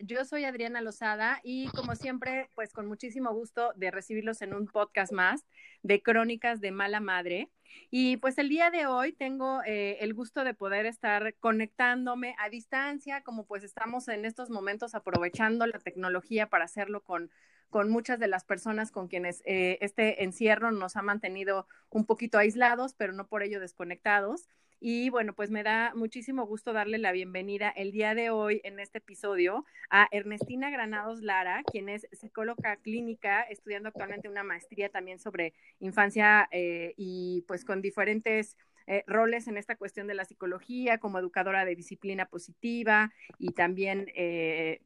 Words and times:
yo 0.00 0.24
soy 0.24 0.44
Adriana 0.44 0.80
Lozada 0.80 1.40
y 1.44 1.68
como 1.68 1.94
siempre, 1.94 2.50
pues 2.56 2.72
con 2.72 2.88
muchísimo 2.88 3.32
gusto 3.32 3.72
de 3.76 3.92
recibirlos 3.92 4.42
en 4.42 4.54
un 4.54 4.66
podcast 4.66 5.12
más 5.12 5.46
de 5.84 6.02
Crónicas 6.02 6.60
de 6.60 6.72
Mala 6.72 6.98
Madre. 6.98 7.48
Y 7.88 8.16
pues 8.16 8.38
el 8.38 8.48
día 8.48 8.72
de 8.72 8.86
hoy 8.86 9.12
tengo 9.12 9.62
eh, 9.64 9.98
el 10.00 10.14
gusto 10.14 10.42
de 10.42 10.52
poder 10.52 10.84
estar 10.84 11.34
conectándome 11.38 12.34
a 12.40 12.48
distancia, 12.48 13.22
como 13.22 13.46
pues 13.46 13.62
estamos 13.62 14.08
en 14.08 14.24
estos 14.24 14.50
momentos 14.50 14.96
aprovechando 14.96 15.64
la 15.68 15.78
tecnología 15.78 16.48
para 16.48 16.64
hacerlo 16.64 17.04
con, 17.04 17.30
con 17.70 17.88
muchas 17.88 18.18
de 18.18 18.26
las 18.26 18.44
personas 18.44 18.90
con 18.90 19.06
quienes 19.06 19.42
eh, 19.44 19.78
este 19.80 20.24
encierro 20.24 20.72
nos 20.72 20.96
ha 20.96 21.02
mantenido 21.02 21.68
un 21.88 22.04
poquito 22.04 22.36
aislados, 22.38 22.94
pero 22.94 23.12
no 23.12 23.28
por 23.28 23.44
ello 23.44 23.60
desconectados. 23.60 24.48
Y 24.84 25.10
bueno, 25.10 25.32
pues 25.32 25.48
me 25.48 25.62
da 25.62 25.92
muchísimo 25.94 26.44
gusto 26.44 26.72
darle 26.72 26.98
la 26.98 27.12
bienvenida 27.12 27.70
el 27.70 27.92
día 27.92 28.16
de 28.16 28.30
hoy 28.30 28.60
en 28.64 28.80
este 28.80 28.98
episodio 28.98 29.64
a 29.90 30.08
Ernestina 30.10 30.70
Granados 30.70 31.22
Lara, 31.22 31.62
quien 31.70 31.88
es 31.88 32.08
psicóloga 32.10 32.74
clínica, 32.78 33.42
estudiando 33.42 33.90
actualmente 33.90 34.28
una 34.28 34.42
maestría 34.42 34.88
también 34.88 35.20
sobre 35.20 35.54
infancia 35.78 36.48
eh, 36.50 36.94
y 36.96 37.44
pues 37.46 37.64
con 37.64 37.80
diferentes 37.80 38.56
eh, 38.88 39.04
roles 39.06 39.46
en 39.46 39.56
esta 39.56 39.76
cuestión 39.76 40.08
de 40.08 40.14
la 40.14 40.24
psicología, 40.24 40.98
como 40.98 41.20
educadora 41.20 41.64
de 41.64 41.76
disciplina 41.76 42.26
positiva 42.26 43.12
y 43.38 43.52
también 43.52 44.10
eh, 44.16 44.80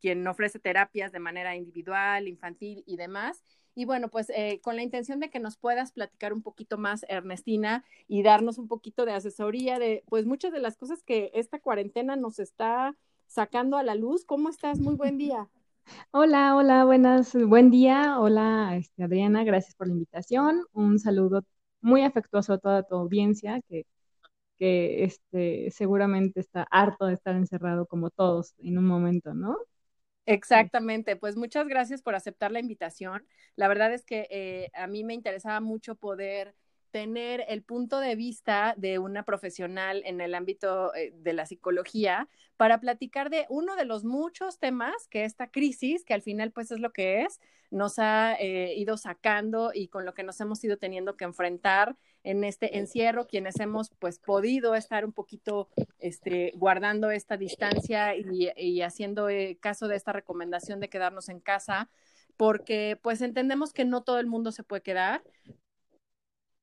quien 0.00 0.26
ofrece 0.26 0.60
terapias 0.60 1.12
de 1.12 1.18
manera 1.18 1.56
individual, 1.56 2.26
infantil 2.26 2.84
y 2.86 2.96
demás. 2.96 3.42
Y 3.74 3.86
bueno, 3.86 4.08
pues 4.08 4.30
eh, 4.30 4.60
con 4.62 4.76
la 4.76 4.82
intención 4.82 5.18
de 5.20 5.30
que 5.30 5.40
nos 5.40 5.56
puedas 5.56 5.92
platicar 5.92 6.32
un 6.32 6.42
poquito 6.42 6.76
más, 6.76 7.04
Ernestina, 7.08 7.84
y 8.06 8.22
darnos 8.22 8.58
un 8.58 8.68
poquito 8.68 9.06
de 9.06 9.12
asesoría 9.12 9.78
de, 9.78 10.04
pues 10.08 10.26
muchas 10.26 10.52
de 10.52 10.60
las 10.60 10.76
cosas 10.76 11.02
que 11.02 11.30
esta 11.34 11.58
cuarentena 11.58 12.16
nos 12.16 12.38
está 12.38 12.94
sacando 13.26 13.78
a 13.78 13.82
la 13.82 13.94
luz. 13.94 14.24
¿Cómo 14.24 14.50
estás? 14.50 14.78
Muy 14.78 14.94
buen 14.94 15.16
día. 15.16 15.48
Hola, 16.10 16.54
hola, 16.54 16.84
buenas, 16.84 17.34
buen 17.34 17.70
día. 17.70 18.20
Hola, 18.20 18.76
este, 18.76 19.04
Adriana, 19.04 19.42
gracias 19.44 19.74
por 19.74 19.86
la 19.86 19.94
invitación. 19.94 20.64
Un 20.72 20.98
saludo 20.98 21.42
muy 21.80 22.02
afectuoso 22.02 22.52
a 22.52 22.58
toda 22.58 22.82
tu 22.82 22.94
audiencia 22.94 23.60
que, 23.68 23.86
que 24.58 25.04
este, 25.04 25.70
seguramente 25.70 26.40
está 26.40 26.66
harto 26.70 27.06
de 27.06 27.14
estar 27.14 27.34
encerrado 27.34 27.86
como 27.86 28.10
todos 28.10 28.54
en 28.58 28.78
un 28.78 28.86
momento, 28.86 29.34
¿no? 29.34 29.56
Exactamente, 30.26 31.16
pues 31.16 31.36
muchas 31.36 31.66
gracias 31.66 32.00
por 32.00 32.14
aceptar 32.14 32.52
la 32.52 32.60
invitación. 32.60 33.26
La 33.56 33.66
verdad 33.66 33.92
es 33.92 34.04
que 34.04 34.28
eh, 34.30 34.70
a 34.74 34.86
mí 34.86 35.02
me 35.02 35.14
interesaba 35.14 35.60
mucho 35.60 35.96
poder 35.96 36.54
tener 36.92 37.44
el 37.48 37.62
punto 37.62 37.98
de 37.98 38.14
vista 38.14 38.74
de 38.76 38.98
una 38.98 39.24
profesional 39.24 40.02
en 40.04 40.20
el 40.20 40.34
ámbito 40.34 40.94
eh, 40.94 41.12
de 41.16 41.32
la 41.32 41.46
psicología 41.46 42.28
para 42.56 42.78
platicar 42.78 43.30
de 43.30 43.46
uno 43.48 43.74
de 43.74 43.86
los 43.86 44.04
muchos 44.04 44.58
temas 44.58 45.08
que 45.08 45.24
esta 45.24 45.50
crisis, 45.50 46.04
que 46.04 46.14
al 46.14 46.22
final 46.22 46.52
pues 46.52 46.70
es 46.70 46.78
lo 46.78 46.92
que 46.92 47.22
es, 47.22 47.40
nos 47.70 47.98
ha 47.98 48.34
eh, 48.34 48.74
ido 48.76 48.98
sacando 48.98 49.72
y 49.74 49.88
con 49.88 50.04
lo 50.04 50.12
que 50.12 50.22
nos 50.22 50.38
hemos 50.40 50.62
ido 50.62 50.76
teniendo 50.76 51.16
que 51.16 51.24
enfrentar 51.24 51.96
en 52.24 52.44
este 52.44 52.78
encierro, 52.78 53.26
quienes 53.26 53.58
hemos 53.58 53.90
pues 53.98 54.18
podido 54.18 54.74
estar 54.74 55.04
un 55.04 55.12
poquito 55.12 55.70
este, 55.98 56.52
guardando 56.54 57.10
esta 57.10 57.36
distancia 57.36 58.14
y, 58.14 58.82
haciendo 58.82 59.28
eh, 59.28 59.56
caso 59.60 59.88
de 59.88 59.96
esta 59.96 60.12
recomendación 60.12 60.78
de 60.78 60.90
quedarnos 60.90 61.30
en 61.30 61.40
casa, 61.40 61.88
porque 62.36 62.98
pues 63.02 63.22
entendemos 63.22 63.72
que 63.72 63.86
no 63.86 64.02
todo 64.02 64.20
el 64.20 64.26
mundo 64.26 64.52
se 64.52 64.62
puede 64.62 64.82
quedar, 64.82 65.22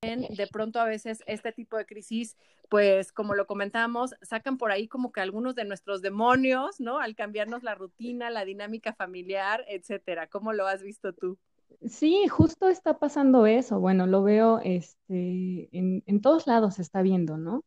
de 0.02 0.48
pronto 0.52 0.80
a 0.80 0.86
veces 0.86 1.24
este 1.28 1.52
tipo 1.52 1.78
de 1.78 1.86
crisis, 1.86 2.38
pues 2.70 3.12
como 3.12 3.36
lo 3.36 3.46
comentamos, 3.46 4.16
sacan 4.22 4.58
por 4.58 4.72
ahí 4.72 4.88
como 4.88 5.12
que 5.12 5.20
algunos 5.20 5.56
de 5.56 5.66
nuestros 5.66 6.02
demonios, 6.02 6.80
¿no? 6.80 7.00
Al 7.00 7.16
cambiarnos 7.16 7.64
la 7.64 7.76
rutina, 7.76 8.30
la 8.30 8.46
dinámica 8.46 8.94
familiar, 8.94 9.66
etcétera. 9.68 10.28
¿Cómo 10.28 10.54
lo 10.54 10.68
has 10.68 10.84
visto 10.84 11.12
tú? 11.14 11.38
Sí, 11.86 12.28
justo 12.28 12.70
está 12.70 12.98
pasando 12.98 13.46
eso. 13.46 13.80
Bueno, 13.80 14.08
lo 14.08 14.24
veo 14.24 14.60
este, 14.64 15.70
en, 15.72 16.22
todos 16.22 16.48
lados 16.48 16.76
se 16.76 16.82
está 16.82 17.02
viendo, 17.02 17.38
¿no? 17.38 17.66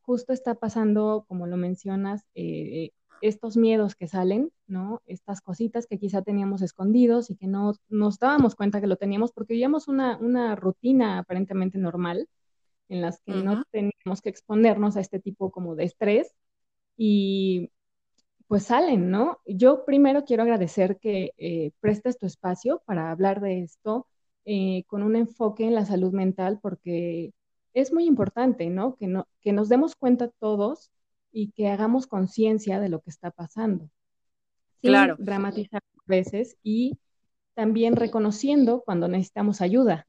Justo 0.00 0.32
está 0.32 0.54
pasando, 0.54 1.24
como 1.28 1.46
lo 1.46 1.56
mencionas, 1.56 2.24
eh, 2.34 2.92
estos 3.28 3.56
miedos 3.56 3.94
que 3.94 4.06
salen, 4.06 4.52
¿no? 4.66 5.00
Estas 5.06 5.40
cositas 5.40 5.86
que 5.86 5.98
quizá 5.98 6.20
teníamos 6.22 6.60
escondidos 6.60 7.30
y 7.30 7.36
que 7.36 7.46
no 7.46 7.74
nos 7.88 8.18
dábamos 8.18 8.54
cuenta 8.54 8.80
que 8.82 8.86
lo 8.86 8.96
teníamos 8.96 9.32
porque 9.32 9.54
vivíamos 9.54 9.88
una, 9.88 10.18
una 10.18 10.54
rutina 10.56 11.18
aparentemente 11.18 11.78
normal 11.78 12.28
en 12.90 13.00
las 13.00 13.20
que 13.20 13.32
no 13.32 13.64
teníamos 13.70 14.20
que 14.22 14.28
exponernos 14.28 14.96
a 14.96 15.00
este 15.00 15.20
tipo 15.20 15.50
como 15.50 15.74
de 15.74 15.84
estrés 15.84 16.34
y 16.98 17.70
pues 18.46 18.64
salen, 18.64 19.10
¿no? 19.10 19.40
Yo 19.46 19.86
primero 19.86 20.24
quiero 20.26 20.42
agradecer 20.42 20.98
que 20.98 21.32
eh, 21.38 21.72
prestes 21.80 22.18
tu 22.18 22.26
espacio 22.26 22.82
para 22.84 23.10
hablar 23.10 23.40
de 23.40 23.62
esto 23.62 24.06
eh, 24.44 24.84
con 24.86 25.02
un 25.02 25.16
enfoque 25.16 25.64
en 25.64 25.74
la 25.74 25.86
salud 25.86 26.12
mental 26.12 26.58
porque 26.60 27.32
es 27.72 27.90
muy 27.90 28.04
importante, 28.04 28.68
¿no? 28.68 28.96
Que, 28.96 29.06
no, 29.06 29.26
que 29.40 29.52
nos 29.54 29.70
demos 29.70 29.96
cuenta 29.96 30.28
todos 30.28 30.90
y 31.34 31.50
que 31.50 31.68
hagamos 31.68 32.06
conciencia 32.06 32.80
de 32.80 32.88
lo 32.88 33.00
que 33.00 33.10
está 33.10 33.30
pasando. 33.30 33.90
claro. 34.80 35.16
Dramatizar 35.18 35.82
veces 36.06 36.56
y 36.62 36.98
también 37.54 37.96
reconociendo 37.96 38.82
cuando 38.84 39.08
necesitamos 39.08 39.60
ayuda. 39.60 40.06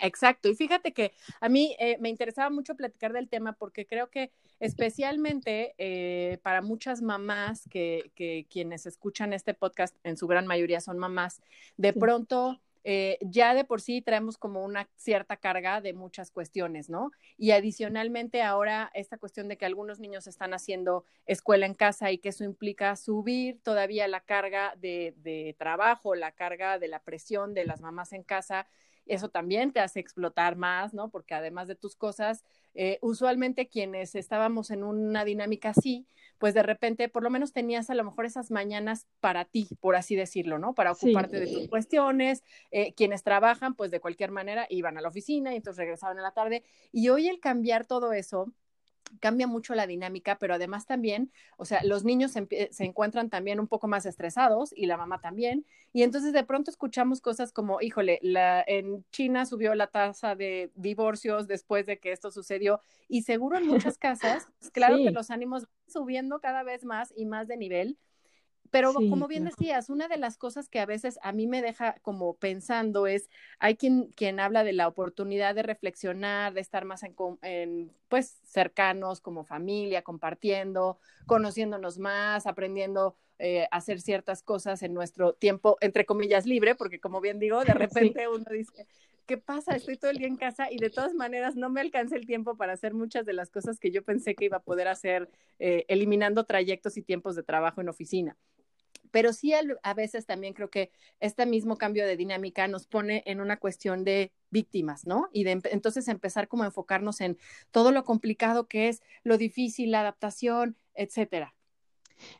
exacto. 0.00 0.48
Y 0.48 0.54
fíjate 0.54 0.92
que 0.92 1.12
a 1.40 1.48
mí 1.48 1.74
eh, 1.80 1.96
me 2.00 2.08
interesaba 2.08 2.50
mucho 2.50 2.76
platicar 2.76 3.12
del 3.12 3.28
tema 3.28 3.54
porque 3.54 3.86
creo 3.86 4.10
que 4.10 4.30
especialmente 4.60 5.74
eh, 5.78 6.38
para 6.42 6.62
muchas 6.62 7.02
mamás 7.02 7.66
que, 7.68 8.12
que, 8.14 8.46
quienes 8.48 8.86
escuchan 8.86 9.32
este 9.32 9.54
podcast, 9.54 9.96
en 10.04 10.16
su 10.16 10.28
gran 10.28 10.46
mayoría 10.46 10.80
son 10.80 10.98
mamás, 10.98 11.42
de 11.76 11.92
pronto 11.92 12.60
eh, 12.84 13.18
ya 13.20 13.54
de 13.54 13.64
por 13.64 13.80
sí 13.80 14.02
traemos 14.02 14.38
como 14.38 14.64
una 14.64 14.88
cierta 14.96 15.36
carga 15.36 15.80
de 15.80 15.92
muchas 15.92 16.30
cuestiones, 16.30 16.88
¿no? 16.88 17.10
Y 17.36 17.50
adicionalmente 17.50 18.42
ahora 18.42 18.90
esta 18.94 19.18
cuestión 19.18 19.48
de 19.48 19.56
que 19.56 19.66
algunos 19.66 20.00
niños 20.00 20.26
están 20.26 20.54
haciendo 20.54 21.04
escuela 21.26 21.66
en 21.66 21.74
casa 21.74 22.10
y 22.10 22.18
que 22.18 22.30
eso 22.30 22.44
implica 22.44 22.96
subir 22.96 23.60
todavía 23.62 24.08
la 24.08 24.20
carga 24.20 24.74
de, 24.76 25.14
de 25.18 25.54
trabajo, 25.58 26.14
la 26.14 26.32
carga 26.32 26.78
de 26.78 26.88
la 26.88 27.00
presión 27.00 27.54
de 27.54 27.64
las 27.64 27.80
mamás 27.80 28.12
en 28.12 28.22
casa 28.22 28.66
eso 29.08 29.30
también 29.30 29.72
te 29.72 29.80
hace 29.80 30.00
explotar 30.00 30.56
más, 30.56 30.94
¿no? 30.94 31.10
Porque 31.10 31.34
además 31.34 31.66
de 31.66 31.74
tus 31.74 31.96
cosas, 31.96 32.44
eh, 32.74 32.98
usualmente 33.02 33.68
quienes 33.68 34.14
estábamos 34.14 34.70
en 34.70 34.84
una 34.84 35.24
dinámica 35.24 35.70
así, 35.70 36.06
pues 36.38 36.54
de 36.54 36.62
repente 36.62 37.08
por 37.08 37.22
lo 37.22 37.30
menos 37.30 37.52
tenías 37.52 37.90
a 37.90 37.94
lo 37.94 38.04
mejor 38.04 38.24
esas 38.24 38.50
mañanas 38.50 39.06
para 39.20 39.44
ti, 39.44 39.68
por 39.80 39.96
así 39.96 40.14
decirlo, 40.16 40.58
¿no? 40.58 40.74
Para 40.74 40.92
ocuparte 40.92 41.40
de 41.40 41.46
tus 41.46 41.68
cuestiones. 41.68 42.44
Eh, 42.70 42.94
quienes 42.94 43.22
trabajan, 43.22 43.74
pues 43.74 43.90
de 43.90 44.00
cualquier 44.00 44.30
manera 44.30 44.66
iban 44.70 44.96
a 44.96 45.00
la 45.00 45.08
oficina 45.08 45.52
y 45.52 45.56
entonces 45.56 45.78
regresaban 45.78 46.18
a 46.18 46.22
la 46.22 46.32
tarde. 46.32 46.62
Y 46.92 47.08
hoy 47.08 47.28
el 47.28 47.40
cambiar 47.40 47.86
todo 47.86 48.12
eso, 48.12 48.52
cambia 49.20 49.46
mucho 49.46 49.74
la 49.74 49.86
dinámica, 49.86 50.38
pero 50.38 50.54
además 50.54 50.86
también, 50.86 51.32
o 51.56 51.64
sea, 51.64 51.82
los 51.84 52.04
niños 52.04 52.32
se, 52.32 52.48
encuentran 52.84 53.30
también 53.30 53.60
un 53.60 53.66
poco 53.66 53.88
más 53.88 54.06
estresados 54.06 54.72
y 54.74 54.86
la 54.86 54.96
mamá 54.96 55.20
también, 55.20 55.64
y 55.92 56.02
entonces 56.02 56.32
de 56.32 56.44
pronto 56.44 56.70
escuchamos 56.70 57.20
cosas 57.20 57.52
como, 57.52 57.80
híjole, 57.80 58.18
la, 58.22 58.62
en 58.66 59.04
China 59.10 59.46
subió 59.46 59.74
la 59.74 59.86
tasa 59.88 60.34
de 60.34 60.70
divorcios 60.74 61.46
después 61.46 61.86
de 61.86 61.98
que 61.98 62.12
esto 62.12 62.30
sucedió, 62.30 62.80
y 63.08 63.22
seguro 63.22 63.58
en 63.58 63.66
muchas 63.66 63.98
casas, 63.98 64.48
pues, 64.58 64.70
claro 64.72 64.96
que 64.96 65.10
los 65.10 65.30
ánimos 65.30 65.62
van 65.62 65.72
subiendo 65.86 66.40
cada 66.40 66.62
vez 66.62 66.84
más 66.84 67.12
y 67.16 67.26
más 67.26 67.48
de 67.48 67.56
nivel, 67.56 67.98
pero 68.70 68.92
como 68.92 69.28
bien 69.28 69.44
decías, 69.44 69.90
una 69.90 70.08
de 70.08 70.16
las 70.16 70.36
cosas 70.36 70.68
que 70.68 70.80
a 70.80 70.86
veces 70.86 71.18
a 71.22 71.32
mí 71.32 71.46
me 71.46 71.62
deja 71.62 71.96
como 72.02 72.34
pensando 72.34 73.06
es, 73.06 73.28
hay 73.58 73.76
quien, 73.76 74.08
quien 74.16 74.40
habla 74.40 74.64
de 74.64 74.72
la 74.72 74.88
oportunidad 74.88 75.54
de 75.54 75.62
reflexionar, 75.62 76.54
de 76.54 76.60
estar 76.60 76.84
más 76.84 77.02
en, 77.42 77.92
pues 78.08 78.40
cercanos 78.44 79.20
como 79.20 79.44
familia, 79.44 80.02
compartiendo, 80.02 80.98
conociéndonos 81.26 81.98
más, 81.98 82.46
aprendiendo 82.46 83.16
eh, 83.38 83.68
hacer 83.70 84.00
ciertas 84.00 84.42
cosas 84.42 84.82
en 84.82 84.94
nuestro 84.94 85.32
tiempo, 85.32 85.76
entre 85.80 86.06
comillas, 86.06 86.46
libre, 86.46 86.74
porque 86.74 87.00
como 87.00 87.20
bien 87.20 87.38
digo, 87.38 87.64
de 87.64 87.74
repente 88.12 88.28
uno 88.28 88.44
dice, 88.50 88.86
¿qué 89.28 89.36
pasa? 89.36 89.76
Estoy 89.76 89.96
todo 89.96 90.10
el 90.10 90.18
día 90.18 90.26
en 90.26 90.36
casa 90.36 90.72
y 90.72 90.78
de 90.78 90.90
todas 90.90 91.14
maneras 91.14 91.54
no 91.54 91.68
me 91.68 91.80
alcanza 91.80 92.16
el 92.16 92.26
tiempo 92.26 92.56
para 92.56 92.72
hacer 92.72 92.94
muchas 92.94 93.26
de 93.26 93.34
las 93.34 93.50
cosas 93.50 93.78
que 93.78 93.90
yo 93.90 94.02
pensé 94.02 94.34
que 94.34 94.46
iba 94.46 94.56
a 94.56 94.62
poder 94.62 94.88
hacer 94.88 95.30
eh, 95.58 95.84
eliminando 95.88 96.44
trayectos 96.44 96.96
y 96.96 97.02
tiempos 97.02 97.36
de 97.36 97.42
trabajo 97.42 97.80
en 97.82 97.90
oficina. 97.90 98.36
Pero 99.10 99.32
sí 99.32 99.52
a 99.54 99.94
veces 99.94 100.26
también 100.26 100.54
creo 100.54 100.70
que 100.70 100.90
este 101.20 101.46
mismo 101.46 101.76
cambio 101.76 102.06
de 102.06 102.16
dinámica 102.16 102.68
nos 102.68 102.86
pone 102.86 103.22
en 103.26 103.40
una 103.40 103.56
cuestión 103.56 104.04
de 104.04 104.32
víctimas, 104.50 105.06
¿no? 105.06 105.28
Y 105.32 105.44
de 105.44 105.60
entonces 105.70 106.08
empezar 106.08 106.48
como 106.48 106.62
a 106.62 106.66
enfocarnos 106.66 107.20
en 107.20 107.38
todo 107.70 107.92
lo 107.92 108.04
complicado 108.04 108.66
que 108.66 108.88
es, 108.88 109.02
lo 109.22 109.38
difícil, 109.38 109.90
la 109.90 110.00
adaptación, 110.00 110.76
etcétera. 110.94 111.54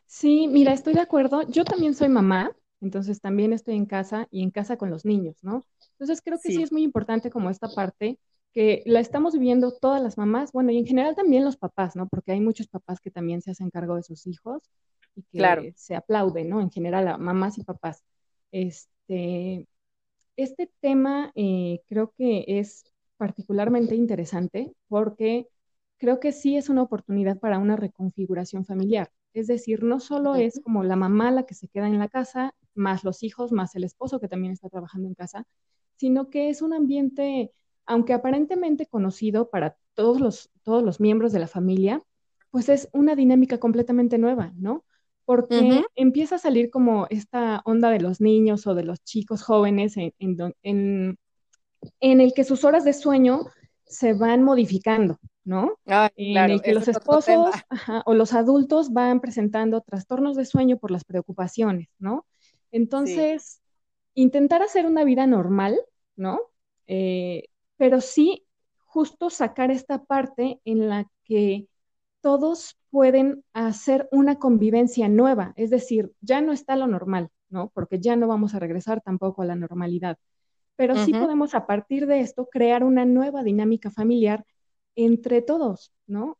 Sí, 0.05 0.47
mira, 0.47 0.73
estoy 0.73 0.93
de 0.93 1.01
acuerdo. 1.01 1.43
Yo 1.43 1.63
también 1.63 1.93
soy 1.93 2.09
mamá, 2.09 2.55
entonces 2.81 3.21
también 3.21 3.53
estoy 3.53 3.75
en 3.75 3.85
casa 3.85 4.27
y 4.31 4.43
en 4.43 4.51
casa 4.51 4.77
con 4.77 4.89
los 4.89 5.05
niños, 5.05 5.37
¿no? 5.43 5.63
Entonces 5.91 6.21
creo 6.21 6.39
que 6.39 6.51
sí. 6.51 6.61
es 6.61 6.71
muy 6.71 6.83
importante 6.83 7.29
como 7.29 7.49
esta 7.49 7.69
parte 7.69 8.19
que 8.53 8.81
la 8.85 8.99
estamos 8.99 9.33
viviendo 9.33 9.71
todas 9.71 10.01
las 10.01 10.17
mamás, 10.17 10.51
bueno, 10.51 10.71
y 10.71 10.77
en 10.77 10.85
general 10.85 11.15
también 11.15 11.45
los 11.45 11.57
papás, 11.57 11.95
¿no? 11.95 12.07
Porque 12.07 12.31
hay 12.31 12.41
muchos 12.41 12.67
papás 12.67 12.99
que 12.99 13.11
también 13.11 13.41
se 13.41 13.51
hacen 13.51 13.69
cargo 13.69 13.95
de 13.95 14.03
sus 14.03 14.25
hijos 14.25 14.63
y 15.31 15.39
que 15.39 15.73
se 15.75 15.95
aplauden, 15.95 16.49
¿no? 16.49 16.61
En 16.61 16.71
general 16.71 17.07
a 17.07 17.17
mamás 17.17 17.57
y 17.57 17.63
papás. 17.63 18.03
Este, 18.51 19.67
este 20.35 20.71
tema 20.79 21.31
eh, 21.35 21.81
creo 21.87 22.13
que 22.17 22.45
es 22.47 22.85
particularmente 23.17 23.95
interesante 23.95 24.73
porque 24.87 25.47
creo 25.97 26.19
que 26.19 26.31
sí 26.31 26.55
es 26.55 26.69
una 26.69 26.81
oportunidad 26.81 27.39
para 27.39 27.59
una 27.59 27.75
reconfiguración 27.75 28.65
familiar. 28.65 29.11
Es 29.33 29.47
decir, 29.47 29.83
no 29.83 29.99
solo 29.99 30.35
es 30.35 30.59
como 30.63 30.83
la 30.83 30.95
mamá 30.95 31.31
la 31.31 31.43
que 31.43 31.53
se 31.53 31.67
queda 31.67 31.87
en 31.87 31.99
la 31.99 32.07
casa, 32.07 32.55
más 32.73 33.03
los 33.03 33.21
hijos, 33.23 33.51
más 33.51 33.75
el 33.75 33.83
esposo 33.83 34.19
que 34.19 34.27
también 34.27 34.53
está 34.53 34.69
trabajando 34.69 35.07
en 35.07 35.13
casa, 35.13 35.45
sino 35.97 36.29
que 36.29 36.49
es 36.49 36.61
un 36.61 36.73
ambiente, 36.73 37.51
aunque 37.85 38.13
aparentemente 38.13 38.87
conocido 38.87 39.49
para 39.49 39.77
todos 39.93 40.19
los, 40.21 40.49
todos 40.63 40.81
los 40.83 40.99
miembros 40.99 41.31
de 41.33 41.39
la 41.39 41.47
familia, 41.47 42.01
pues 42.49 42.69
es 42.69 42.89
una 42.93 43.15
dinámica 43.15 43.59
completamente 43.59 44.17
nueva, 44.17 44.53
¿no? 44.55 44.85
Porque 45.29 45.83
empieza 45.93 46.37
a 46.37 46.39
salir 46.39 46.71
como 46.71 47.05
esta 47.11 47.61
onda 47.63 47.91
de 47.91 47.99
los 47.99 48.19
niños 48.19 48.65
o 48.65 48.73
de 48.73 48.81
los 48.81 49.03
chicos 49.03 49.43
jóvenes 49.43 49.95
en, 49.95 50.11
en, 50.17 51.19
en, 51.99 52.21
el 52.21 52.33
que 52.33 52.43
sus 52.43 52.63
horas 52.63 52.83
de 52.83 52.93
sueño 52.93 53.41
se 53.85 54.13
van 54.13 54.41
modificando, 54.43 55.19
¿no? 55.43 55.77
en 56.15 56.49
el 56.49 56.63
que 56.63 56.73
los 56.73 56.87
esposos 56.87 57.51
o 58.05 58.15
los 58.15 58.33
adultos 58.33 58.91
van 58.91 59.19
presentando 59.19 59.81
trastornos 59.81 60.35
de 60.35 60.45
sueño 60.45 60.79
por 60.79 60.89
las 60.89 61.03
preocupaciones, 61.03 61.89
¿no? 61.99 62.25
Entonces, 62.71 63.61
intentar 64.15 64.63
hacer 64.63 64.87
una 64.87 65.03
vida 65.03 65.27
normal, 65.27 65.79
¿no? 66.15 66.39
Eh, 66.87 67.49
pero 67.77 68.01
sí 68.01 68.47
justo 68.79 69.29
sacar 69.29 69.69
esta 69.69 70.03
parte 70.05 70.59
en 70.65 70.89
la 70.89 71.05
que 71.23 71.67
todos 72.21 72.77
pueden 72.89 73.43
hacer 73.53 74.07
una 74.11 74.37
convivencia 74.39 75.09
nueva, 75.09 75.53
es 75.55 75.69
decir, 75.69 76.11
ya 76.21 76.41
no 76.41 76.51
está 76.51 76.75
lo 76.75 76.87
normal, 76.87 77.29
¿no? 77.49 77.69
Porque 77.73 77.99
ya 77.99 78.15
no 78.15 78.27
vamos 78.27 78.55
a 78.55 78.59
regresar 78.59 79.01
tampoco 79.01 79.41
a 79.41 79.45
la 79.45 79.55
normalidad, 79.55 80.17
pero 80.75 80.95
sí 80.97 81.13
podemos 81.13 81.55
a 81.55 81.65
partir 81.67 82.07
de 82.07 82.21
esto 82.21 82.47
crear 82.51 82.83
una 82.83 83.05
nueva 83.05 83.43
dinámica 83.43 83.91
familiar 83.91 84.45
entre 84.95 85.41
todos, 85.41 85.93
¿no? 86.07 86.37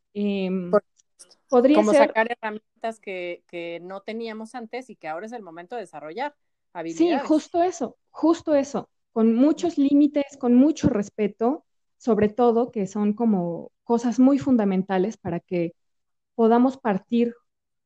Podría 1.49 1.77
Como 1.77 1.93
sacar 1.93 2.31
herramientas 2.31 2.99
que, 2.99 3.43
que 3.47 3.79
no 3.81 4.01
teníamos 4.01 4.55
antes 4.55 4.89
y 4.89 4.95
que 4.95 5.07
ahora 5.07 5.25
es 5.25 5.31
el 5.31 5.41
momento 5.41 5.75
de 5.75 5.81
desarrollar. 5.81 6.35
Sí, 6.85 7.11
justo 7.25 7.63
eso, 7.63 7.97
justo 8.11 8.55
eso, 8.55 8.89
con 9.11 9.33
muchos 9.35 9.77
límites, 9.77 10.37
con 10.39 10.55
mucho 10.55 10.89
respeto, 10.89 11.65
sobre 11.97 12.29
todo 12.29 12.71
que 12.71 12.87
son 12.87 13.13
como 13.13 13.71
cosas 13.89 14.19
muy 14.19 14.37
fundamentales 14.37 15.17
para 15.17 15.39
que 15.39 15.73
podamos 16.35 16.77
partir 16.77 17.33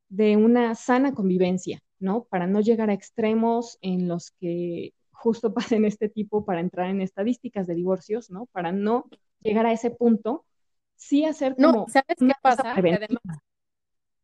de 0.09 0.35
una 0.35 0.75
sana 0.75 1.13
convivencia, 1.13 1.79
¿no? 1.97 2.25
Para 2.25 2.45
no 2.45 2.59
llegar 2.59 2.89
a 2.89 2.93
extremos 2.93 3.77
en 3.79 4.09
los 4.09 4.31
que 4.31 4.93
justo 5.13 5.53
pasen 5.77 5.85
este 5.85 6.09
tipo 6.09 6.43
para 6.43 6.59
entrar 6.59 6.89
en 6.89 6.99
estadísticas 6.99 7.67
de 7.67 7.75
divorcios, 7.75 8.29
¿no? 8.29 8.47
Para 8.47 8.73
no 8.73 9.05
llegar 9.39 9.65
a 9.65 9.71
ese 9.71 9.91
punto, 9.91 10.43
sí 10.97 11.23
hacer 11.23 11.55
como 11.55 11.71
no, 11.71 11.85
¿sabes 11.87 12.17
qué 12.19 12.33
pasa? 12.41 12.75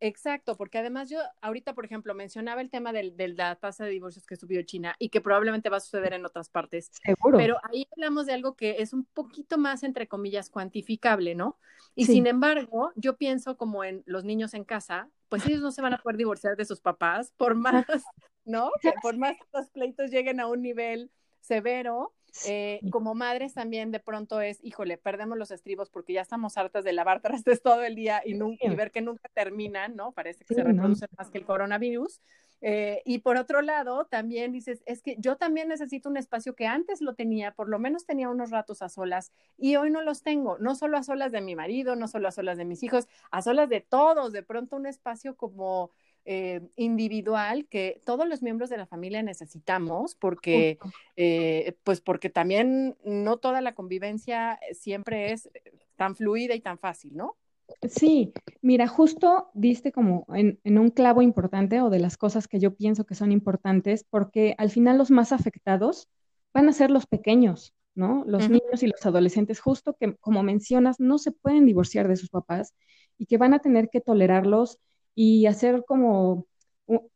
Exacto, 0.01 0.55
porque 0.55 0.77
además 0.77 1.09
yo 1.09 1.19
ahorita, 1.41 1.73
por 1.73 1.85
ejemplo, 1.85 2.13
mencionaba 2.13 2.61
el 2.61 2.69
tema 2.69 2.93
de 2.93 3.13
la 3.35 3.55
tasa 3.55 3.83
de 3.83 3.91
divorcios 3.91 4.25
que 4.25 4.37
subió 4.37 4.61
China 4.63 4.95
y 4.97 5.09
que 5.09 5.19
probablemente 5.19 5.69
va 5.69 5.77
a 5.77 5.81
suceder 5.81 6.13
en 6.13 6.25
otras 6.25 6.49
partes. 6.49 6.89
Seguro. 7.03 7.37
Pero 7.37 7.57
ahí 7.63 7.85
hablamos 7.91 8.25
de 8.25 8.33
algo 8.33 8.55
que 8.55 8.77
es 8.79 8.93
un 8.93 9.05
poquito 9.05 9.57
más, 9.57 9.83
entre 9.83 10.07
comillas, 10.07 10.49
cuantificable, 10.49 11.35
¿no? 11.35 11.57
Y 11.95 12.05
sin 12.05 12.27
embargo, 12.27 12.91
yo 12.95 13.17
pienso 13.17 13.57
como 13.57 13.83
en 13.83 14.03
los 14.05 14.23
niños 14.23 14.53
en 14.53 14.63
casa, 14.63 15.09
pues 15.27 15.45
ellos 15.45 15.61
no 15.61 15.71
se 15.71 15.81
van 15.81 15.93
a 15.93 15.97
poder 15.97 16.17
divorciar 16.17 16.55
de 16.55 16.65
sus 16.65 16.79
papás, 16.79 17.33
por 17.35 17.55
más, 17.55 17.85
¿no? 18.45 18.71
por 19.01 19.17
más 19.17 19.33
que 19.33 19.45
los 19.51 19.69
pleitos 19.69 20.11
lleguen 20.11 20.39
a 20.39 20.47
un 20.47 20.61
nivel 20.61 21.11
severo, 21.41 22.13
eh, 22.47 22.79
como 22.91 23.15
madres 23.15 23.53
también 23.53 23.91
de 23.91 23.99
pronto 23.99 24.41
es, 24.41 24.59
híjole, 24.63 24.97
perdemos 24.97 25.37
los 25.37 25.51
estribos 25.51 25.89
porque 25.89 26.13
ya 26.13 26.21
estamos 26.21 26.57
hartas 26.57 26.83
de 26.83 26.93
lavar 26.93 27.21
trastes 27.43 27.61
todo 27.61 27.83
el 27.83 27.95
día 27.95 28.21
y, 28.25 28.35
y 28.35 28.75
ver 28.75 28.91
que 28.91 29.01
nunca 29.01 29.29
terminan, 29.33 29.95
¿no? 29.95 30.11
Parece 30.11 30.45
que 30.45 30.53
se 30.53 30.63
reproduce 30.63 31.07
más 31.17 31.29
que 31.29 31.39
el 31.39 31.45
coronavirus. 31.45 32.21
Eh, 32.61 33.01
y 33.05 33.19
por 33.19 33.37
otro 33.37 33.61
lado, 33.61 34.05
también 34.05 34.51
dices, 34.51 34.83
es 34.85 35.01
que 35.01 35.15
yo 35.17 35.37
también 35.37 35.69
necesito 35.69 36.09
un 36.09 36.17
espacio 36.17 36.55
que 36.55 36.67
antes 36.67 37.01
lo 37.01 37.15
tenía, 37.15 37.53
por 37.53 37.69
lo 37.69 37.79
menos 37.79 38.05
tenía 38.05 38.29
unos 38.29 38.49
ratos 38.51 38.81
a 38.81 38.89
solas 38.89 39.31
y 39.57 39.77
hoy 39.77 39.91
no 39.91 40.01
los 40.01 40.23
tengo, 40.23 40.57
no 40.57 40.75
solo 40.75 40.97
a 40.97 41.03
solas 41.03 41.31
de 41.31 41.39
mi 41.39 41.55
marido, 41.55 41.95
no 41.95 42.07
solo 42.09 42.27
a 42.27 42.31
solas 42.31 42.57
de 42.57 42.65
mis 42.65 42.83
hijos, 42.83 43.07
a 43.31 43.41
solas 43.41 43.69
de 43.69 43.79
todos, 43.79 44.33
de 44.33 44.43
pronto 44.43 44.75
un 44.75 44.87
espacio 44.87 45.37
como 45.37 45.91
eh, 46.31 46.61
individual 46.75 47.65
que 47.65 48.03
todos 48.05 48.29
los 48.29 48.43
miembros 48.43 48.69
de 48.69 48.77
la 48.77 48.85
familia 48.85 49.23
necesitamos 49.23 50.13
porque, 50.13 50.77
eh, 51.15 51.73
pues 51.83 52.01
porque 52.01 52.29
también 52.29 52.95
no 53.03 53.37
toda 53.37 53.61
la 53.61 53.73
convivencia 53.73 54.59
siempre 54.73 55.31
es 55.31 55.49
tan 55.95 56.15
fluida 56.15 56.53
y 56.53 56.61
tan 56.61 56.77
fácil, 56.77 57.17
¿no? 57.17 57.35
Sí, 57.81 58.31
mira, 58.61 58.87
justo 58.87 59.49
diste 59.55 59.91
como 59.91 60.27
en, 60.31 60.59
un 60.77 60.91
clavo 60.91 61.23
importante 61.23 61.81
o 61.81 61.89
de 61.89 61.97
las 61.97 62.15
cosas 62.15 62.47
que 62.47 62.59
yo 62.59 62.75
pienso 62.75 63.07
que 63.07 63.15
son 63.15 63.31
importantes, 63.31 64.05
porque 64.07 64.53
al 64.59 64.69
final 64.69 64.99
los 64.99 65.09
más 65.09 65.31
afectados 65.31 66.09
van 66.53 66.69
a 66.69 66.73
ser 66.73 66.91
los 66.91 67.07
pequeños, 67.07 67.73
¿no? 67.95 68.23
Los 68.27 68.51
niños 68.51 68.83
y 68.83 68.87
los 68.87 69.03
adolescentes, 69.03 69.59
justo 69.59 69.95
que, 69.99 70.15
como 70.17 70.43
mencionas, 70.43 70.99
no 70.99 71.17
se 71.17 71.31
pueden 71.31 71.65
divorciar 71.65 72.07
de 72.07 72.17
sus 72.17 72.29
papás 72.29 72.75
y 73.17 73.25
que 73.25 73.37
van 73.37 73.55
a 73.55 73.59
tener 73.59 73.89
que 73.89 73.99
tolerarlos 73.99 74.77
y 75.21 75.47
hacer 75.47 75.83
como 75.85 76.45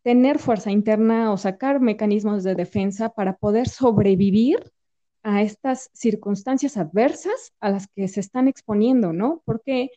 tener 0.02 0.38
fuerza 0.38 0.72
interna 0.72 1.32
o 1.32 1.38
sacar 1.38 1.80
mecanismos 1.80 2.44
de 2.44 2.54
defensa 2.54 3.08
para 3.08 3.38
poder 3.38 3.70
sobrevivir 3.70 4.74
a 5.24 5.42
estas 5.42 5.90
circunstancias 5.94 6.76
adversas 6.76 7.54
a 7.62 7.70
las 7.70 7.88
que 7.88 8.10
se 8.10 8.20
están 8.20 8.50
exponiendo, 8.50 9.14
¿no? 9.14 9.42
Porque, 9.46 9.90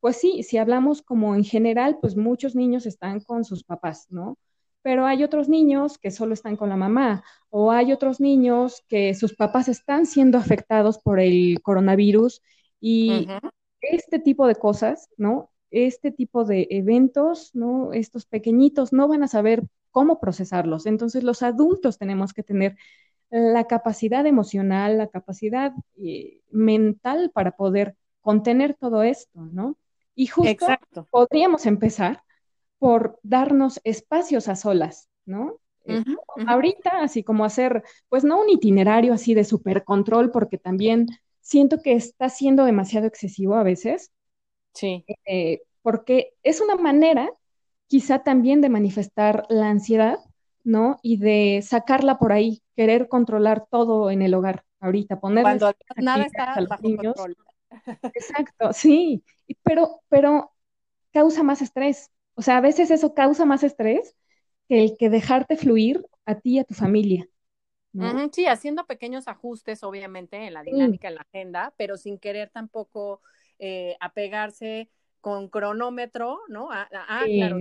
pues 0.00 0.18
sí, 0.18 0.42
si 0.42 0.58
hablamos 0.58 1.00
como 1.00 1.34
en 1.36 1.42
general, 1.42 1.96
pues 2.02 2.16
muchos 2.16 2.54
niños 2.54 2.84
están 2.84 3.20
con 3.20 3.46
sus 3.46 3.64
papás, 3.64 4.08
¿no? 4.10 4.36
Pero 4.82 5.06
hay 5.06 5.24
otros 5.24 5.48
niños 5.48 5.96
que 5.96 6.10
solo 6.10 6.34
están 6.34 6.56
con 6.56 6.68
la 6.68 6.76
mamá 6.76 7.24
o 7.48 7.72
hay 7.72 7.94
otros 7.94 8.20
niños 8.20 8.84
que 8.88 9.14
sus 9.14 9.36
papás 9.36 9.68
están 9.68 10.04
siendo 10.04 10.36
afectados 10.36 10.98
por 10.98 11.18
el 11.18 11.62
coronavirus 11.62 12.42
y 12.78 13.26
este 13.80 14.18
tipo 14.18 14.46
de 14.46 14.56
cosas, 14.56 15.08
¿no? 15.16 15.50
Este 15.74 16.10
tipo 16.10 16.44
de 16.44 16.66
eventos, 16.70 17.54
¿no? 17.54 17.92
Estos 17.92 18.26
pequeñitos 18.26 18.92
no 18.92 19.08
van 19.08 19.22
a 19.22 19.28
saber 19.28 19.64
cómo 19.90 20.20
procesarlos. 20.20 20.86
Entonces 20.86 21.22
los 21.24 21.42
adultos 21.42 21.98
tenemos 21.98 22.32
que 22.32 22.42
tener 22.42 22.76
la 23.30 23.64
capacidad 23.64 24.24
emocional, 24.26 24.98
la 24.98 25.08
capacidad 25.08 25.72
eh, 25.96 26.40
mental 26.50 27.30
para 27.34 27.52
poder 27.52 27.96
contener 28.20 28.74
todo 28.74 29.02
esto, 29.02 29.40
¿no? 29.52 29.76
Y 30.14 30.28
justo 30.28 30.66
podríamos 31.10 31.66
empezar 31.66 32.22
por 32.78 33.18
darnos 33.22 33.80
espacios 33.84 34.48
a 34.48 34.56
solas, 34.56 35.08
¿no? 35.26 35.58
Eh, 35.84 36.02
ahorita, 36.46 37.02
así 37.02 37.22
como 37.22 37.44
hacer, 37.44 37.82
pues 38.08 38.24
no 38.24 38.40
un 38.40 38.48
itinerario 38.48 39.12
así 39.12 39.34
de 39.34 39.44
super 39.44 39.84
control, 39.84 40.30
porque 40.30 40.56
también 40.56 41.08
siento 41.40 41.82
que 41.82 41.92
está 41.92 42.28
siendo 42.28 42.64
demasiado 42.64 43.06
excesivo 43.06 43.54
a 43.54 43.62
veces, 43.62 44.12
Sí. 44.74 45.04
Eh, 45.26 45.62
porque 45.82 46.34
es 46.42 46.60
una 46.60 46.76
manera 46.76 47.30
quizá 47.86 48.22
también 48.22 48.60
de 48.60 48.68
manifestar 48.68 49.44
la 49.48 49.68
ansiedad, 49.68 50.18
¿no? 50.64 50.98
Y 51.02 51.18
de 51.18 51.60
sacarla 51.62 52.18
por 52.18 52.32
ahí, 52.32 52.62
querer 52.76 53.08
controlar 53.08 53.66
todo 53.70 54.10
en 54.10 54.22
el 54.22 54.34
hogar 54.34 54.64
ahorita, 54.80 55.20
poner 55.20 55.42
cuando 55.42 55.72
nada 55.96 56.24
está 56.24 56.56
bajo 56.68 56.82
control. 56.82 57.36
Exacto, 58.02 58.72
sí, 58.72 59.22
pero 59.62 60.00
pero 60.08 60.52
causa 61.12 61.42
más 61.42 61.62
estrés. 61.62 62.10
O 62.34 62.42
sea, 62.42 62.58
a 62.58 62.60
veces 62.60 62.90
eso 62.90 63.14
causa 63.14 63.44
más 63.44 63.62
estrés 63.62 64.16
que 64.68 64.82
el 64.82 64.96
que 64.98 65.10
dejarte 65.10 65.56
fluir 65.56 66.04
a 66.26 66.40
ti 66.40 66.56
y 66.56 66.58
a 66.58 66.64
tu 66.64 66.74
familia. 66.74 67.28
Sí, 68.32 68.46
haciendo 68.46 68.86
pequeños 68.86 69.28
ajustes, 69.28 69.84
obviamente, 69.84 70.36
en 70.36 70.54
la 70.54 70.64
dinámica, 70.64 71.08
en 71.08 71.14
la 71.14 71.20
agenda, 71.20 71.72
pero 71.76 71.96
sin 71.96 72.18
querer 72.18 72.50
tampoco 72.50 73.20
eh, 73.58 73.96
apegarse 74.00 74.88
con 75.20 75.48
cronómetro, 75.48 76.40
¿no? 76.48 76.68
Ah, 76.70 76.88
claro, 77.24 77.58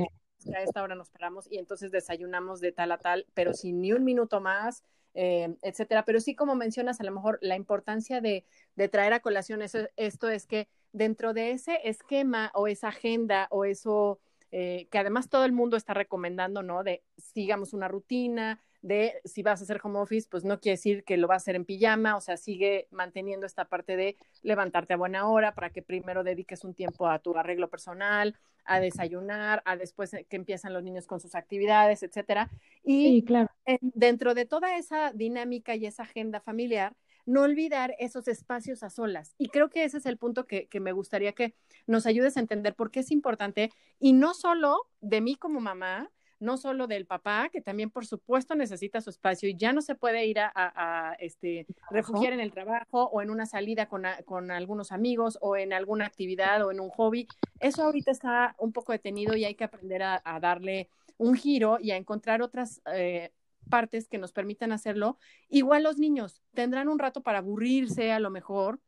a 0.54 0.62
esta 0.62 0.84
hora 0.84 0.96
nos 0.96 1.10
paramos 1.10 1.50
y 1.50 1.58
entonces 1.58 1.92
desayunamos 1.92 2.60
de 2.60 2.72
tal 2.72 2.92
a 2.92 2.98
tal, 2.98 3.26
pero 3.34 3.54
sin 3.54 3.82
ni 3.82 3.94
un 3.94 4.04
minuto 4.04 4.42
más, 4.42 4.84
eh, 5.14 5.56
etcétera. 5.62 6.04
Pero 6.06 6.20
sí, 6.20 6.36
como 6.36 6.56
mencionas, 6.56 7.00
a 7.00 7.04
lo 7.04 7.12
mejor 7.12 7.40
la 7.42 7.56
importancia 7.56 8.20
de, 8.20 8.46
de 8.76 8.90
traer 8.90 9.14
a 9.14 9.22
colación 9.22 9.62
esto 9.62 10.30
es 10.30 10.46
que 10.48 10.68
dentro 10.92 11.34
de 11.34 11.52
ese 11.52 11.80
esquema 11.88 12.52
o 12.54 12.68
esa 12.68 12.90
agenda 12.90 13.48
o 13.50 13.66
eso 13.66 14.20
eh, 14.52 14.88
que 14.92 15.00
además 15.00 15.30
todo 15.30 15.46
el 15.46 15.52
mundo 15.52 15.78
está 15.78 15.96
recomendando, 15.96 16.62
¿no? 16.62 16.84
De 16.84 17.04
sigamos 17.18 17.74
una 17.74 17.88
rutina, 17.88 18.60
de 18.84 19.22
si 19.24 19.42
vas 19.44 19.62
a 19.62 19.64
hacer 19.64 19.80
home 19.82 19.98
office, 19.98 20.28
pues 20.30 20.44
no 20.44 20.60
quiere 20.60 20.74
decir 20.74 21.04
que 21.06 21.18
lo 21.18 21.28
vas 21.28 21.36
a 21.36 21.44
hacer 21.44 21.56
en 21.56 21.66
pijama, 21.66 22.18
o 22.18 22.22
sea, 22.22 22.36
sigue 22.38 22.88
manteniendo 22.92 23.46
esta 23.46 23.66
parte 23.66 23.96
de 23.96 24.18
levantarte 24.44 24.94
a 24.94 24.98
buena 24.98 25.28
hora 25.28 25.56
para 25.56 25.72
que 25.72 25.82
primero 25.82 26.24
dediques 26.24 26.66
un 26.66 26.74
tiempo 26.74 27.08
a 27.08 27.20
tu 27.20 27.36
arreglo 27.36 27.70
personal, 27.70 28.36
a 28.66 28.82
desayunar, 28.82 29.64
a 29.66 29.78
después 29.78 30.12
que 30.12 30.36
empiezan 30.36 30.74
los 30.74 30.84
niños 30.84 31.08
con 31.08 31.22
sus 31.22 31.34
actividades, 31.34 32.04
etcétera. 32.04 32.50
Y 32.84 33.24
claro. 33.24 33.50
dentro 33.82 34.34
de 34.34 34.46
toda 34.46 34.78
esa 34.78 35.14
dinámica 35.14 35.76
y 35.76 35.86
esa 35.86 36.04
agenda 36.04 36.42
familiar, 36.42 36.94
no 37.26 37.44
olvidar 37.44 37.96
esos 38.00 38.28
espacios 38.28 38.84
a 38.84 38.90
solas. 38.90 39.34
Y 39.38 39.48
creo 39.48 39.70
que 39.70 39.86
ese 39.86 39.98
es 39.98 40.06
el 40.06 40.18
punto 40.18 40.46
que, 40.46 40.68
que, 40.68 40.82
me 40.82 40.92
gustaría 40.92 41.32
que 41.32 41.56
nos 41.88 42.06
ayudes 42.06 42.36
a 42.36 42.42
entender 42.42 42.76
por 42.76 42.92
qué 42.92 43.00
es 43.00 43.12
importante, 43.12 43.72
y 43.98 44.12
no 44.12 44.34
solo 44.34 44.90
de 45.00 45.22
mí 45.22 45.36
como 45.36 45.62
mamá, 45.62 46.12
no 46.44 46.58
solo 46.58 46.88
del 46.88 47.06
papá, 47.06 47.50
que 47.50 47.62
también 47.62 47.90
por 47.90 48.06
supuesto 48.06 48.56
necesita 48.56 49.02
su 49.02 49.10
espacio 49.10 49.50
y 49.50 49.56
ya 49.56 49.74
no 49.74 49.82
se 49.82 49.96
puede 49.96 50.26
ir 50.26 50.38
a, 50.40 51.16
este, 51.20 51.66
refugiar 51.90 52.34
en 52.34 52.40
el 52.40 52.52
trabajo 52.52 53.06
o 53.06 53.22
en 53.22 53.30
una 53.30 53.46
salida 53.46 53.88
con, 53.88 54.04
con, 54.26 54.52
algunos 54.52 54.92
amigos 54.92 55.38
o 55.42 55.56
en 55.56 55.74
alguna 55.74 56.06
actividad 56.06 56.66
o 56.66 56.72
en 56.72 56.80
un 56.80 56.90
hobby. 56.90 57.28
Eso 57.60 57.84
ahorita 57.84 58.12
está 58.12 58.56
un 58.60 58.74
poco 58.74 58.92
detenido 58.92 59.36
y 59.36 59.46
hay 59.46 59.56
que 59.56 59.64
aprender 59.64 60.04
a, 60.04 60.22
darle 60.42 60.90
un 61.18 61.36
giro 61.36 61.78
y 61.80 61.92
a 61.92 61.96
encontrar 61.96 62.42
otras 62.42 62.82
eh, 62.94 63.32
partes 63.70 64.08
que 64.08 64.18
nos 64.18 64.34
permitan 64.34 64.72
hacerlo. 64.72 65.18
Igual 65.50 65.84
los 65.84 65.98
niños 65.98 66.42
tendrán 66.54 66.90
un 66.90 67.00
rato 67.00 67.22
para 67.22 67.40
aburrirse 67.40 68.12
a 68.12 68.20
lo 68.20 68.30
mejor 68.30 68.80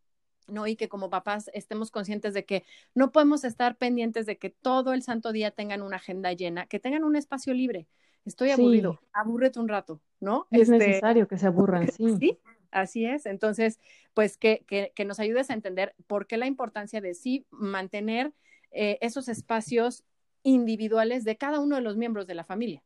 ¿no? 0.47 0.67
Y 0.67 0.75
que 0.75 0.89
como 0.89 1.09
papás 1.09 1.49
estemos 1.53 1.91
conscientes 1.91 2.33
de 2.33 2.45
que 2.45 2.63
no 2.93 3.11
podemos 3.11 3.43
estar 3.43 3.77
pendientes 3.77 4.25
de 4.25 4.37
que 4.37 4.49
todo 4.49 4.93
el 4.93 5.03
santo 5.03 5.31
día 5.31 5.51
tengan 5.51 5.81
una 5.81 5.97
agenda 5.97 6.33
llena, 6.33 6.65
que 6.65 6.79
tengan 6.79 7.03
un 7.03 7.15
espacio 7.15 7.53
libre. 7.53 7.87
Estoy 8.25 8.49
aburrido, 8.51 8.99
abúrrete 9.13 9.59
un 9.59 9.67
rato, 9.67 10.01
¿no? 10.19 10.47
Es 10.49 10.69
este, 10.69 10.77
necesario 10.77 11.27
que 11.27 11.37
se 11.37 11.47
aburran, 11.47 11.87
sí. 11.91 12.17
Sí, 12.19 12.39
así 12.71 13.05
es. 13.05 13.25
Entonces, 13.25 13.79
pues 14.13 14.37
que, 14.37 14.63
que, 14.67 14.91
que, 14.95 15.05
nos 15.05 15.19
ayudes 15.19 15.49
a 15.49 15.53
entender 15.53 15.93
por 16.07 16.25
qué 16.25 16.37
la 16.37 16.47
importancia 16.47 17.01
de 17.01 17.13
sí 17.13 17.45
mantener 17.51 18.33
eh, 18.71 18.97
esos 19.01 19.29
espacios 19.29 20.03
individuales 20.43 21.23
de 21.23 21.37
cada 21.37 21.59
uno 21.59 21.75
de 21.75 21.81
los 21.81 21.97
miembros 21.97 22.27
de 22.27 22.35
la 22.35 22.43
familia. 22.43 22.83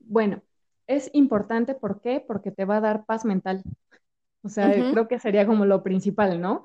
Bueno, 0.00 0.42
es 0.86 1.10
importante, 1.12 1.74
¿por 1.74 2.00
qué? 2.00 2.20
Porque 2.20 2.50
te 2.50 2.64
va 2.64 2.78
a 2.78 2.80
dar 2.80 3.04
paz 3.04 3.24
mental. 3.24 3.62
O 4.42 4.48
sea, 4.48 4.72
creo 4.72 5.08
que 5.08 5.18
sería 5.18 5.46
como 5.46 5.64
lo 5.66 5.82
principal, 5.82 6.40
¿no? 6.40 6.62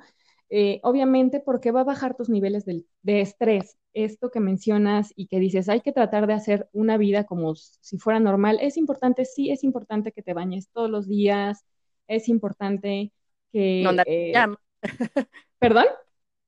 Eh, 0.49 0.79
obviamente 0.83 1.39
porque 1.39 1.71
va 1.71 1.81
a 1.81 1.85
bajar 1.85 2.15
tus 2.15 2.29
niveles 2.29 2.63
de, 2.65 2.85
estrés. 3.03 3.77
Esto 3.93 4.29
que 4.29 4.39
mencionas 4.39 5.11
y 5.15 5.25
que 5.25 5.39
dices, 5.39 5.69
hay 5.69 5.81
que 5.81 5.91
tratar 5.91 6.27
de 6.27 6.33
hacer 6.33 6.69
una 6.73 6.97
vida 6.97 7.23
como 7.23 7.55
si 7.55 7.97
fuera 7.97 8.19
normal. 8.19 8.59
Es 8.61 8.77
importante, 8.77 9.25
sí, 9.25 9.49
es 9.49 9.63
importante 9.63 10.11
que 10.11 10.21
te 10.21 10.33
bañes 10.33 10.69
todos 10.71 10.91
los 10.91 11.07
días. 11.07 11.65
Es 12.07 12.29
importante 12.29 13.11
que... 13.51 13.81
No 13.83 13.89
andar 13.89 14.07
en 14.07 14.13
eh, 14.13 14.27
pijama. 14.27 14.59
¿Perdón? 15.59 15.85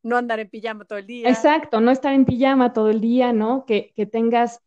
No 0.04 0.18
andar 0.18 0.40
en 0.40 0.50
pijama 0.50 0.86
todo 0.86 1.00
el 1.00 1.08
día. 1.08 1.30
Exacto, 1.30 1.82
no 1.82 1.90
estar 1.90 2.14
en 2.14 2.26
pijama 2.26 2.74
todo 2.74 2.92
el 2.92 3.02
día, 3.02 3.34
¿no? 3.34 3.66
Que, 3.66 3.92
que 3.96 4.06
tengas 4.06 4.62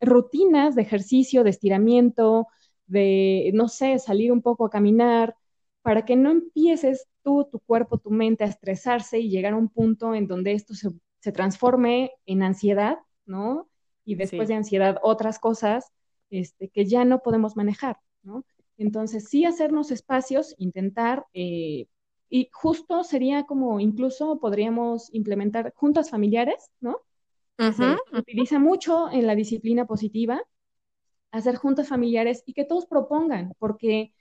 rutinas 0.00 0.76
de 0.76 0.82
ejercicio, 0.82 1.42
de 1.42 1.50
estiramiento, 1.50 2.46
de, 2.86 3.50
no 3.54 3.66
sé, 3.68 3.98
salir 3.98 4.30
un 4.30 4.42
poco 4.42 4.66
a 4.66 4.70
caminar, 4.70 5.34
para 5.82 6.04
que 6.04 6.16
no 6.16 6.30
empieces 6.30 7.06
tú, 7.22 7.48
tu 7.50 7.60
cuerpo, 7.60 7.98
tu 7.98 8.10
mente 8.10 8.44
a 8.44 8.48
estresarse 8.48 9.18
y 9.18 9.30
llegar 9.30 9.52
a 9.52 9.56
un 9.56 9.68
punto 9.68 10.14
en 10.14 10.26
donde 10.26 10.52
esto 10.52 10.74
se, 10.74 10.90
transforme 11.32 12.12
en 12.24 12.42
ansiedad, 12.42 12.98
¿no? 13.26 13.68
Y 14.04 14.14
después 14.14 14.48
de 14.48 14.54
ansiedad 14.54 14.98
otras 15.02 15.38
cosas 15.38 15.92
este, 16.30 16.68
que 16.70 16.86
ya 16.86 17.04
no 17.04 17.20
podemos 17.20 17.54
manejar, 17.54 17.98
¿no? 18.22 18.44
Entonces, 18.78 19.28
sí 19.28 19.44
hacernos 19.44 19.90
espacios, 19.90 20.54
intentar, 20.56 21.26
eh, 21.34 21.86
y 22.30 22.48
justo 22.52 23.04
sería 23.04 23.44
como 23.44 23.80
incluso 23.80 24.38
podríamos 24.38 25.12
implementar 25.12 25.72
juntas 25.74 26.10
familiares, 26.10 26.70
¿no? 26.80 27.00
Se 27.58 27.96
utiliza 28.16 28.60
mucho 28.60 29.10
en 29.10 29.26
la 29.26 29.34
disciplina 29.34 29.84
positiva, 29.84 30.40
hacer 31.32 31.56
juntas 31.56 31.88
familiares 31.88 32.44
y 32.46 32.52
que 32.52 32.64
todos 32.64 32.86
propongan, 32.86 33.52
porque 33.58 34.12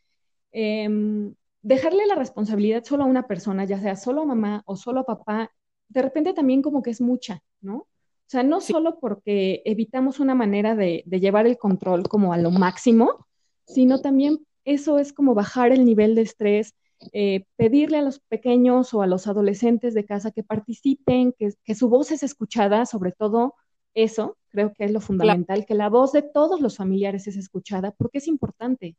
em, 0.52 1.36
dejarle 1.68 2.08
la 2.08 2.16
responsabilidad 2.16 2.86
solo 2.86 3.04
a 3.04 3.08
una 3.08 3.28
persona, 3.28 3.66
ya 3.66 3.78
sea 3.82 3.98
solo 3.98 4.22
a 4.22 4.26
mamá 4.26 4.64
o 4.66 4.78
solo 4.78 5.02
a 5.02 5.06
papá, 5.06 5.52
de 5.90 6.02
repente 6.02 6.34
también 6.34 6.62
como 6.62 6.82
que 6.82 6.92
es 6.92 7.02
mucha, 7.02 7.44
¿no? 7.60 7.76
O 7.76 8.30
sea, 8.30 8.42
no 8.42 8.62
solo 8.62 9.00
porque 9.00 9.64
evitamos 9.66 10.22
una 10.22 10.34
manera 10.34 10.76
de, 10.76 11.04
llevar 11.10 11.46
el 11.46 11.58
control 11.58 12.08
como 12.08 12.32
a 12.32 12.38
lo 12.38 12.52
máximo, 12.52 13.28
sino 13.66 14.00
también 14.00 14.46
eso 14.64 14.98
es 14.98 15.12
como 15.12 15.34
bajar 15.34 15.74
el 15.74 15.84
nivel 15.84 16.16
de 16.16 16.22
estrés, 16.22 16.74
eh, 17.12 17.44
pedirle 17.58 17.98
a 17.98 18.02
los 18.02 18.20
pequeños 18.20 18.94
o 18.94 19.02
a 19.02 19.08
los 19.08 19.28
adolescentes 19.28 19.94
de 19.94 20.06
casa 20.06 20.32
que 20.32 20.44
participen, 20.44 21.34
que, 21.38 21.76
su 21.76 21.90
voz 21.90 22.12
es 22.12 22.24
escuchada, 22.24 22.86
sobre 22.86 23.12
todo 23.12 23.56
eso, 23.94 24.38
creo 24.50 24.74
que 24.74 24.86
es 24.86 24.92
lo 24.92 25.02
fundamental, 25.02 25.66
que 25.66 25.76
la 25.76 25.90
voz 25.90 26.14
de 26.14 26.22
todos 26.22 26.62
los 26.62 26.78
familiares 26.78 27.28
es 27.28 27.36
escuchada, 27.36 27.92
porque 27.92 28.20
es 28.20 28.28
importante. 28.28 28.96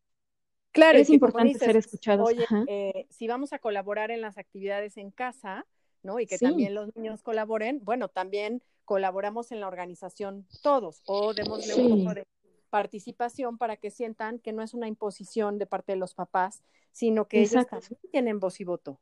Claro, 0.78 0.98
es 0.98 1.10
importante 1.10 1.58
ser 1.58 1.76
escuchados. 1.76 2.28
Oye, 2.28 2.46
eh, 2.68 3.06
si 3.10 3.26
vamos 3.26 3.52
a 3.52 3.58
colaborar 3.58 4.10
en 4.10 4.20
las 4.20 4.38
actividades 4.38 4.96
en 4.96 5.10
casa, 5.10 5.66
¿no? 6.02 6.20
Y 6.20 6.26
que 6.26 6.38
también 6.38 6.74
los 6.74 6.94
niños 6.94 7.22
colaboren, 7.22 7.80
bueno, 7.82 8.08
también 8.08 8.62
colaboramos 8.84 9.50
en 9.52 9.60
la 9.60 9.68
organización 9.68 10.46
todos 10.62 11.02
o 11.06 11.34
démosle 11.34 11.74
un 11.74 11.98
poco 11.98 12.14
de 12.14 12.26
participación 12.70 13.58
para 13.58 13.76
que 13.76 13.90
sientan 13.90 14.38
que 14.38 14.52
no 14.52 14.62
es 14.62 14.72
una 14.72 14.88
imposición 14.88 15.58
de 15.58 15.66
parte 15.66 15.92
de 15.92 15.96
los 15.96 16.14
papás, 16.14 16.62
sino 16.92 17.26
que 17.26 17.40
ellos 17.40 17.66
también 17.66 17.98
tienen 18.12 18.40
voz 18.40 18.60
y 18.60 18.64
voto. 18.64 19.00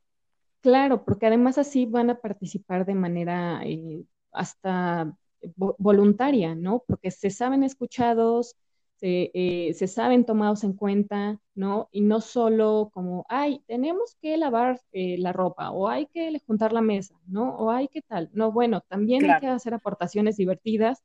Claro, 0.61 1.05
porque 1.05 1.27
además 1.27 1.57
así 1.57 1.85
van 1.85 2.09
a 2.09 2.19
participar 2.19 2.85
de 2.85 2.95
manera 2.95 3.61
eh, 3.63 4.03
hasta 4.31 5.15
voluntaria, 5.55 6.55
¿no? 6.55 6.83
Porque 6.87 7.11
se 7.11 7.29
saben 7.29 7.63
escuchados, 7.63 8.55
eh, 9.01 9.73
se, 9.75 9.87
saben 9.87 10.25
tomados 10.25 10.63
en 10.63 10.73
cuenta, 10.73 11.39
¿no? 11.55 11.89
Y 11.91 12.01
no 12.01 12.21
solo 12.21 12.89
como, 12.93 13.25
ay, 13.29 13.61
tenemos 13.67 14.15
que 14.21 14.37
lavar 14.37 14.81
eh, 14.91 15.17
la 15.19 15.33
ropa 15.33 15.71
o 15.71 15.87
hay 15.87 16.07
que 16.07 16.39
juntar 16.47 16.73
la 16.73 16.81
mesa, 16.81 17.15
¿no? 17.27 17.55
O 17.57 17.71
hay 17.71 17.87
que 17.87 18.01
tal. 18.01 18.29
No, 18.33 18.51
bueno, 18.51 18.81
también 18.87 19.29
hay 19.29 19.39
que 19.39 19.47
hacer 19.47 19.73
aportaciones 19.73 20.37
divertidas, 20.37 21.03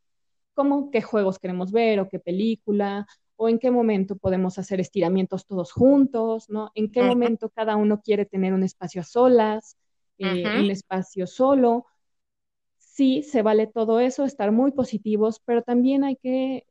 como 0.54 0.90
qué 0.90 1.02
juegos 1.02 1.38
queremos 1.38 1.72
ver 1.72 2.00
o 2.00 2.08
qué 2.08 2.18
película, 2.18 3.06
o 3.36 3.48
en 3.48 3.58
qué 3.58 3.70
momento 3.70 4.16
podemos 4.16 4.58
hacer 4.58 4.80
estiramientos 4.80 5.46
todos 5.46 5.72
juntos, 5.72 6.48
¿no? 6.48 6.70
En 6.74 6.90
qué 6.90 7.02
momento 7.02 7.50
cada 7.50 7.76
uno 7.76 8.00
quiere 8.00 8.24
tener 8.24 8.54
un 8.54 8.62
espacio 8.62 9.02
a 9.02 9.04
solas, 9.04 9.76
eh, 10.18 10.44
un 10.46 10.70
espacio 10.70 11.26
solo. 11.26 11.86
Sí, 12.78 13.22
se 13.22 13.42
vale 13.42 13.66
todo 13.66 14.00
eso, 14.00 14.24
estar 14.24 14.52
muy 14.52 14.70
positivos, 14.72 15.40
pero 15.44 15.62
también 15.62 16.04
hay 16.04 16.16
que 16.16 16.66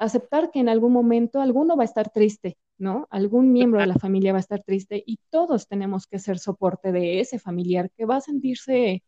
aceptar 0.00 0.50
que 0.50 0.58
en 0.58 0.68
algún 0.68 0.92
momento 0.92 1.40
alguno 1.40 1.76
va 1.76 1.82
a 1.82 1.84
estar 1.84 2.10
triste, 2.10 2.56
¿no? 2.78 3.06
Algún 3.10 3.52
miembro 3.52 3.80
de 3.80 3.86
la 3.86 3.94
familia 3.94 4.32
va 4.32 4.38
a 4.38 4.40
estar 4.40 4.62
triste 4.62 5.02
y 5.06 5.20
todos 5.28 5.68
tenemos 5.68 6.06
que 6.06 6.18
ser 6.18 6.38
soporte 6.38 6.90
de 6.90 7.20
ese 7.20 7.38
familiar 7.38 7.90
que 7.96 8.06
va 8.06 8.16
a 8.16 8.20
sentirse 8.22 9.02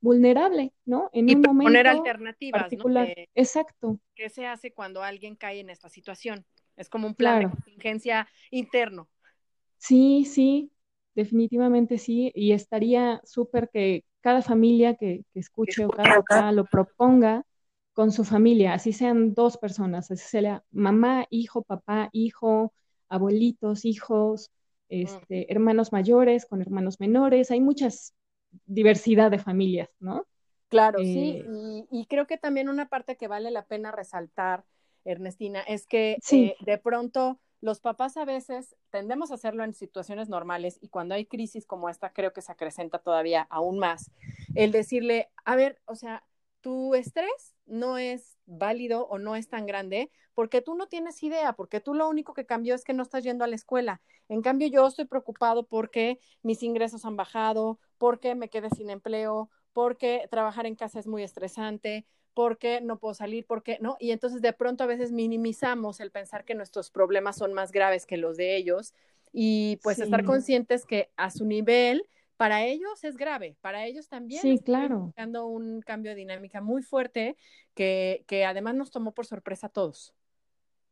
vulnerable, 0.00 0.72
¿no? 0.84 1.08
En 1.12 1.26
un 1.26 1.40
momento 1.40 1.68
poner 1.68 1.86
alternativas, 1.86 2.62
particular. 2.62 3.08
¿no? 3.08 3.24
Exacto. 3.34 4.00
¿Qué 4.16 4.28
se 4.28 4.46
hace 4.46 4.72
cuando 4.72 5.04
alguien 5.04 5.36
cae 5.36 5.60
en 5.60 5.70
esta 5.70 5.88
situación? 5.88 6.44
Es 6.76 6.88
como 6.88 7.06
un 7.06 7.14
plan 7.14 7.38
de 7.38 7.50
contingencia 7.50 8.28
interno. 8.50 9.08
Sí, 9.78 10.24
sí, 10.24 10.72
definitivamente 11.14 11.98
sí, 11.98 12.32
y 12.34 12.52
estaría 12.52 13.20
súper 13.24 13.70
que 13.72 14.04
cada 14.20 14.42
familia 14.42 14.96
que, 14.96 15.24
escuche 15.34 15.84
o 15.84 15.90
cada 15.90 16.16
papá 16.16 16.50
lo 16.50 16.64
proponga 16.64 17.46
con 17.94 18.12
su 18.12 18.24
familia, 18.24 18.74
así 18.74 18.92
sean 18.92 19.34
dos 19.34 19.56
personas, 19.56 20.10
así 20.10 20.24
sea 20.26 20.64
mamá, 20.72 21.26
hijo, 21.30 21.62
papá, 21.62 22.10
hijo, 22.12 22.74
abuelitos, 23.08 23.84
hijos, 23.84 24.50
este, 24.88 25.50
hermanos 25.50 25.92
mayores 25.92 26.44
con 26.44 26.60
hermanos 26.60 27.00
menores, 27.00 27.50
hay 27.50 27.60
muchas 27.60 28.14
diversidad 28.66 29.30
de 29.30 29.38
familias, 29.38 29.88
¿no? 30.00 30.26
Claro, 30.68 30.98
sí, 30.98 31.42
eh, 31.46 31.86
y, 31.90 32.06
creo 32.06 32.26
que 32.26 32.36
también 32.36 32.68
una 32.68 32.88
parte 32.88 33.16
que 33.16 33.28
vale 33.28 33.50
la 33.50 33.64
pena 33.66 33.92
resaltar 33.92 34.64
Ernestina, 35.04 35.60
es 35.60 35.86
que 35.86 36.18
eh, 36.32 36.56
de 36.60 36.78
pronto 36.78 37.38
los 37.60 37.80
papás 37.80 38.16
a 38.16 38.24
veces 38.24 38.76
tendemos 38.90 39.30
a 39.30 39.34
hacerlo 39.34 39.64
en 39.64 39.74
situaciones 39.74 40.28
normales 40.28 40.78
y 40.80 40.88
cuando 40.88 41.14
hay 41.14 41.26
crisis 41.26 41.64
como 41.64 41.88
esta 41.88 42.12
creo 42.12 42.32
que 42.32 42.42
se 42.42 42.52
acrecenta 42.52 42.98
todavía 42.98 43.46
aún 43.50 43.78
más. 43.78 44.10
El 44.54 44.72
decirle, 44.72 45.30
a 45.44 45.56
ver, 45.56 45.80
o 45.86 45.94
sea, 45.94 46.24
tu 46.64 46.94
estrés 46.94 47.54
no 47.66 47.98
es 47.98 48.38
válido 48.46 49.06
o 49.08 49.18
no 49.18 49.36
es 49.36 49.48
tan 49.48 49.66
grande 49.66 50.10
porque 50.32 50.62
tú 50.62 50.74
no 50.74 50.88
tienes 50.88 51.22
idea, 51.22 51.52
porque 51.52 51.78
tú 51.78 51.92
lo 51.92 52.08
único 52.08 52.32
que 52.32 52.46
cambió 52.46 52.74
es 52.74 52.84
que 52.84 52.94
no 52.94 53.02
estás 53.02 53.22
yendo 53.22 53.44
a 53.44 53.48
la 53.48 53.54
escuela. 53.54 54.00
En 54.30 54.40
cambio, 54.40 54.66
yo 54.68 54.86
estoy 54.86 55.04
preocupado 55.04 55.66
porque 55.66 56.18
mis 56.42 56.62
ingresos 56.62 57.04
han 57.04 57.16
bajado, 57.16 57.78
porque 57.98 58.34
me 58.34 58.48
quedé 58.48 58.70
sin 58.70 58.88
empleo, 58.88 59.50
porque 59.74 60.26
trabajar 60.30 60.64
en 60.64 60.74
casa 60.74 60.98
es 60.98 61.06
muy 61.06 61.22
estresante, 61.22 62.06
porque 62.32 62.80
no 62.80 62.98
puedo 62.98 63.12
salir, 63.12 63.44
porque 63.46 63.76
no. 63.82 63.98
Y 64.00 64.12
entonces 64.12 64.40
de 64.40 64.54
pronto 64.54 64.84
a 64.84 64.86
veces 64.86 65.12
minimizamos 65.12 66.00
el 66.00 66.10
pensar 66.10 66.46
que 66.46 66.54
nuestros 66.54 66.90
problemas 66.90 67.36
son 67.36 67.52
más 67.52 67.72
graves 67.72 68.06
que 68.06 68.16
los 68.16 68.38
de 68.38 68.56
ellos 68.56 68.94
y 69.34 69.78
pues 69.82 69.98
estar 69.98 70.24
conscientes 70.24 70.86
que 70.86 71.10
a 71.16 71.30
su 71.30 71.44
nivel 71.44 72.08
para 72.36 72.64
ellos 72.64 73.04
es 73.04 73.16
grave, 73.16 73.56
para 73.60 73.86
ellos 73.86 74.08
también 74.08 74.42
sí, 74.42 74.58
claro. 74.58 75.12
un 75.46 75.80
cambio 75.80 76.10
de 76.12 76.16
dinámica 76.16 76.60
muy 76.60 76.82
fuerte 76.82 77.36
que, 77.74 78.24
que 78.26 78.44
además 78.44 78.74
nos 78.74 78.90
tomó 78.90 79.12
por 79.12 79.26
sorpresa 79.26 79.68
a 79.68 79.70
todos. 79.70 80.14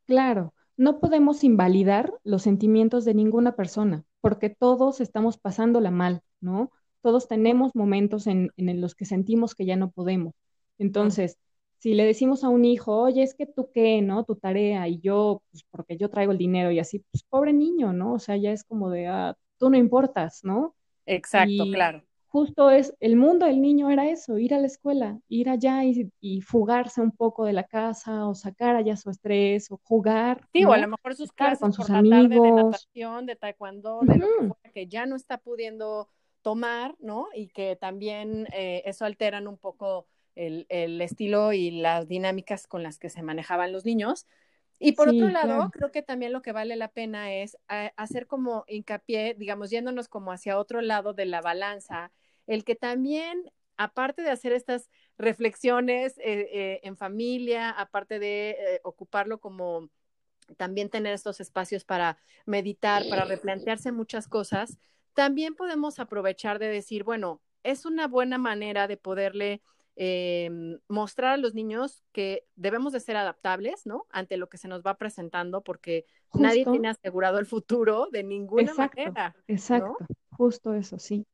Claro, 0.07 0.55
no 0.77 1.01
podemos 1.01 1.45
invalidar 1.45 2.13
los 2.25 2.43
sentimientos 2.43 3.05
de 3.05 3.15
ninguna 3.15 3.57
persona, 3.57 4.05
porque 4.21 4.51
todos 4.51 5.01
estamos 5.01 5.39
pasándola 5.39 5.91
mal, 5.91 6.23
¿no? 6.41 6.71
Todos 7.03 7.29
tenemos 7.29 7.75
momentos 7.75 8.27
en, 8.27 8.51
en 8.57 8.81
los 8.81 8.95
que 8.95 9.05
sentimos 9.05 9.55
que 9.55 9.67
ya 9.67 9.77
no 9.77 9.91
podemos. 9.91 10.35
Entonces, 10.79 11.39
si 11.79 11.95
le 11.95 12.05
decimos 12.05 12.45
a 12.45 12.49
un 12.49 12.65
hijo, 12.65 12.97
oye, 12.97 13.23
es 13.25 13.35
que 13.35 13.47
tú 13.47 13.71
qué, 13.75 14.03
¿no? 14.03 14.25
Tu 14.25 14.37
tarea 14.37 14.87
y 14.87 15.01
yo, 15.01 15.43
pues 15.51 15.65
porque 15.71 15.97
yo 15.97 16.09
traigo 16.11 16.31
el 16.33 16.39
dinero 16.39 16.71
y 16.71 16.79
así, 16.79 17.01
pues 17.11 17.25
pobre 17.25 17.53
niño, 17.53 17.93
¿no? 17.93 18.15
O 18.15 18.19
sea, 18.21 18.37
ya 18.37 18.53
es 18.53 18.63
como 18.63 18.89
de, 18.89 19.09
ah, 19.09 19.37
tú 19.59 19.69
no 19.69 19.77
importas, 19.77 20.45
¿no? 20.45 20.77
Exacto, 21.07 21.65
claro. 21.73 22.03
Justo 22.33 22.71
es, 22.71 22.95
el 23.01 23.17
mundo 23.17 23.45
del 23.45 23.61
niño 23.61 23.91
era 23.91 24.09
eso, 24.09 24.39
ir 24.39 24.55
a 24.55 24.59
la 24.59 24.67
escuela, 24.67 25.21
ir 25.29 25.51
allá 25.51 25.85
y, 25.85 26.41
fugarse 26.41 27.03
un 27.03 27.11
poco 27.11 27.45
de 27.45 27.53
la 27.53 27.65
casa 27.65 28.27
o 28.27 28.35
sacar 28.35 28.75
allá 28.75 28.97
su 28.97 29.11
estrés 29.11 29.71
o 29.71 29.79
jugar. 29.83 30.49
Sí, 30.51 30.65
o 30.65 30.73
a 30.73 30.79
lo 30.79 30.89
mejor 30.89 31.15
sus 31.15 31.31
clases 31.31 31.59
con 31.59 31.75
sus 31.75 31.91
amigos. 31.91 32.31
de 32.31 32.51
natación, 32.53 33.27
de 33.27 33.37
taekwondo, 33.37 34.01
de 34.01 34.17
lo 34.17 34.57
que, 34.73 34.87
ya 34.87 35.05
no 35.05 35.15
está 35.15 35.37
pudiendo 35.37 36.09
tomar, 36.41 36.97
¿no? 37.01 37.29
Y 37.35 37.49
que 37.49 37.77
también 37.77 38.49
eh, 38.55 38.83
eso 38.87 39.05
alteran 39.05 39.47
un 39.47 39.59
poco 39.59 40.07
el, 40.35 40.65
el, 40.71 41.03
estilo 41.03 41.53
y 41.53 41.71
las 41.71 42.09
dinámicas 42.09 42.67
con 42.67 42.83
las 42.83 42.99
que 42.99 43.11
se 43.11 43.23
manejaban 43.23 43.73
los 43.73 43.85
niños. 43.85 44.27
Y 44.85 44.93
por 44.93 45.09
otro 45.09 45.29
lado, 45.29 45.71
creo 45.71 45.93
que 45.93 46.03
también 46.03 46.33
lo 46.33 46.43
que 46.43 46.53
vale 46.53 46.75
la 46.77 46.89
pena 46.89 47.33
es 47.33 47.57
eh, 47.69 47.93
hacer 47.97 48.27
como 48.27 48.65
hincapié, 48.67 49.35
digamos, 49.35 49.71
yéndonos 49.71 50.09
como 50.09 50.33
hacia 50.33 50.59
otro 50.59 50.81
lado 50.81 51.13
de 51.15 51.25
la 51.25 51.41
balanza, 51.41 52.11
el 52.49 52.65
que 52.65 52.75
también, 52.75 53.51
aparte 53.77 54.23
de 54.23 54.31
hacer 54.31 54.53
estas 54.53 54.91
reflexiones 55.17 56.19
eh, 56.19 56.49
eh, 56.53 56.81
en 56.83 56.97
familia, 56.97 57.71
aparte 57.71 58.19
de 58.19 58.81
ocuparlo 58.83 59.39
como 59.39 59.89
también 60.57 60.91
tener 60.91 61.15
estos 61.15 61.41
espacios 61.41 61.85
para 61.85 62.19
meditar, 62.45 63.05
para 63.09 63.25
replantearse 63.25 63.93
muchas 63.93 64.27
cosas, 64.27 64.79
también 65.15 65.55
podemos 65.55 66.01
aprovechar 66.01 66.59
de 66.59 66.67
decir, 66.67 67.05
bueno, 67.05 67.41
es 67.63 67.87
una 67.87 68.09
buena 68.09 68.39
manera 68.39 68.89
de 68.89 68.97
poderle 68.97 69.63
eh, 69.97 70.51
mostrar 70.89 71.33
a 71.33 71.37
los 71.37 71.55
niños 71.55 72.03
que 72.13 72.45
debemos 72.57 72.93
de 72.93 73.01
ser 73.01 73.17
adaptables, 73.17 73.87
¿no? 73.87 74.07
Ante 74.11 74.37
lo 74.37 74.49
que 74.49 74.59
se 74.59 74.69
nos 74.69 74.83
va 74.83 74.97
presentando, 74.97 75.63
porque 75.63 76.07
nadie 76.35 76.65
tiene 76.65 76.89
asegurado 76.89 77.39
el 77.39 77.47
futuro 77.47 78.09
de 78.11 78.23
ninguna 78.23 78.73
manera. 78.75 79.35
Exacto, 79.47 79.97
justo 80.31 80.75
eso, 80.75 80.99
sí. 80.99 81.27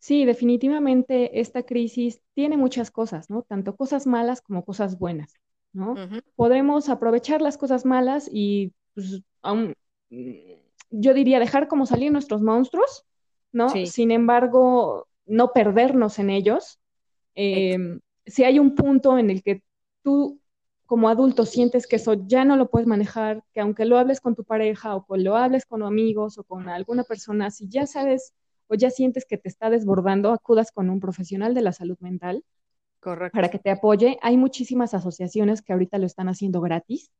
Sí, 0.00 0.24
definitivamente 0.24 1.40
esta 1.40 1.64
crisis 1.64 2.20
tiene 2.34 2.56
muchas 2.56 2.90
cosas, 2.90 3.30
¿no? 3.30 3.42
Tanto 3.42 3.74
cosas 3.74 4.06
malas 4.06 4.40
como 4.40 4.64
cosas 4.64 4.98
buenas, 4.98 5.34
¿no? 5.72 5.96
Podemos 6.36 6.88
aprovechar 6.88 7.42
las 7.42 7.58
cosas 7.58 7.84
malas 7.84 8.28
y, 8.30 8.72
pues, 8.94 9.22
yo 10.90 11.14
diría, 11.14 11.40
dejar 11.40 11.66
como 11.66 11.84
salir 11.84 12.12
nuestros 12.12 12.42
monstruos, 12.42 13.06
¿no? 13.52 13.68
Sin 13.86 14.10
embargo, 14.10 15.08
no 15.26 15.52
perdernos 15.52 16.18
en 16.18 16.30
ellos, 16.30 16.78
Em, 17.40 18.00
si 18.26 18.42
hay 18.42 18.58
un 18.58 18.74
punto 18.74 19.16
en 19.16 19.30
el 19.30 19.44
que 19.44 19.62
tú 20.02 20.40
como 20.86 21.08
adulto 21.08 21.44
sientes 21.44 21.86
que 21.86 21.96
eso 21.96 22.14
ya 22.26 22.44
no 22.44 22.56
lo 22.56 22.68
puedes 22.68 22.88
manejar, 22.88 23.44
que 23.52 23.60
aunque 23.60 23.84
lo 23.84 23.96
hables 23.96 24.20
con 24.20 24.34
tu 24.34 24.42
pareja 24.42 24.96
o 24.96 25.06
que 25.06 25.18
lo 25.18 25.36
hables 25.36 25.64
con 25.66 25.84
amigos 25.84 26.36
o 26.38 26.42
con 26.42 26.68
alguna 26.68 27.04
persona, 27.04 27.52
si 27.52 27.68
ya 27.68 27.86
sabes 27.86 28.32
o 28.66 28.74
ya 28.74 28.90
sientes 28.90 29.24
que 29.24 29.38
te 29.38 29.48
está 29.48 29.70
desbordando, 29.70 30.32
acudas 30.32 30.72
con 30.72 30.90
un 30.90 30.98
profesional 30.98 31.54
de 31.54 31.62
la 31.62 31.72
salud 31.72 31.96
mental 32.00 32.42
para 33.00 33.50
que 33.50 33.60
te 33.60 33.70
apoye. 33.70 34.18
Hay 34.20 34.36
muchísimas 34.36 34.94
asociaciones 34.94 35.62
que 35.62 35.72
ahorita 35.72 35.98
lo 35.98 36.06
están 36.06 36.28
haciendo 36.28 36.60
gratis. 36.60 37.12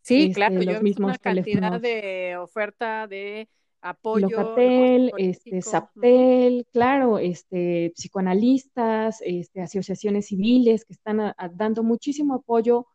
Sí, 0.00 0.22
este, 0.22 0.34
claro, 0.34 0.62
yo 0.62 0.80
mismos 0.80 1.10
una 1.10 1.18
cantidad 1.18 1.80
de 1.80 2.36
oferta 2.38 3.06
de 3.06 3.48
apoyo. 3.80 4.28
Locatel, 4.28 5.12
este, 5.18 5.62
SAPTEL, 5.62 6.66
claro, 6.72 7.18
este, 7.18 7.92
psicoanalistas, 7.96 9.20
este, 9.24 9.62
asociaciones 9.62 10.26
civiles 10.26 10.84
que 10.84 10.92
están 10.92 11.34
dando 11.54 11.82
muchísimo 11.82 12.34
apoyo 12.34 12.86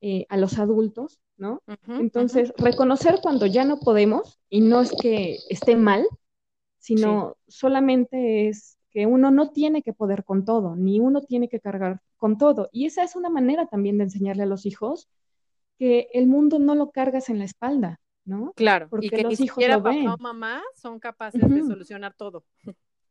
eh, 0.00 0.26
a 0.28 0.36
los 0.36 0.58
adultos, 0.58 1.20
¿no? 1.36 1.62
Entonces, 1.86 2.52
reconocer 2.56 3.20
cuando 3.22 3.46
ya 3.46 3.64
no 3.64 3.78
podemos, 3.78 4.40
y 4.48 4.60
no 4.60 4.80
es 4.80 4.92
que 4.92 5.38
esté 5.48 5.76
mal, 5.76 6.06
sino 6.78 7.36
solamente 7.46 8.48
es 8.48 8.78
que 8.90 9.06
uno 9.06 9.30
no 9.30 9.50
tiene 9.50 9.82
que 9.82 9.92
poder 9.92 10.24
con 10.24 10.44
todo, 10.44 10.74
ni 10.76 11.00
uno 11.00 11.20
tiene 11.20 11.48
que 11.48 11.60
cargar 11.60 12.00
con 12.16 12.38
todo. 12.38 12.68
Y 12.72 12.86
esa 12.86 13.02
es 13.04 13.14
una 13.14 13.30
manera 13.30 13.66
también 13.66 13.98
de 13.98 14.04
enseñarle 14.04 14.42
a 14.42 14.46
los 14.46 14.66
hijos 14.66 15.08
que 15.78 16.08
el 16.12 16.26
mundo 16.26 16.58
no 16.58 16.74
lo 16.74 16.90
cargas 16.90 17.28
en 17.30 17.38
la 17.38 17.44
espalda, 17.44 18.00
¿no? 18.30 18.52
Claro, 18.54 18.88
Porque 18.88 19.06
y 19.06 19.10
que 19.10 19.22
los 19.22 19.38
ni 19.38 19.44
hijos 19.44 19.56
siquiera 19.56 19.76
papá 19.82 20.14
o 20.14 20.18
mamá 20.18 20.62
son 20.74 20.98
capaces 20.98 21.40
de 21.40 21.60
solucionar 21.62 22.14
todo. 22.14 22.44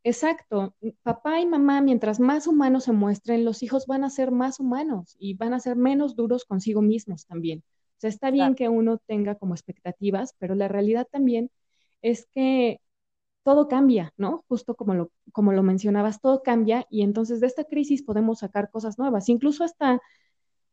Exacto. 0.03 0.73
Papá 1.03 1.39
y 1.39 1.45
mamá, 1.45 1.81
mientras 1.81 2.19
más 2.19 2.47
humanos 2.47 2.85
se 2.85 2.93
muestren, 2.93 3.45
los 3.45 3.61
hijos 3.61 3.85
van 3.85 4.03
a 4.03 4.09
ser 4.09 4.31
más 4.31 4.59
humanos 4.59 5.15
y 5.19 5.35
van 5.35 5.53
a 5.53 5.59
ser 5.59 5.75
menos 5.75 6.15
duros 6.15 6.45
consigo 6.45 6.81
mismos 6.81 7.25
también. 7.25 7.59
O 7.59 7.99
sea, 7.99 8.09
está 8.09 8.31
bien 8.31 8.55
que 8.55 8.69
uno 8.69 8.97
tenga 8.97 9.35
como 9.35 9.53
expectativas, 9.53 10.33
pero 10.39 10.55
la 10.55 10.69
realidad 10.69 11.05
también 11.11 11.51
es 12.01 12.27
que 12.31 12.79
todo 13.43 13.67
cambia, 13.67 14.13
¿no? 14.15 14.45
Justo 14.47 14.75
como 14.75 14.93
lo, 14.93 15.11
como 15.33 15.51
lo 15.51 15.63
mencionabas, 15.63 16.21
todo 16.21 16.41
cambia 16.43 16.85
y 16.89 17.01
entonces 17.01 17.41
de 17.41 17.47
esta 17.47 17.65
crisis 17.65 18.03
podemos 18.03 18.39
sacar 18.39 18.69
cosas 18.71 18.97
nuevas, 18.97 19.27
incluso 19.27 19.65
hasta 19.65 20.01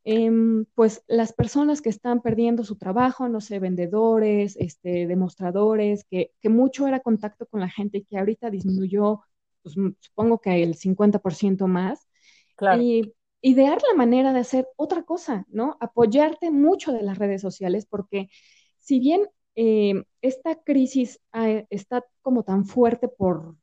Em, 0.09 0.67
pues 0.77 1.03
las 1.09 1.33
personas 1.33 1.83
que 1.83 1.89
están 1.89 2.23
perdiendo 2.23 2.63
su 2.63 2.77
trabajo, 2.77 3.29
no 3.29 3.41
sé, 3.41 3.59
vendedores, 3.59 4.55
este, 4.57 5.09
demostradores, 5.09 6.05
que, 6.05 6.31
mucho 6.45 6.87
era 6.87 7.01
contacto 7.01 7.45
con 7.47 7.59
la 7.59 7.69
gente 7.69 7.99
y 7.99 8.05
que 8.05 8.17
ahorita 8.17 8.49
disminuyó, 8.51 9.23
pues 9.63 9.75
supongo 9.99 10.41
que 10.41 10.63
el 10.63 10.77
50% 10.77 11.67
más. 11.67 12.07
Claro. 12.55 12.81
Y 12.81 13.15
idear 13.41 13.81
la 13.91 13.97
manera 13.97 14.33
de 14.33 14.39
hacer 14.39 14.69
otra 14.77 15.03
cosa, 15.03 15.45
¿no? 15.49 15.77
Apoyarte 15.81 16.53
mucho 16.53 16.93
de 16.93 17.03
las 17.03 17.19
redes 17.19 17.43
sociales, 17.43 17.85
porque 17.85 18.29
si 18.79 19.01
bien 19.01 19.29
em, 19.57 20.05
esta 20.23 20.55
crisis 20.63 21.19
está 21.69 22.05
como 22.23 22.45
tan 22.45 22.65
fuerte 22.65 23.09
por, 23.09 23.57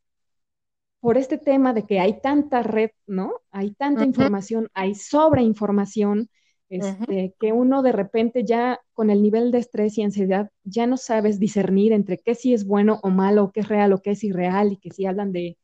por 1.04 1.18
este 1.18 1.38
tema 1.38 1.74
de 1.74 1.84
que 1.84 2.00
hay 2.00 2.22
tanta 2.22 2.64
red, 2.64 2.92
¿no? 3.08 3.34
Hay 3.52 3.72
tanta 3.74 4.06
información, 4.06 4.70
hay 4.74 4.96
sobreinformación, 4.96 6.30
este, 6.70 7.36
que 7.42 7.52
uno 7.52 7.82
de 7.82 7.92
repente 7.92 8.46
ya 8.46 8.80
con 8.94 9.10
el 9.10 9.22
nivel 9.22 9.52
de 9.52 9.58
estrés 9.58 9.98
y 9.98 10.04
ansiedad 10.04 10.50
ya 10.64 10.88
no 10.88 10.96
sabes 10.96 11.40
discernir 11.40 11.92
entre 11.92 12.20
qué 12.20 12.36
sí 12.36 12.54
es 12.54 12.66
bueno 12.66 13.02
o 13.04 13.10
malo, 13.10 13.52
qué 13.54 13.60
es 13.60 13.68
real 13.68 13.92
o 13.92 14.02
qué 14.02 14.12
es 14.12 14.24
irreal, 14.24 14.72
y 14.72 14.78
que 14.78 14.92
si 14.92 15.06
hablan 15.06 15.34
de, 15.34 15.58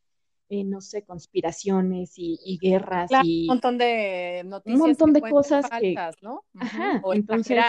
eh, 0.49 0.65
no 0.65 0.81
sé, 0.81 1.05
conspiraciones 1.05 2.11
y, 2.17 2.59
guerras 2.61 3.09
y 3.23 3.43
un 3.43 3.47
montón 3.47 3.77
de 3.77 4.41
noticias. 4.45 4.81
Un 4.81 4.87
montón 4.87 5.13
de 5.13 5.21
cosas 5.21 5.69
falsas, 5.69 6.17
¿no? 6.21 6.43
Ajá, 6.55 7.01
entonces, 7.13 7.63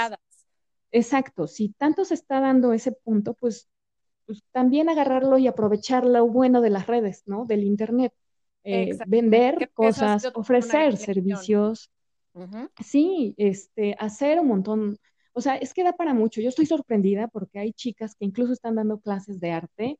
exacto, 0.91 1.47
si 1.47 1.69
tanto 1.69 2.05
se 2.05 2.15
está 2.15 2.41
dando 2.41 2.73
ese 2.73 2.91
punto, 2.91 3.35
pues 3.35 3.70
pues, 4.27 4.43
también 4.53 4.89
agarrarlo 4.89 5.39
y 5.39 5.47
aprovechar 5.47 6.05
lo 6.05 6.27
bueno 6.27 6.61
de 6.61 6.71
las 6.71 6.87
redes, 6.87 7.23
¿no? 7.27 7.45
Del 7.45 7.65
Internet. 7.65 8.13
Eh, 8.63 8.97
vender 9.07 9.71
cosas, 9.73 10.31
ofrecer 10.35 10.97
servicios. 10.97 11.91
Sí, 12.85 13.35
este, 13.39 13.97
hacer 13.99 14.41
un 14.41 14.49
montón. 14.49 14.99
O 15.33 15.41
sea, 15.41 15.57
es 15.57 15.73
que 15.73 15.83
da 15.83 15.93
para 15.93 16.15
mucho. 16.15 16.41
Yo 16.41 16.49
estoy 16.49 16.67
sorprendida 16.67 17.29
porque 17.29 17.59
hay 17.59 17.73
chicas 17.73 18.15
que 18.15 18.25
incluso 18.25 18.53
están 18.53 18.77
dando 18.77 19.01
clases 19.01 19.41
de 19.41 19.51
arte. 19.53 19.99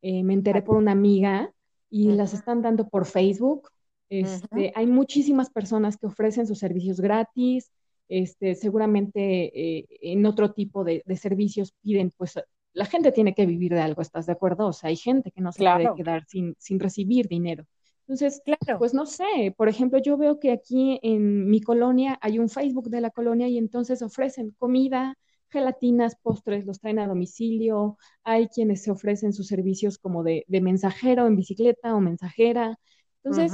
Eh, 0.00 0.22
me 0.22 0.34
enteré 0.34 0.62
por 0.62 0.76
una 0.76 0.92
amiga 0.92 1.52
y 1.90 2.12
las 2.12 2.34
están 2.34 2.62
dando 2.62 2.88
por 2.88 3.06
Facebook. 3.06 3.68
Este, 4.08 4.72
Hay 4.74 4.86
muchísimas 4.86 5.50
personas 5.50 5.96
que 5.96 6.06
ofrecen 6.06 6.46
sus 6.46 6.58
servicios 6.58 7.00
gratis, 7.00 7.70
este, 8.08 8.54
seguramente 8.54 9.78
eh, 9.78 9.86
en 10.00 10.24
otro 10.24 10.52
tipo 10.52 10.82
de, 10.82 11.02
servicios 11.20 11.74
piden, 11.82 12.10
pues 12.16 12.38
la 12.72 12.84
gente 12.86 13.12
tiene 13.12 13.34
que 13.34 13.46
vivir 13.46 13.72
de 13.72 13.80
algo, 13.80 14.02
¿estás 14.02 14.26
de 14.26 14.32
acuerdo? 14.32 14.66
O 14.66 14.72
sea, 14.72 14.88
hay 14.88 14.96
gente 14.96 15.30
que 15.30 15.40
no 15.40 15.52
se 15.52 15.64
puede 15.64 15.94
quedar 15.96 16.24
sin, 16.26 16.54
sin 16.58 16.78
recibir 16.78 17.28
dinero. 17.28 17.64
Entonces, 18.06 18.40
claro. 18.42 18.78
pues 18.78 18.94
no 18.94 19.04
sé, 19.04 19.54
por 19.56 19.68
ejemplo, 19.68 19.98
yo 19.98 20.16
veo 20.16 20.40
que 20.40 20.50
aquí 20.50 20.98
en 21.02 21.48
mi 21.50 21.60
colonia 21.60 22.18
hay 22.22 22.38
un 22.38 22.48
Facebook 22.48 22.88
de 22.88 23.02
la 23.02 23.10
colonia 23.10 23.48
y 23.48 23.58
entonces 23.58 24.00
ofrecen 24.00 24.52
comida, 24.58 25.18
gelatinas, 25.50 26.16
postres, 26.16 26.64
los 26.64 26.80
traen 26.80 26.98
a 27.00 27.06
domicilio, 27.06 27.98
hay 28.24 28.48
quienes 28.48 28.82
se 28.82 28.90
ofrecen 28.90 29.32
sus 29.32 29.46
servicios 29.46 29.98
como 29.98 30.22
de, 30.22 30.44
mensajero 30.48 31.26
en 31.26 31.36
bicicleta 31.36 31.94
o 31.94 32.00
mensajera. 32.00 32.78
Entonces, 33.22 33.52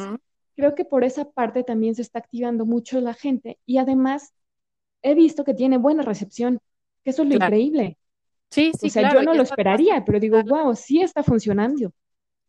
creo 0.55 0.75
que 0.75 0.85
por 0.85 1.03
esa 1.03 1.31
parte 1.31 1.65
también 1.65 1.95
se 1.95 2.03
está 2.03 2.21
activando 2.21 2.65
mucho 2.65 3.01
la 3.01 3.15
gente 3.15 3.59
y 3.67 3.79
además 3.79 4.35
he 5.03 5.15
visto 5.15 5.45
que 5.45 5.55
tiene 5.55 5.79
buena 5.79 6.03
recepción, 6.03 6.61
que 7.03 7.11
eso 7.11 7.23
es 7.23 7.29
lo 7.29 7.35
increíble. 7.35 7.99
Sí, 8.55 8.71
sí, 8.79 8.87
O 8.87 8.91
sea, 8.91 9.13
yo 9.13 9.23
no 9.23 9.35
lo 9.35 9.43
esperaría, 9.43 10.05
pero 10.05 10.21
digo, 10.21 10.41
wow, 10.45 10.77
sí 10.77 11.03
está 11.03 11.25
funcionando. 11.25 11.93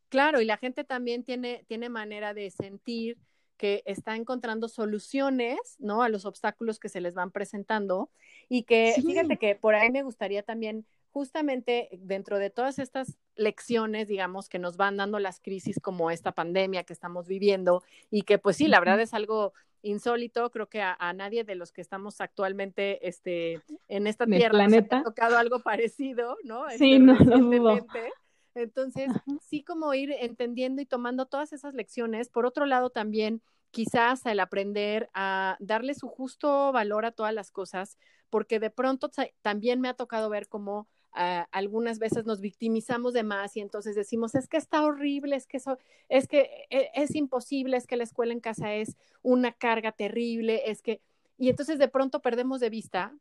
Claro, 0.10 0.40
y 0.40 0.46
la 0.46 0.58
gente 0.58 0.84
también 0.84 1.24
tiene, 1.24 1.66
tiene 1.68 1.90
manera 1.90 2.36
de 2.36 2.52
sentir 2.52 3.18
que 3.58 3.82
está 3.88 4.16
encontrando 4.16 4.68
soluciones, 4.68 5.58
¿no? 5.80 6.04
A 6.04 6.10
los 6.10 6.26
obstáculos 6.26 6.78
que 6.78 6.90
se 6.90 7.02
les 7.02 7.16
van 7.16 7.32
presentando 7.32 8.12
y 8.50 8.64
que, 8.64 8.94
fíjate 9.04 9.38
que 9.38 9.56
por 9.56 9.74
ahí 9.74 9.90
me 9.90 10.04
gustaría 10.04 10.44
también, 10.44 10.86
justamente 11.12 11.90
dentro 11.92 12.38
de 12.38 12.52
todas 12.52 12.78
estas 12.78 13.18
lecciones, 13.36 14.08
digamos, 14.08 14.48
que 14.48 14.60
nos 14.60 14.78
van 14.78 14.98
dando 14.98 15.18
las 15.18 15.40
crisis 15.40 15.80
como 15.80 16.12
esta 16.12 16.34
pandemia 16.34 16.84
que 16.84 16.94
estamos 16.94 17.28
viviendo 17.28 17.82
y 18.12 18.24
que, 18.24 18.38
pues 18.38 18.58
sí, 18.58 18.68
la 18.68 18.80
verdad 18.80 19.00
es 19.00 19.16
algo 19.16 19.54
insólito, 19.86 20.50
creo 20.52 20.68
que 20.68 20.82
a, 20.82 21.14
nadie 21.14 21.44
de 21.44 21.56
los 21.56 21.72
que 21.72 21.82
estamos 21.82 22.20
actualmente 22.20 23.08
este, 23.08 23.62
en 23.88 24.08
esta 24.08 24.26
tierra 24.26 24.68
nos 24.68 24.84
ha 24.92 25.04
tocado 25.04 25.38
algo 25.38 25.60
parecido, 25.60 26.38
¿no? 26.44 26.70
Sí, 26.72 26.94
este, 26.94 27.00
no, 27.00 27.78
entonces, 28.56 29.12
sí 29.42 29.64
como 29.64 29.94
ir 29.94 30.12
entendiendo 30.12 30.82
y 30.82 30.86
tomando 30.86 31.26
todas 31.26 31.54
esas 31.54 31.74
lecciones. 31.74 32.30
Por 32.30 32.46
otro 32.46 32.66
lado, 32.66 32.90
también 32.90 33.42
quizás 33.70 34.26
el 34.26 34.40
aprender 34.40 35.10
a 35.14 35.58
darle 35.60 35.94
su 35.94 36.08
justo 36.08 36.72
valor 36.72 37.06
a 37.06 37.12
todas 37.12 37.34
las 37.34 37.52
cosas, 37.52 37.98
porque 38.30 38.60
de 38.60 38.70
pronto 38.70 39.12
también 39.42 39.82
me 39.82 39.90
ha 39.90 39.94
tocado 39.94 40.30
ver 40.30 40.48
cómo 40.48 40.88
ah, 41.16 41.48
algunas 41.52 42.00
veces 42.00 42.26
nos 42.26 42.42
victimizamos 42.42 43.14
de 43.14 43.24
más 43.24 43.56
y 43.58 43.62
entonces 43.62 43.96
decimos, 43.96 44.36
es 44.36 44.48
que 44.48 44.58
está 44.58 44.84
horrible, 44.84 45.36
es 45.36 45.48
que, 45.48 45.58
eso, 45.58 45.78
es, 46.10 46.28
que 46.28 46.68
e, 46.70 46.92
es 46.94 47.16
imposible, 47.16 47.78
es 47.78 47.88
que 47.88 47.98
la 47.98 48.04
escuela 48.04 48.34
en 48.34 48.40
casa 48.40 48.74
es 48.74 48.96
una 49.22 49.52
carga 49.52 49.92
terrible, 49.92 50.70
es 50.70 50.82
que... 50.82 51.02
Y 51.38 51.50
entonces 51.50 51.80
de 51.80 51.90
pronto 51.90 52.22
perdemos 52.22 52.62
de 52.62 52.70
vista 52.70 53.14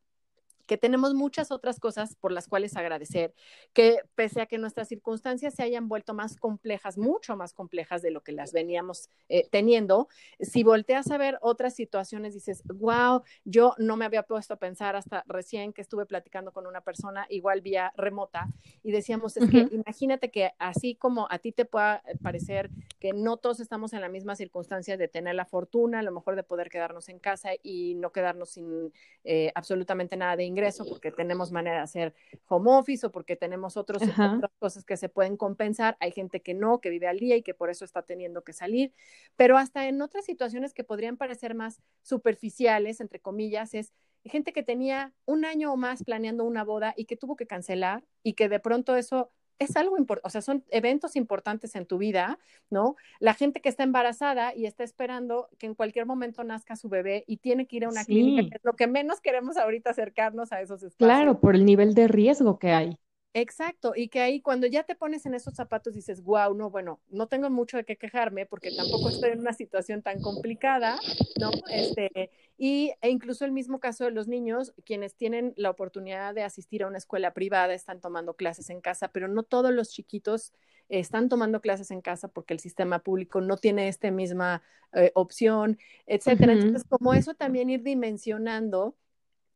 que 0.67 0.79
tenemos 0.79 1.15
muchas 1.15 1.51
otras 1.51 1.81
cosas 1.81 2.17
por 2.17 2.33
las 2.33 2.49
cuales 2.49 2.77
agradecer, 2.77 3.35
que 3.73 3.99
pese 4.15 4.41
a 4.41 4.47
que 4.47 4.59
nuestras 4.59 4.89
circunstancias 4.89 5.55
se 5.55 5.63
hayan 5.63 5.89
vuelto 5.89 6.15
más 6.15 6.37
complejas, 6.37 6.99
mucho 6.99 7.37
más 7.37 7.53
complejas 7.53 8.03
de 8.03 8.11
lo 8.11 8.23
que 8.23 8.33
las 8.33 8.53
veníamos 8.53 9.11
eh, 9.29 9.49
teniendo, 9.51 10.09
si 10.41 10.63
volteas 10.63 11.11
a 11.11 11.19
ver 11.19 11.39
otras 11.41 11.75
situaciones, 11.75 12.35
dices, 12.35 12.63
wow, 12.67 13.23
yo 13.45 13.75
no 13.79 13.97
me 13.97 14.05
había 14.05 14.23
puesto 14.23 14.55
a 14.55 14.59
pensar 14.59 14.97
hasta 14.97 15.25
recién 15.27 15.73
que 15.73 15.83
estuve 15.83 16.07
platicando 16.07 16.53
con 16.53 16.67
una 16.67 16.81
persona 16.81 17.27
igual 17.29 17.61
vía 17.61 17.93
remota 17.97 18.49
y 18.83 18.93
decíamos, 18.93 19.37
es 19.37 19.51
que 19.51 19.69
imagínate 19.73 20.31
que 20.31 20.53
así 20.59 20.95
como 20.95 21.27
a 21.31 21.39
ti 21.39 21.53
te 21.53 21.65
pueda 21.65 22.03
parecer 22.23 22.71
que 22.99 23.13
no 23.13 23.37
todos 23.37 23.61
estamos 23.61 23.93
en 23.93 24.01
la 24.01 24.09
misma 24.09 24.37
circunstancia 24.37 24.97
de 24.97 25.09
tener 25.09 25.35
la 25.35 25.45
fortuna, 25.45 26.01
a 26.01 26.03
lo 26.03 26.13
mejor 26.13 26.37
de 26.37 26.43
poder 26.43 26.71
quedarnos 26.71 27.09
en 27.09 27.19
casa 27.19 27.51
y 27.63 27.95
no 27.97 28.13
quedarnos 28.13 28.51
sin 28.51 28.93
eh, 29.25 29.53
absolutamente 29.55 30.17
nada 30.17 30.37
de 30.37 30.45
ingreso 30.55 30.87
porque 30.89 31.11
tenemos 31.11 31.51
manera 31.51 31.79
de 31.79 31.83
hacer 31.83 32.15
home 32.49 32.71
office 32.71 33.07
o 33.07 33.13
porque 33.13 33.37
tenemos 33.37 33.77
otros, 33.77 34.03
otras 34.03 34.53
cosas 34.59 34.85
que 34.85 34.97
se 34.97 35.09
pueden 35.09 35.37
compensar. 35.37 35.97
Hay 36.01 36.13
gente 36.13 36.41
que 36.41 36.55
no, 36.55 36.81
que 36.81 36.91
vive 36.91 37.09
al 37.09 37.19
día 37.19 37.37
y 37.37 37.43
que 37.43 37.55
por 37.55 37.71
eso 37.71 37.85
está 37.85 38.03
teniendo 38.03 38.45
que 38.45 38.53
salir. 38.53 38.93
Pero 39.37 39.59
hasta 39.59 39.89
en 39.89 40.01
otras 40.01 40.25
situaciones 40.25 40.73
que 40.73 40.85
podrían 40.85 41.17
parecer 41.17 41.55
más 41.55 41.83
superficiales, 42.03 43.01
entre 43.01 43.21
comillas, 43.21 43.75
es 43.75 43.93
gente 44.25 44.53
que 44.53 44.63
tenía 44.63 45.13
un 45.27 45.45
año 45.45 45.73
o 45.73 45.77
más 45.77 46.03
planeando 46.03 46.45
una 46.45 46.65
boda 46.65 46.95
y 46.97 47.05
que 47.05 47.17
tuvo 47.17 47.37
que 47.37 47.47
cancelar 47.47 48.05
y 48.23 48.35
que 48.35 48.49
de 48.49 48.61
pronto 48.61 48.97
eso 48.97 49.31
es 49.59 49.77
algo 49.77 49.99
importante, 49.99 50.27
o 50.27 50.31
sea, 50.31 50.43
son 50.43 50.65
eventos 50.71 51.17
importantes 51.17 51.75
en 51.77 51.87
tu 51.87 51.99
vida, 51.99 52.39
¿no? 52.71 52.97
La 53.21 53.35
gente 53.35 53.61
que 53.61 53.69
está 53.69 53.83
embarazada 53.83 54.55
y 54.55 54.67
está 54.67 54.85
esperando 54.85 55.49
que 55.59 55.67
en 55.67 55.75
cualquier 55.75 56.07
momento 56.07 56.45
nazca 56.45 56.77
su 56.77 56.89
bebé 56.89 57.25
y 57.27 57.39
tiene 57.39 57.67
que 57.67 57.77
ir 57.77 57.85
a 57.85 57.89
una 57.89 58.05
clínica, 58.05 58.49
que 58.49 58.57
es 58.57 58.65
lo 58.65 58.75
que 58.75 58.87
menos 58.87 59.21
queremos 59.21 59.57
ahorita 59.57 59.91
acercarnos 59.91 60.53
a 60.53 60.61
esos 60.61 60.83
espacios. 60.83 60.97
Claro, 60.97 61.41
por 61.41 61.55
el 61.55 61.65
nivel 61.65 61.95
de 61.95 62.09
riesgo 62.09 62.59
que 62.59 62.73
hay. 62.73 62.99
Exacto, 63.37 63.95
y 63.97 64.07
que 64.07 64.21
ahí 64.21 64.41
cuando 64.41 64.69
ya 64.69 64.85
te 64.85 64.95
pones 64.95 65.27
en 65.27 65.35
esos 65.35 65.55
zapatos 65.55 65.93
dices, 65.93 66.23
wow, 66.23 66.55
no, 66.55 66.71
bueno, 66.71 67.01
no 67.09 67.27
tengo 67.27 67.51
mucho 67.51 67.77
de 67.77 67.85
qué 67.85 67.97
quejarme 67.97 68.47
porque 68.47 68.71
tampoco 68.77 69.09
estoy 69.09 69.31
en 69.31 69.41
una 69.41 69.53
situación 69.53 70.03
tan 70.03 70.23
complicada, 70.23 71.01
¿no? 71.41 71.51
Este, 71.69 72.31
y 72.57 72.93
e 73.01 73.11
incluso 73.11 73.45
el 73.45 73.51
mismo 73.51 73.81
caso 73.81 74.05
de 74.05 74.13
los 74.13 74.29
niños, 74.29 74.73
quienes 74.85 75.17
tienen 75.17 75.53
la 75.57 75.71
oportunidad 75.71 76.33
de 76.33 76.45
asistir 76.45 76.85
a 76.85 76.87
una 76.87 76.99
escuela 76.99 77.35
privada 77.35 77.75
están 77.75 78.01
tomando 78.01 78.35
clases 78.35 78.71
en 78.71 78.81
casa, 78.81 79.09
pero 79.09 79.27
no 79.27 79.43
todos 79.43 79.73
los 79.73 79.91
chiquitos 79.91 80.53
están 80.89 81.29
tomando 81.29 81.61
clases 81.61 81.91
en 81.91 82.03
casa 82.03 82.29
porque 82.29 82.55
el 82.55 82.61
sistema 82.61 83.01
público 83.01 83.41
no 83.41 83.57
tiene 83.57 83.89
esta 83.89 84.13
misma 84.13 84.63
eh, 84.93 85.11
opción, 85.17 85.77
etcétera. 86.07 86.53
Entonces, 86.53 86.85
como 86.89 87.15
eso 87.15 87.35
también 87.35 87.69
ir 87.69 87.83
dimensionando 87.83 88.95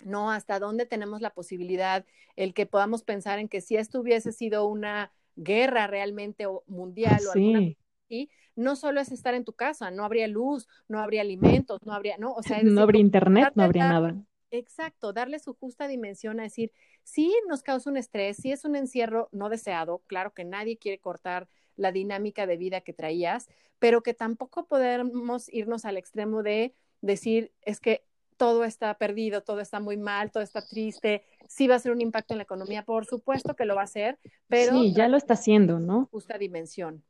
¿no? 0.04 0.30
Hasta 0.30 0.58
dónde 0.58 0.87
tenemos 0.87 1.20
la 1.20 1.30
posibilidad, 1.30 2.04
el 2.37 2.54
que 2.54 2.66
podamos 2.66 3.02
pensar 3.02 3.38
en 3.38 3.48
que 3.48 3.61
si 3.61 3.76
esto 3.76 4.00
hubiese 4.00 4.32
sido 4.32 4.66
una 4.66 5.12
guerra 5.37 5.87
realmente 5.87 6.46
mundial 6.66 7.20
o 7.26 7.32
alguna 7.32 7.74
y 8.08 8.30
no 8.56 8.74
solo 8.74 9.00
es 9.00 9.12
estar 9.12 9.34
en 9.34 9.44
tu 9.44 9.52
casa, 9.52 9.90
no 9.90 10.04
habría 10.04 10.26
luz, 10.26 10.66
no 10.88 10.98
habría 10.98 11.20
alimentos, 11.20 11.80
no 11.84 11.92
habría, 11.92 12.16
no, 12.18 12.32
o 12.32 12.42
sea, 12.42 12.61
no 12.62 12.82
habría 12.82 13.00
internet, 13.00 13.52
no 13.54 13.64
habría 13.64 13.88
nada. 13.88 14.16
Exacto, 14.50 15.12
darle 15.12 15.38
su 15.38 15.54
justa 15.54 15.87
dimensión 15.88 16.40
a 16.40 16.44
decir, 16.44 16.72
sí 17.02 17.34
nos 17.48 17.62
causa 17.62 17.90
un 17.90 17.98
estrés, 17.98 18.38
sí 18.38 18.50
es 18.50 18.64
un 18.64 18.76
encierro 18.76 19.28
no 19.30 19.50
deseado, 19.50 20.02
claro 20.06 20.32
que 20.32 20.44
nadie 20.44 20.78
quiere 20.78 20.98
cortar 20.98 21.48
la 21.76 21.92
dinámica 21.92 22.46
de 22.46 22.56
vida 22.56 22.80
que 22.80 22.94
traías, 22.94 23.48
pero 23.78 24.02
que 24.02 24.14
tampoco 24.14 24.66
podemos 24.66 25.52
irnos 25.52 25.84
al 25.84 25.98
extremo 25.98 26.42
de 26.42 26.74
decir, 27.02 27.52
es 27.61 27.78
que 27.78 28.04
todo 28.38 28.64
está 28.64 28.94
perdido, 28.94 29.42
todo 29.42 29.61
está 29.61 29.81
muy 29.81 29.98
mal, 29.98 30.31
todo 30.31 30.42
está 30.42 30.64
triste, 30.64 31.24
sí 31.48 31.66
va 31.66 31.74
a 31.74 31.79
ser 31.79 31.92
un 31.92 32.01
impacto 32.01 32.33
en 32.33 32.38
la 32.38 32.44
economía, 32.44 32.85
por 32.85 33.05
supuesto 33.05 33.55
que 33.55 33.66
lo 33.66 33.74
va 33.74 33.83
a 33.83 33.85
hacer, 33.85 34.18
pero... 34.46 34.72
Sí, 34.72 34.94
ya 34.94 35.09
lo 35.09 35.16
está 35.16 35.35
haciendo, 35.35 35.81
¿no? 35.81 36.09
Justa 36.11 36.38
dimensión. 36.38 37.03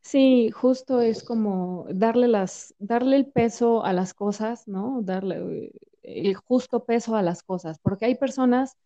Sí, 0.00 0.50
justo 0.50 1.02
es 1.02 1.22
como 1.22 1.86
darle, 1.90 2.28
las, 2.28 2.74
darle 2.78 3.16
el 3.16 3.26
peso 3.26 3.84
a 3.84 3.92
las 3.92 4.14
cosas, 4.14 4.68
¿no? 4.68 5.00
Darle 5.02 5.66
eh, 5.66 5.72
el 6.02 6.34
justo 6.36 6.84
peso 6.84 7.16
a 7.16 7.22
las 7.22 7.42
cosas, 7.42 7.78
porque 7.80 8.06
hay 8.06 8.14
personas 8.14 8.76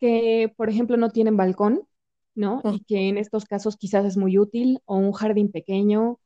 que, 0.00 0.52
por 0.56 0.70
ejemplo, 0.70 0.96
no 0.96 1.10
tienen 1.10 1.36
balcón, 1.36 1.86
¿no? 2.34 2.62
Y 2.64 2.82
que 2.84 3.08
en 3.08 3.18
estos 3.18 3.44
casos 3.44 3.76
quizás 3.76 4.04
es 4.06 4.16
muy 4.16 4.38
útil, 4.38 4.80
o 4.86 4.96
un 4.96 5.12
jardín 5.12 5.52
pequeño, 5.52 6.18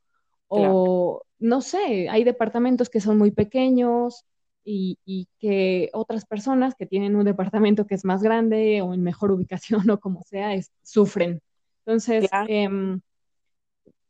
o 0.47 1.23
no 1.39 1.61
sé, 1.61 2.09
hay 2.09 2.23
departamentos 2.23 2.89
que 2.89 3.01
son 3.01 3.17
muy 3.17 3.31
pequeños, 3.31 4.25
y, 4.71 5.27
que 5.39 5.89
otras 5.93 6.25
personas 6.25 6.75
que 6.75 6.85
tienen 6.85 7.15
un 7.15 7.25
departamento 7.25 7.87
que 7.87 7.95
es 7.95 8.05
más 8.05 8.21
grande 8.21 8.81
o 8.81 8.93
en 8.93 9.01
mejor 9.01 9.31
ubicación 9.31 9.89
o 9.89 9.99
como 9.99 10.23
sea, 10.23 10.51
sufren. 10.83 11.41
Entonces, 11.85 12.29
em, 12.47 12.99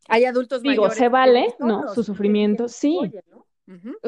hay 0.08 0.26
adultos 0.26 0.62
digo, 0.62 0.89
se 0.89 1.08
vale, 1.08 1.54
¿no? 1.60 1.93
Su 1.93 2.04
sufrimiento, 2.04 2.67
sí. 2.67 2.98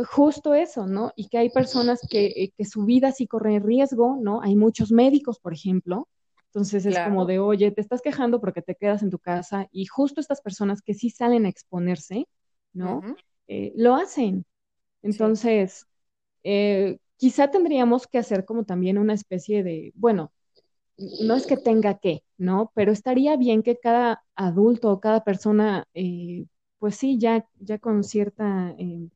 Justo 0.10 0.56
eso, 0.56 0.88
¿no? 0.88 1.14
Y 1.16 1.28
que 1.28 1.38
hay 1.38 1.52
personas 1.52 2.02
que, 2.10 2.26
eh, 2.26 2.52
que, 2.58 2.66
su 2.66 2.84
vida 2.84 3.12
sí 3.12 3.28
corre 3.28 3.60
riesgo, 3.60 4.18
¿no? 4.20 4.42
Hay 4.42 4.56
muchos 4.56 4.92
médicos, 4.92 5.40
por 5.40 5.54
ejemplo. 5.54 6.08
Entonces 6.48 6.86
es 6.86 6.98
como 7.00 7.26
de, 7.26 7.38
oye, 7.38 7.72
te 7.72 7.80
estás 7.80 8.02
quejando 8.02 8.42
porque 8.42 8.64
te 8.64 8.76
quedas 8.76 9.04
en 9.04 9.12
tu 9.12 9.20
casa 9.20 9.68
y 9.72 9.86
justo 9.86 10.20
estas 10.20 10.42
personas 10.42 10.82
que 10.82 10.96
sí 10.96 11.12
salen 11.12 11.46
a 11.46 11.50
exponerse, 11.50 12.28
¿no? 12.74 13.02
Eh, 13.48 13.72
lo 13.76 13.96
hacen. 13.96 14.46
Entonces, 15.04 15.86
eh, 16.43 16.97
quizá 17.17 17.49
tendríamos 17.51 18.08
que 18.08 18.17
hacer 18.19 18.45
como 18.45 18.65
también 18.65 18.97
una 18.97 19.13
especie 19.13 19.63
de, 19.63 19.91
bueno, 19.95 20.32
no 20.97 21.36
es 21.36 21.47
que 21.47 21.58
tenga 21.58 21.99
que, 21.99 22.23
¿no? 22.38 22.71
Pero 22.75 22.91
estaría 22.91 23.38
bien 23.38 23.63
que 23.63 23.77
cada 23.80 24.23
adulto 24.36 24.91
o 24.91 24.99
cada 24.99 25.23
persona, 25.23 25.88
eh, 25.93 26.45
pues 26.80 26.95
sí, 26.95 27.17
ya, 27.19 27.47
ya 27.60 27.80
con 27.80 28.04
cierta 28.04 28.75
eh, 28.77 29.10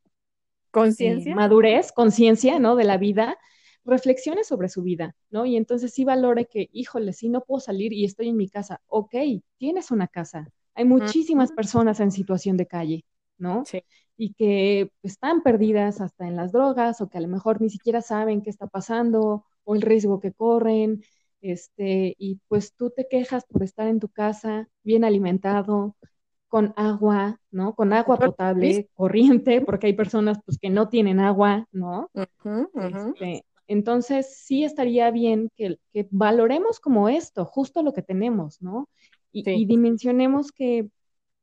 conciencia, 0.72 1.34
madurez, 1.36 1.92
conciencia, 1.92 2.60
¿no? 2.60 2.76
De 2.76 2.84
la 2.84 2.98
vida, 2.98 3.38
reflexione 3.86 4.44
sobre 4.44 4.70
su 4.70 4.82
vida, 4.84 5.16
¿no? 5.30 5.46
Y 5.46 5.58
entonces 5.58 5.94
sí 5.94 6.06
valore 6.06 6.46
que, 6.48 6.70
híjole, 6.72 7.14
si 7.14 7.30
no 7.30 7.42
puedo 7.44 7.60
salir 7.60 7.94
y 7.94 8.06
estoy 8.06 8.30
en 8.30 8.38
mi 8.38 8.50
casa, 8.50 8.82
ok, 8.88 9.16
tienes 9.58 9.92
una 9.92 10.08
casa. 10.08 10.50
Hay 10.74 10.86
muchísimas 10.86 11.52
personas 11.52 12.00
en 12.00 12.12
situación 12.12 12.58
de 12.58 12.68
calle, 12.68 13.06
¿no? 13.38 13.64
Sí. 13.66 13.84
Y 14.18 14.34
que 14.34 14.92
están 15.04 15.42
perdidas 15.42 16.02
hasta 16.02 16.28
en 16.28 16.36
las 16.36 16.52
drogas 16.52 17.02
o 17.02 17.10
que 17.10 17.18
a 17.18 17.22
lo 17.22 17.28
mejor 17.28 17.62
ni 17.62 17.70
siquiera 17.70 18.02
saben 18.02 18.42
qué 18.42 18.50
está 18.50 18.68
pasando 18.68 19.46
o 19.64 19.76
el 19.76 19.82
riesgo 19.82 20.20
que 20.20 20.32
corren, 20.32 21.04
este, 21.42 22.16
y 22.18 22.40
pues 22.48 22.74
tú 22.74 22.90
te 22.90 23.08
quejas 23.08 23.46
por 23.46 23.64
estar 23.64 23.88
en 23.88 24.00
tu 24.00 24.10
casa 24.10 24.68
bien 24.84 25.04
alimentado, 25.04 25.96
con 26.48 26.74
agua, 26.78 27.42
¿no? 27.52 27.76
Con 27.76 27.92
agua 27.92 28.18
potable, 28.18 28.90
corriente, 28.94 29.62
porque 29.62 29.88
hay 29.88 29.94
personas 29.94 30.40
pues 30.46 30.58
que 30.58 30.70
no 30.70 30.88
tienen 30.88 31.20
agua, 31.20 31.68
¿no? 31.72 32.10
Este, 32.14 33.44
entonces 33.68 34.38
sí 34.38 34.64
estaría 34.64 35.12
bien 35.12 35.50
que, 35.58 35.78
valoremos 36.12 36.80
como 36.80 37.10
esto, 37.10 37.46
justo 37.46 37.84
lo 37.84 37.94
que 37.94 38.04
tenemos, 38.04 38.62
¿no? 38.62 38.88
Y, 39.32 39.66
dimensionemos 39.66 40.54
que 40.54 40.88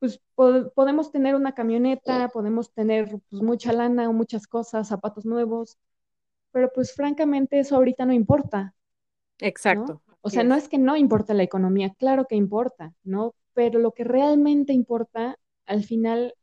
pues 0.03 0.21
podemos 0.35 1.13
tener 1.13 1.37
una 1.37 1.55
camioneta, 1.55 2.29
podemos 2.31 2.73
tener 2.73 3.21
pues, 3.31 3.41
mucha 3.41 3.73
lana 3.73 4.09
o 4.09 4.13
muchas 4.13 4.49
cosas, 4.49 4.89
zapatos 4.89 5.25
nuevos, 5.25 5.79
pero 6.51 6.73
pues 6.75 6.93
francamente 6.93 7.61
eso 7.61 7.77
ahorita 7.77 8.05
no 8.05 8.13
importa. 8.13 8.75
Exacto. 9.39 10.03
O 10.21 10.29
sea, 10.29 10.43
no 10.43 10.57
es 10.57 10.69
que 10.69 10.79
no 10.79 10.97
importa 10.97 11.35
la 11.35 11.45
economía, 11.45 11.95
claro 11.97 12.27
que 12.29 12.35
importa, 12.35 12.93
¿no? 13.05 13.37
Pero 13.55 13.79
lo 13.79 13.93
que 13.93 14.03
realmente 14.03 14.73
importa 14.73 15.39
al 15.67 15.85
final 15.85 16.35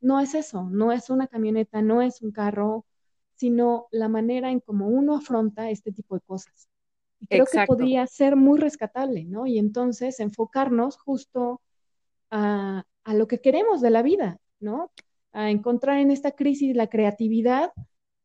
no 0.00 0.18
es 0.18 0.34
eso, 0.34 0.62
no 0.70 0.90
es 0.90 1.10
una 1.10 1.26
camioneta, 1.26 1.82
no 1.82 2.00
es 2.00 2.22
un 2.22 2.32
carro, 2.32 2.86
sino 3.34 3.86
la 3.90 4.08
manera 4.08 4.50
en 4.50 4.60
cómo 4.60 4.88
uno 4.88 5.14
afronta 5.14 5.68
este 5.68 5.92
tipo 5.92 6.14
de 6.14 6.22
cosas. 6.22 6.70
Y 7.20 7.26
creo 7.26 7.44
que 7.44 7.66
podría 7.66 8.06
ser 8.06 8.34
muy 8.34 8.58
rescatable, 8.58 9.26
¿no? 9.26 9.46
Y 9.46 9.58
entonces 9.58 10.20
enfocarnos 10.20 10.96
justo 10.96 11.60
a, 12.30 12.84
a 13.04 13.14
lo 13.14 13.26
que 13.28 13.40
queremos 13.40 13.80
de 13.80 13.90
la 13.90 14.02
vida, 14.02 14.38
¿no? 14.60 14.90
A 15.32 15.50
encontrar 15.50 15.98
en 15.98 16.10
esta 16.10 16.32
crisis 16.32 16.74
la 16.76 16.88
creatividad 16.88 17.72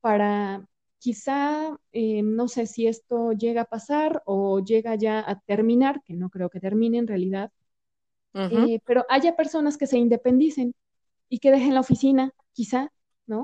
para 0.01 0.65
quizá, 0.99 1.77
eh, 1.91 2.21
no 2.21 2.47
sé 2.47 2.67
si 2.67 2.87
esto 2.87 3.31
llega 3.33 3.61
a 3.61 3.65
pasar 3.65 4.21
o 4.25 4.59
llega 4.59 4.95
ya 4.95 5.19
a 5.19 5.39
terminar, 5.41 6.01
que 6.03 6.13
no 6.13 6.29
creo 6.29 6.49
que 6.49 6.59
termine 6.59 6.97
en 6.97 7.07
realidad, 7.07 7.51
eh, 8.33 8.79
pero 8.85 9.05
haya 9.09 9.35
personas 9.35 9.77
que 9.77 9.87
se 9.87 9.97
independicen 9.97 10.73
y 11.29 11.39
que 11.39 11.51
dejen 11.51 11.73
la 11.73 11.81
oficina, 11.81 12.33
quizá, 12.53 12.91
¿no? 13.27 13.43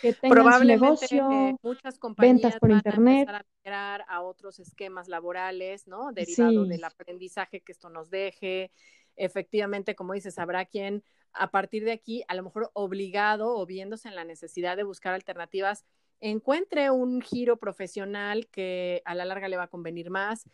Que 0.00 0.12
tengan 0.12 0.52
su 0.52 0.64
negocio, 0.64 1.58
muchas 1.62 1.98
compañías 1.98 2.34
ventas 2.34 2.56
por 2.60 2.70
internet. 2.70 3.28
A 3.28 3.44
migrar 3.64 4.04
a 4.08 4.22
otros 4.22 4.58
esquemas 4.60 5.08
laborales, 5.08 5.86
¿no? 5.88 6.12
Derivado 6.12 6.66
del 6.66 6.84
aprendizaje 6.84 7.60
que 7.60 7.72
esto 7.72 7.90
nos 7.90 8.10
deje. 8.10 8.70
Efectivamente, 9.18 9.94
como 9.94 10.14
dices, 10.14 10.38
habrá 10.38 10.64
quien 10.64 11.02
a 11.32 11.50
partir 11.50 11.84
de 11.84 11.92
aquí, 11.92 12.24
a 12.28 12.34
lo 12.34 12.42
mejor 12.42 12.70
obligado 12.72 13.54
o 13.54 13.66
viéndose 13.66 14.08
en 14.08 14.16
la 14.16 14.24
necesidad 14.24 14.76
de 14.76 14.82
buscar 14.82 15.14
alternativas, 15.14 15.84
encuentre 16.20 16.90
un 16.90 17.20
giro 17.20 17.58
profesional 17.58 18.48
que 18.48 19.02
a 19.04 19.14
la 19.14 19.24
larga 19.24 19.48
le 19.48 19.56
va 19.56 19.64
a 19.64 19.68
convenir 19.68 20.10
más. 20.10 20.44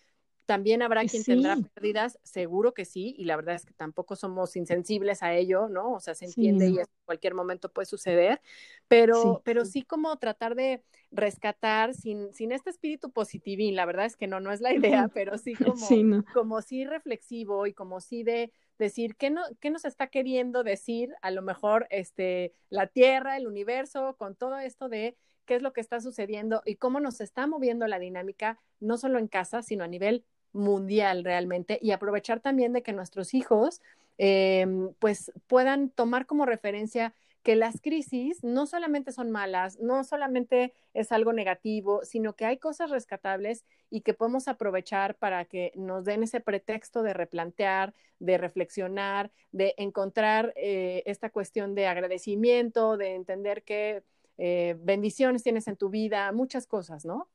También 0.47 0.83
habrá 0.83 1.05
quien 1.05 1.25
tendrá 1.25 1.57
pérdidas, 1.75 2.19
seguro 2.23 2.75
que 2.75 2.85
sí, 2.85 3.15
y 3.17 3.25
la 3.25 3.37
verdad 3.37 3.55
es 3.55 3.65
que 3.65 3.73
tampoco 3.73 4.15
somos 4.15 4.57
insensibles 4.57 5.23
a 5.23 5.35
ello, 5.35 5.69
¿no? 5.69 5.93
O 5.93 6.01
sea, 6.01 6.15
se 6.15 6.27
entiende 6.27 6.69
y 6.69 6.79
en 6.79 6.87
cualquier 7.07 7.35
momento 7.35 7.73
puede 7.73 7.87
suceder, 7.87 8.43
pero 8.87 9.23
sí, 9.23 9.29
pero 9.43 9.65
sí. 9.65 9.83
como 9.83 10.17
tratar 10.19 10.55
de 10.55 10.83
rescatar 11.11 11.95
sin, 11.95 12.35
sin 12.35 12.53
este 12.53 12.71
espíritu 12.71 13.11
positivín, 13.11 13.75
la 13.75 13.87
verdad 13.87 14.05
es 14.05 14.17
que 14.17 14.27
no, 14.27 14.41
no 14.41 14.53
es 14.53 14.61
la 14.61 14.75
idea, 14.75 15.09
pero 15.15 15.39
sí 15.39 15.55
como, 15.79 16.25
como 16.35 16.61
sí 16.61 16.85
reflexivo 16.85 17.67
y 17.67 17.73
como 17.73 18.01
sí 18.01 18.23
de 18.23 18.53
decir 18.79 19.17
qué, 19.17 19.31
no, 19.31 19.43
qué 19.61 19.71
nos 19.71 19.85
está 19.85 20.09
queriendo 20.09 20.63
decir 20.63 21.15
a 21.23 21.31
lo 21.31 21.43
mejor 21.43 21.87
este, 21.91 22.53
la 22.69 22.87
Tierra, 22.87 23.37
el 23.37 23.47
universo, 23.47 24.17
con 24.19 24.35
todo 24.35 24.59
esto 24.59 24.89
de 24.89 25.17
qué 25.45 25.57
es 25.57 25.63
lo 25.63 25.73
que 25.73 25.81
está 25.81 26.01
sucediendo 26.01 26.63
y 26.65 26.77
cómo 26.77 27.01
nos 27.01 27.21
está 27.21 27.47
moviendo 27.47 27.87
la 27.87 27.99
dinámica, 27.99 28.59
no 28.81 28.97
solo 28.99 29.19
en 29.19 29.29
casa, 29.29 29.63
sino 29.63 29.85
a 29.85 29.89
nivel 29.89 30.25
mundial 30.55 31.25
realmente, 31.25 31.79
y 31.83 31.91
aprovechar 31.91 32.41
también 32.41 32.73
de 32.73 32.83
que 32.83 32.93
nuestros 32.93 33.35
hijos 33.35 33.83
em, 34.17 34.95
pues 35.01 35.33
puedan 35.49 35.91
tomar 35.91 36.27
como 36.27 36.47
referencia 36.47 37.15
que 37.45 37.57
las 37.57 37.81
crisis 37.83 38.43
no 38.43 38.67
solamente 38.67 39.13
son 39.13 39.31
malas, 39.31 39.79
no 39.79 40.03
solamente 40.03 40.73
es 40.95 41.13
algo 41.13 41.35
negativo, 41.35 42.03
sino 42.03 42.35
que 42.35 42.47
hay 42.47 42.57
cosas 42.57 42.91
rescatables 42.91 43.65
y 43.91 44.01
que 44.01 44.15
podemos 44.15 44.49
aprovechar 44.49 45.15
para 45.17 45.45
que 45.45 45.71
nos 45.75 46.07
den 46.07 46.23
ese 46.23 46.41
pretexto 46.41 47.03
de 47.03 47.13
replantear, 47.13 47.93
de 48.19 48.39
reflexionar, 48.39 49.31
de 49.53 49.75
encontrar 49.77 50.55
eh, 50.57 51.03
esta 51.05 51.29
cuestión 51.29 51.75
de 51.75 51.87
agradecimiento, 51.87 52.97
de 52.97 53.15
entender 53.15 53.63
que 53.63 54.03
eh, 54.39 54.77
bendiciones 54.81 55.43
tienes 55.43 55.69
en 55.69 55.77
tu 55.77 55.91
vida, 55.91 56.33
muchas 56.33 56.67
cosas, 56.67 57.05
¿no? 57.05 57.29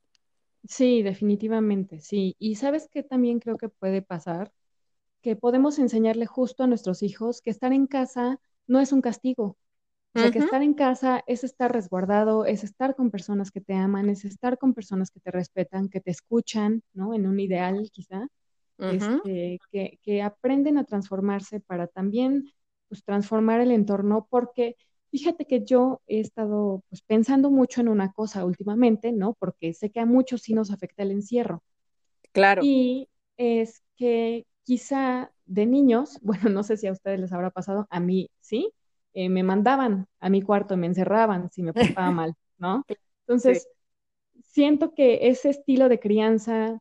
Sí, 0.68 1.02
definitivamente, 1.02 2.00
sí. 2.00 2.36
Y 2.38 2.56
sabes 2.56 2.88
que 2.88 3.02
también 3.02 3.40
creo 3.40 3.56
que 3.56 3.68
puede 3.68 4.02
pasar 4.02 4.52
que 5.22 5.36
podemos 5.36 5.78
enseñarle 5.80 6.26
justo 6.26 6.64
a 6.64 6.68
nuestros 6.68 7.02
hijos 7.02 7.42
que 7.42 7.50
estar 7.50 7.72
en 7.72 7.86
casa 7.86 8.40
no 8.68 8.80
es 8.80 8.92
un 8.92 9.02
castigo. 9.02 9.58
O 10.16 10.18
sea, 10.20 10.30
que 10.30 10.38
estar 10.40 10.62
en 10.62 10.74
casa 10.74 11.24
es 11.26 11.44
estar 11.44 11.72
resguardado, 11.72 12.46
es 12.46 12.64
estar 12.64 12.96
con 12.96 13.10
personas 13.10 13.50
que 13.52 13.60
te 13.62 13.74
aman, 13.74 14.10
es 14.10 14.24
estar 14.26 14.58
con 14.58 14.74
personas 14.74 15.10
que 15.10 15.20
te 15.20 15.30
respetan, 15.32 15.88
que 15.90 16.00
te 16.00 16.10
escuchan, 16.12 16.82
¿no? 16.94 17.14
En 17.14 17.26
un 17.26 17.40
ideal 17.40 17.90
quizá, 17.92 18.28
este, 18.86 19.62
que, 19.70 19.98
que 20.02 20.22
aprenden 20.22 20.78
a 20.78 20.84
transformarse 20.84 21.60
para 21.60 21.86
también 21.86 22.52
pues, 22.88 23.04
transformar 23.04 23.60
el 23.60 23.70
entorno, 23.72 24.26
porque 24.30 24.76
Fíjate 25.10 25.44
que 25.44 25.64
yo 25.64 26.00
he 26.06 26.20
estado 26.20 26.82
pues, 26.88 27.02
pensando 27.02 27.50
mucho 27.50 27.80
en 27.80 27.88
una 27.88 28.12
cosa 28.12 28.44
últimamente, 28.44 29.12
¿no? 29.12 29.34
Porque 29.34 29.74
sé 29.74 29.90
que 29.90 30.00
a 30.00 30.06
muchos 30.06 30.42
sí 30.42 30.54
nos 30.54 30.70
afecta 30.70 31.02
el 31.02 31.10
encierro. 31.10 31.62
Claro. 32.32 32.62
Y 32.64 33.08
es 33.36 33.82
que 33.96 34.46
quizá 34.62 35.32
de 35.46 35.66
niños, 35.66 36.18
bueno, 36.22 36.48
no 36.50 36.62
sé 36.62 36.76
si 36.76 36.86
a 36.86 36.92
ustedes 36.92 37.18
les 37.18 37.32
habrá 37.32 37.50
pasado, 37.50 37.86
a 37.90 38.00
mí 38.00 38.30
sí, 38.40 38.72
eh, 39.14 39.28
me 39.28 39.42
mandaban 39.42 40.06
a 40.20 40.30
mi 40.30 40.42
cuarto, 40.42 40.76
me 40.76 40.86
encerraban 40.86 41.50
si 41.50 41.62
me 41.62 41.72
portaba 41.72 42.10
mal, 42.12 42.34
¿no? 42.58 42.84
Entonces, 43.26 43.68
siento 44.44 44.94
que 44.94 45.28
ese 45.28 45.50
estilo 45.50 45.88
de 45.88 45.98
crianza, 45.98 46.78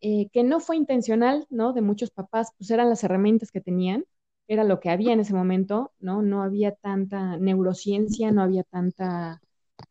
eh, 0.00 0.28
que 0.32 0.44
no 0.44 0.60
fue 0.60 0.76
intencional, 0.76 1.46
¿no? 1.50 1.72
De 1.72 1.80
muchos 1.80 2.10
papás, 2.10 2.52
pues 2.56 2.70
eran 2.70 2.88
las 2.88 3.02
herramientas 3.02 3.50
que 3.50 3.60
tenían 3.60 4.04
era 4.48 4.64
lo 4.64 4.80
que 4.80 4.90
había 4.90 5.12
en 5.12 5.20
ese 5.20 5.34
momento, 5.34 5.92
¿no? 5.98 6.22
No 6.22 6.42
había 6.42 6.72
tanta 6.72 7.36
neurociencia, 7.36 8.30
no 8.30 8.42
había 8.42 8.62
tanta 8.62 9.40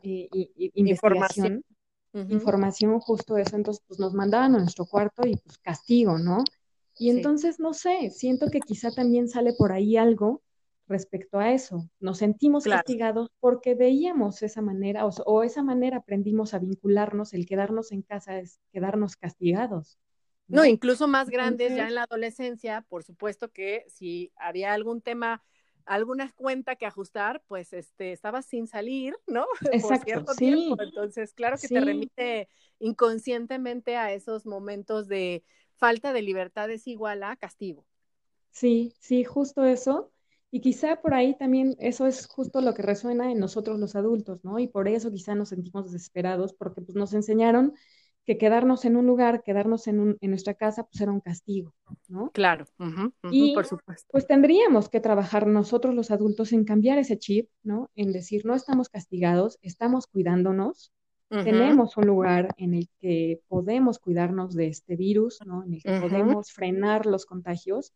eh, 0.02 0.30
investigación, 0.74 1.64
información. 2.14 3.00
justo 3.00 3.38
eso, 3.38 3.56
entonces 3.56 3.84
pues 3.88 4.00
nos 4.00 4.14
mandaban 4.14 4.56
a 4.56 4.60
nuestro 4.60 4.86
cuarto 4.86 5.28
y 5.28 5.36
pues 5.38 5.58
castigo, 5.58 6.18
¿no? 6.18 6.44
Y 6.98 7.10
entonces, 7.10 7.60
no 7.60 7.74
sé, 7.74 8.10
siento 8.10 8.48
que 8.50 8.62
quizá 8.62 8.90
también 8.90 9.28
sale 9.28 9.54
por 9.58 9.74
ahí 9.74 9.98
algo 9.98 10.42
respecto 10.88 11.40
a 11.40 11.52
eso. 11.52 11.90
Nos 12.00 12.20
sentimos 12.20 12.64
castigados 12.64 13.30
porque 13.42 13.76
veíamos 13.76 14.42
esa 14.44 14.62
manera 14.62 15.06
o, 15.06 15.10
o, 15.26 15.44
esa 15.44 15.62
manera 15.62 15.98
aprendimos 15.98 16.54
a 16.54 16.60
vincularnos, 16.60 17.34
el 17.34 17.46
quedarnos 17.46 17.92
en 17.92 18.02
casa 18.02 18.40
es 18.40 18.60
quedarnos 18.72 19.18
castigados. 19.18 19.98
No, 20.48 20.66
incluso 20.66 21.08
más 21.08 21.30
grandes 21.30 21.76
ya 21.76 21.88
en 21.88 21.96
la 21.96 22.04
adolescencia, 22.04 22.86
por 22.88 23.04
supuesto 23.04 23.52
que 23.52 23.86
si 23.88 24.32
había 24.36 24.74
algún 24.74 25.02
tema, 25.02 25.44
alguna 25.86 26.32
cuenta 26.36 26.76
que 26.76 26.86
ajustar, 26.86 27.42
pues 27.48 27.74
este, 27.74 28.12
estabas 28.12 28.46
sin 28.46 28.68
salir, 28.68 29.16
¿no? 29.28 29.46
Exacto, 29.72 29.96
por 29.96 30.06
cierto 30.06 30.36
tiempo. 30.36 30.82
Entonces, 30.82 31.34
claro 31.34 31.58
que 31.58 31.68
te 31.68 31.80
remite 31.80 32.50
inconscientemente 32.80 33.98
a 33.98 34.14
esos 34.14 34.46
momentos 34.46 35.08
de 35.08 35.44
falta 35.76 36.14
de 36.14 36.22
libertad 36.22 36.70
es 36.70 36.88
igual 36.88 37.24
a 37.24 37.36
castigo. 37.36 37.86
Sí, 38.52 38.94
sí, 39.00 39.24
justo 39.24 39.66
eso. 39.66 40.12
Y 40.52 40.62
quizá 40.62 41.02
por 41.02 41.14
ahí 41.14 41.36
también 41.38 41.76
eso 41.80 42.08
es 42.08 42.28
justo 42.28 42.62
lo 42.62 42.74
que 42.74 42.82
resuena 42.82 43.30
en 43.30 43.40
nosotros 43.40 43.78
los 43.78 43.96
adultos, 43.96 44.40
¿no? 44.46 44.58
Y 44.60 44.68
por 44.68 44.88
eso 44.88 45.12
quizá 45.12 45.36
nos 45.36 45.50
sentimos 45.50 45.92
desesperados, 45.92 46.54
porque 46.54 46.82
pues 46.82 46.96
nos 46.96 47.14
enseñaron 47.14 47.74
que 48.26 48.38
quedarnos 48.38 48.86
en 48.86 48.96
un 48.96 49.06
lugar, 49.06 49.44
quedarnos 49.44 49.88
en, 49.88 50.00
un, 50.00 50.18
en 50.20 50.30
nuestra 50.32 50.56
casa, 50.56 50.84
pues 50.84 51.00
era 51.00 51.12
un 51.12 51.20
castigo, 51.20 51.74
¿no? 52.08 52.32
Claro, 52.32 52.66
y 53.32 53.54
por 53.54 53.66
supuesto. 53.66 54.08
Pues 54.12 54.26
tendríamos 54.26 54.90
que 54.90 55.00
trabajar 55.00 55.46
nosotros 55.46 55.94
los 55.94 56.10
adultos 56.12 56.52
en 56.52 56.66
cambiar 56.66 56.98
ese 56.98 57.20
chip, 57.20 57.50
¿no? 57.64 57.92
En 57.96 58.12
decir, 58.12 58.46
no 58.46 58.56
estamos 58.56 58.90
castigados, 58.90 59.60
estamos 59.62 60.08
cuidándonos, 60.08 60.92
tenemos 61.30 61.98
un 61.98 62.08
lugar 62.08 62.54
en 62.58 62.76
el 62.76 62.88
que 63.00 63.42
podemos 63.48 64.00
cuidarnos 64.00 64.56
de 64.56 64.68
este 64.68 64.96
virus, 64.96 65.40
¿no? 65.46 65.64
En 65.64 65.74
el 65.74 65.84
que 65.84 66.00
podemos 66.00 66.52
frenar 66.52 67.06
los 67.06 67.26
contagios. 67.26 67.94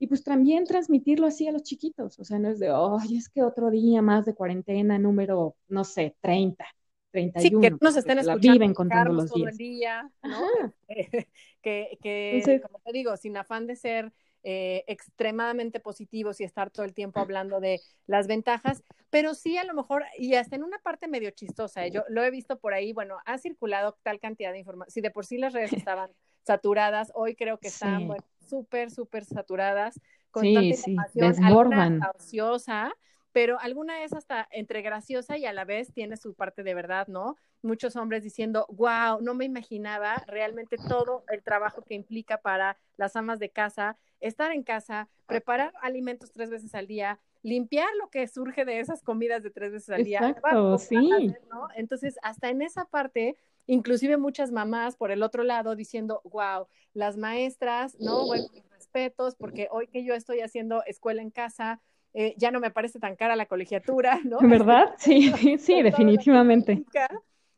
Y 0.00 0.06
pues 0.06 0.22
también 0.22 0.64
transmitirlo 0.64 1.26
así 1.26 1.48
a 1.48 1.52
los 1.52 1.64
chiquitos, 1.64 2.20
o 2.20 2.24
sea, 2.24 2.38
no 2.38 2.48
es 2.50 2.60
de, 2.60 2.68
ay, 2.68 3.16
es 3.16 3.28
que 3.28 3.42
otro 3.42 3.68
día 3.68 4.00
más 4.00 4.24
de 4.24 4.34
cuarentena, 4.34 4.96
número, 4.96 5.56
no 5.66 5.82
sé, 5.82 6.16
30, 6.20 6.64
31. 7.10 7.40
Sí, 7.42 7.68
que 7.68 7.76
nos 7.80 7.96
estén 7.96 8.18
escuchando. 8.18 8.52
Viven 8.52 8.74
contando 8.74 9.12
los 9.12 9.32
días. 9.32 9.32
Todo 9.32 9.48
el 9.48 9.56
día, 9.56 10.10
¿no? 10.22 10.46
que, 11.62 11.98
que 12.02 12.60
como 12.62 12.78
te 12.80 12.92
digo, 12.92 13.16
sin 13.16 13.36
afán 13.36 13.66
de 13.66 13.76
ser 13.76 14.12
eh, 14.44 14.84
extremadamente 14.86 15.80
positivos 15.80 16.40
y 16.40 16.44
estar 16.44 16.70
todo 16.70 16.86
el 16.86 16.94
tiempo 16.94 17.18
hablando 17.18 17.58
de 17.58 17.80
las 18.06 18.28
ventajas, 18.28 18.84
pero 19.10 19.34
sí 19.34 19.56
a 19.56 19.64
lo 19.64 19.74
mejor, 19.74 20.04
y 20.16 20.34
hasta 20.34 20.54
en 20.54 20.62
una 20.62 20.78
parte 20.78 21.08
medio 21.08 21.30
chistosa, 21.32 21.84
¿eh? 21.84 21.90
yo 21.90 22.04
lo 22.08 22.22
he 22.22 22.30
visto 22.30 22.56
por 22.58 22.72
ahí, 22.72 22.92
bueno, 22.92 23.16
ha 23.26 23.36
circulado 23.38 23.98
tal 24.04 24.20
cantidad 24.20 24.52
de 24.52 24.60
información, 24.60 24.92
si 24.92 25.00
de 25.00 25.10
por 25.10 25.26
sí 25.26 25.38
las 25.38 25.52
redes 25.52 25.72
estaban 25.90 26.12
saturadas, 26.44 27.10
hoy 27.14 27.34
creo 27.34 27.58
que 27.58 27.66
están 27.66 28.08
súper, 28.48 28.92
súper 28.92 29.24
saturadas, 29.24 30.00
con 30.30 30.44
tanta 30.44 30.62
información, 30.62 32.00
ociosa, 32.16 32.94
pero 33.32 33.58
alguna 33.60 34.04
es 34.04 34.12
hasta 34.12 34.48
entre 34.50 34.82
graciosa 34.82 35.36
y 35.36 35.46
a 35.46 35.52
la 35.52 35.64
vez 35.64 35.92
tiene 35.92 36.16
su 36.16 36.34
parte 36.34 36.62
de 36.62 36.74
verdad, 36.74 37.08
¿no? 37.08 37.36
Muchos 37.62 37.96
hombres 37.96 38.22
diciendo, 38.22 38.66
wow, 38.70 39.20
no 39.20 39.34
me 39.34 39.44
imaginaba 39.44 40.22
realmente 40.26 40.76
todo 40.88 41.24
el 41.28 41.42
trabajo 41.42 41.82
que 41.82 41.94
implica 41.94 42.38
para 42.38 42.78
las 42.96 43.16
amas 43.16 43.38
de 43.38 43.50
casa, 43.50 43.96
estar 44.20 44.52
en 44.52 44.62
casa, 44.62 45.08
preparar 45.26 45.72
alimentos 45.82 46.32
tres 46.32 46.50
veces 46.50 46.74
al 46.74 46.86
día, 46.86 47.20
limpiar 47.42 47.88
lo 48.00 48.10
que 48.10 48.26
surge 48.26 48.64
de 48.64 48.80
esas 48.80 49.02
comidas 49.02 49.42
de 49.42 49.50
tres 49.50 49.72
veces 49.72 49.90
al 49.90 50.04
día. 50.04 50.20
Exacto, 50.28 50.78
sí. 50.78 51.34
¿no? 51.50 51.68
Entonces, 51.76 52.18
hasta 52.22 52.48
en 52.50 52.62
esa 52.62 52.84
parte, 52.86 53.36
inclusive 53.66 54.16
muchas 54.16 54.50
mamás 54.50 54.96
por 54.96 55.10
el 55.10 55.22
otro 55.22 55.44
lado 55.44 55.76
diciendo, 55.76 56.20
wow, 56.24 56.66
las 56.94 57.16
maestras, 57.16 57.96
¿no? 58.00 58.26
Bueno, 58.26 58.46
respetos, 58.70 59.36
porque 59.36 59.68
hoy 59.70 59.86
que 59.88 60.04
yo 60.04 60.14
estoy 60.14 60.40
haciendo 60.40 60.82
escuela 60.84 61.22
en 61.22 61.30
casa, 61.30 61.80
eh, 62.14 62.34
ya 62.36 62.50
no 62.50 62.60
me 62.60 62.70
parece 62.70 62.98
tan 62.98 63.16
cara 63.16 63.36
la 63.36 63.46
colegiatura, 63.46 64.20
¿no? 64.24 64.38
¿Verdad? 64.40 64.94
Sí, 64.98 65.32
sí, 65.58 65.82
definitivamente. 65.82 66.84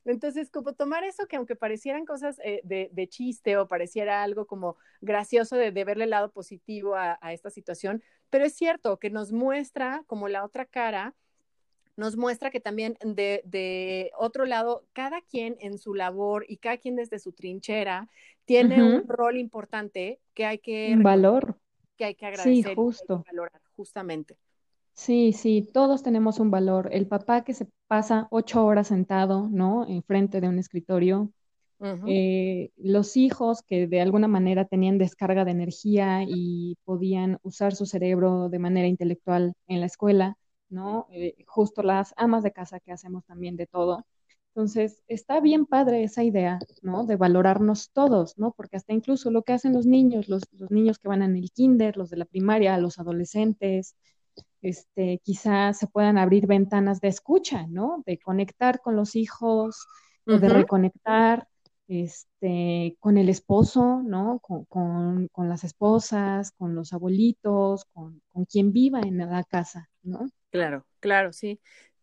Entonces, 0.04 0.50
como 0.50 0.72
tomar 0.72 1.04
eso 1.04 1.26
que 1.26 1.36
aunque 1.36 1.56
parecieran 1.56 2.04
cosas 2.04 2.40
eh, 2.42 2.60
de, 2.64 3.08
chiste 3.08 3.56
o 3.56 3.68
pareciera 3.68 4.22
algo 4.22 4.46
como 4.46 4.76
gracioso 5.00 5.56
de, 5.56 5.70
verle 5.70 6.04
el 6.04 6.10
lado 6.10 6.30
positivo 6.32 6.94
a, 6.96 7.18
esta 7.32 7.50
situación, 7.50 8.02
pero 8.30 8.44
es 8.44 8.54
cierto 8.54 8.98
que 8.98 9.10
nos 9.10 9.32
muestra 9.32 10.02
como 10.06 10.28
la 10.28 10.44
otra 10.44 10.64
cara, 10.64 11.14
nos 11.96 12.16
muestra 12.16 12.50
que 12.50 12.60
también 12.60 12.96
de, 13.04 14.10
otro 14.18 14.46
lado, 14.46 14.84
cada 14.92 15.20
quien 15.20 15.56
en 15.60 15.78
su 15.78 15.94
labor 15.94 16.46
y 16.48 16.56
cada 16.56 16.78
quien 16.78 16.96
desde 16.96 17.18
su 17.18 17.32
trinchera 17.32 18.08
tiene 18.46 18.82
un 18.82 19.06
rol 19.06 19.36
importante 19.36 20.18
que 20.34 20.46
hay 20.46 20.58
que... 20.58 20.92
Un 20.94 21.02
valor. 21.02 21.56
Que 21.96 22.06
hay 22.06 22.14
que 22.14 22.26
agradecer. 22.26 22.64
Sí, 22.70 22.74
justo. 22.74 23.22
valorar, 23.26 23.60
justamente. 23.80 24.36
Sí, 24.92 25.32
sí, 25.32 25.68
todos 25.72 26.02
tenemos 26.02 26.38
un 26.38 26.50
valor. 26.50 26.90
El 26.92 27.06
papá 27.06 27.42
que 27.42 27.54
se 27.54 27.66
pasa 27.86 28.28
ocho 28.30 28.64
horas 28.66 28.88
sentado, 28.88 29.48
¿no? 29.50 29.86
Enfrente 29.88 30.40
de 30.40 30.48
un 30.48 30.58
escritorio. 30.58 31.32
Eh, 32.06 32.70
los 32.76 33.16
hijos 33.16 33.62
que 33.62 33.86
de 33.86 34.00
alguna 34.02 34.28
manera 34.28 34.66
tenían 34.66 34.98
descarga 34.98 35.44
de 35.44 35.52
energía 35.52 36.24
y 36.26 36.76
podían 36.84 37.38
usar 37.42 37.74
su 37.74 37.86
cerebro 37.86 38.48
de 38.50 38.58
manera 38.58 38.88
intelectual 38.88 39.54
en 39.68 39.80
la 39.80 39.86
escuela, 39.86 40.36
¿no? 40.68 41.06
Eh, 41.12 41.36
justo 41.46 41.82
las 41.82 42.12
amas 42.16 42.42
de 42.42 42.52
casa 42.52 42.80
que 42.80 42.92
hacemos 42.92 43.24
también 43.24 43.56
de 43.56 43.66
todo. 43.66 44.04
Entonces, 44.54 45.02
está 45.06 45.40
bien 45.40 45.64
padre 45.64 46.02
esa 46.02 46.24
idea, 46.24 46.58
¿no? 46.82 47.06
De 47.06 47.16
valorarnos 47.16 47.90
todos, 47.92 48.36
¿no? 48.36 48.52
Porque 48.52 48.76
hasta 48.76 48.92
incluso 48.92 49.30
lo 49.30 49.42
que 49.42 49.52
hacen 49.52 49.72
los 49.72 49.86
niños, 49.86 50.28
los, 50.28 50.42
los 50.52 50.70
niños 50.70 50.98
que 50.98 51.08
van 51.08 51.22
en 51.22 51.36
el 51.36 51.52
kinder, 51.52 51.96
los 51.96 52.10
de 52.10 52.16
la 52.16 52.24
primaria, 52.24 52.76
los 52.78 52.98
adolescentes, 52.98 53.94
este, 54.60 55.20
quizás 55.22 55.78
se 55.78 55.86
puedan 55.86 56.18
abrir 56.18 56.46
ventanas 56.46 57.00
de 57.00 57.08
escucha, 57.08 57.66
¿no? 57.68 58.02
De 58.06 58.18
conectar 58.18 58.80
con 58.80 58.96
los 58.96 59.14
hijos, 59.16 59.86
o 60.26 60.38
de 60.38 60.48
reconectar 60.48 61.48
este, 61.88 62.96
con 63.00 63.18
el 63.18 63.28
esposo, 63.28 64.02
¿no? 64.04 64.40
Con, 64.40 65.28
las 65.36 65.64
esposas, 65.64 66.52
con 66.52 66.74
los 66.74 66.92
abuelitos, 66.92 67.84
con, 67.86 68.22
con, 68.28 68.44
quien 68.44 68.72
viva 68.72 69.00
en 69.00 69.18
la 69.18 69.42
casa, 69.44 69.90
¿no? 70.02 70.28
Claro, 70.50 70.86
claro, 71.00 71.32
sí. 71.32 71.60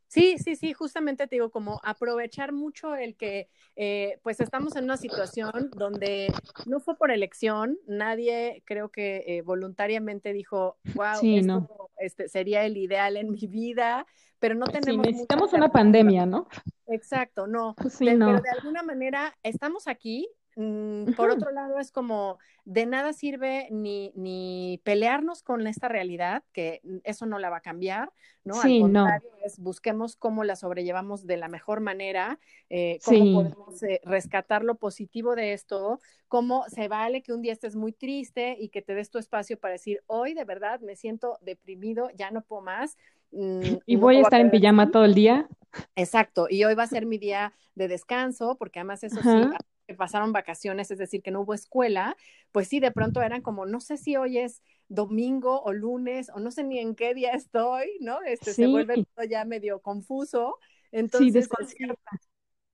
Sí, 0.07 0.37
sí, 0.37 0.55
sí, 0.55 0.73
justamente 0.73 1.27
te 1.27 1.35
digo, 1.35 1.51
como 1.51 1.81
aprovechar 1.83 2.53
mucho 2.53 2.95
el 2.95 3.15
que, 3.15 3.49
eh, 3.75 4.19
pues 4.23 4.39
estamos 4.39 4.75
en 4.77 4.85
una 4.85 4.95
situación 4.97 5.69
donde 5.75 6.33
no 6.65 6.79
fue 6.79 6.95
por 6.95 7.11
elección, 7.11 7.77
nadie 7.87 8.63
creo 8.65 8.89
que 8.89 9.23
eh, 9.27 9.41
voluntariamente 9.41 10.31
dijo, 10.31 10.77
wow, 10.95 11.19
esto 11.21 11.67
este, 11.97 12.29
sería 12.29 12.63
el 12.63 12.77
ideal 12.77 13.17
en 13.17 13.31
mi 13.31 13.47
vida, 13.47 14.05
pero 14.39 14.55
no 14.55 14.65
tenemos... 14.67 15.05
Sí, 15.05 15.11
necesitamos 15.11 15.51
una 15.53 15.69
pandemia, 15.69 16.25
¿no? 16.25 16.47
Exacto, 16.87 17.47
no. 17.47 17.75
Sí, 17.89 18.13
no. 18.15 18.27
Pero 18.27 18.41
de 18.41 18.49
alguna 18.49 18.83
manera 18.83 19.35
estamos 19.43 19.87
aquí, 19.87 20.29
por 21.15 21.29
otro 21.29 21.51
lado, 21.51 21.79
es 21.79 21.91
como 21.91 22.39
de 22.65 22.87
nada 22.87 23.13
sirve 23.13 23.67
ni, 23.69 24.11
ni 24.15 24.81
pelearnos 24.83 25.43
con 25.43 25.67
esta 25.67 25.87
realidad, 25.87 26.43
que 26.51 26.81
eso 27.03 27.27
no 27.27 27.37
la 27.37 27.51
va 27.51 27.57
a 27.57 27.61
cambiar, 27.61 28.11
¿no? 28.43 28.55
Sí, 28.55 28.77
Al 28.77 28.81
contrario, 28.81 29.29
es 29.45 29.59
busquemos 29.59 30.15
cómo 30.15 30.43
la 30.43 30.55
sobrellevamos 30.55 31.27
de 31.27 31.37
la 31.37 31.47
mejor 31.47 31.79
manera, 31.79 32.39
eh, 32.69 32.97
cómo 33.05 33.43
podemos 33.43 33.83
eh, 33.83 34.01
rescatar 34.03 34.63
lo 34.63 34.75
positivo 34.75 35.35
de 35.35 35.53
esto, 35.53 35.99
cómo 36.27 36.65
se 36.69 36.87
vale 36.87 37.21
que 37.21 37.33
un 37.33 37.43
día 37.43 37.53
estés 37.53 37.75
muy 37.75 37.91
triste 37.91 38.57
y 38.59 38.69
que 38.69 38.81
te 38.81 38.95
des 38.95 39.11
tu 39.11 39.19
espacio 39.19 39.59
para 39.59 39.73
decir, 39.73 40.01
hoy 40.07 40.33
de 40.33 40.43
verdad 40.43 40.79
me 40.79 40.95
siento 40.95 41.37
deprimido, 41.41 42.09
ya 42.15 42.31
no 42.31 42.41
puedo 42.41 42.63
más. 42.63 42.97
Mm, 43.31 43.77
y 43.85 43.95
voy 43.95 44.17
a 44.17 44.21
estar 44.21 44.41
en 44.41 44.49
pijama 44.49 44.89
todo 44.89 45.05
el 45.05 45.13
día. 45.13 45.47
Exacto, 45.95 46.47
y 46.49 46.63
hoy 46.63 46.73
va 46.73 46.83
a 46.83 46.87
ser 46.87 47.05
mi 47.05 47.19
día 47.19 47.53
de 47.75 47.87
descanso, 47.87 48.55
porque 48.57 48.79
además 48.79 49.03
eso 49.03 49.21
sí, 49.21 49.51
que 49.87 49.95
pasaron 49.95 50.33
vacaciones, 50.33 50.91
es 50.91 50.97
decir, 50.97 51.21
que 51.21 51.31
no 51.31 51.41
hubo 51.41 51.53
escuela, 51.53 52.15
pues 52.51 52.67
sí, 52.67 52.79
de 52.79 52.91
pronto 52.91 53.21
eran 53.21 53.41
como, 53.41 53.65
no 53.65 53.79
sé 53.79 53.97
si 53.97 54.17
hoy 54.17 54.37
es 54.37 54.61
domingo 54.89 55.61
o 55.61 55.73
lunes, 55.73 56.29
o 56.33 56.39
no 56.39 56.51
sé 56.51 56.63
ni 56.63 56.79
en 56.79 56.93
qué 56.93 57.13
día 57.13 57.31
estoy, 57.31 57.97
¿no? 58.01 58.21
Este 58.23 58.53
se 58.53 58.67
vuelve 58.67 59.03
todo 59.15 59.25
ya 59.25 59.45
medio 59.45 59.81
confuso. 59.81 60.59
Entonces, 60.91 61.47
sí, 61.67 61.87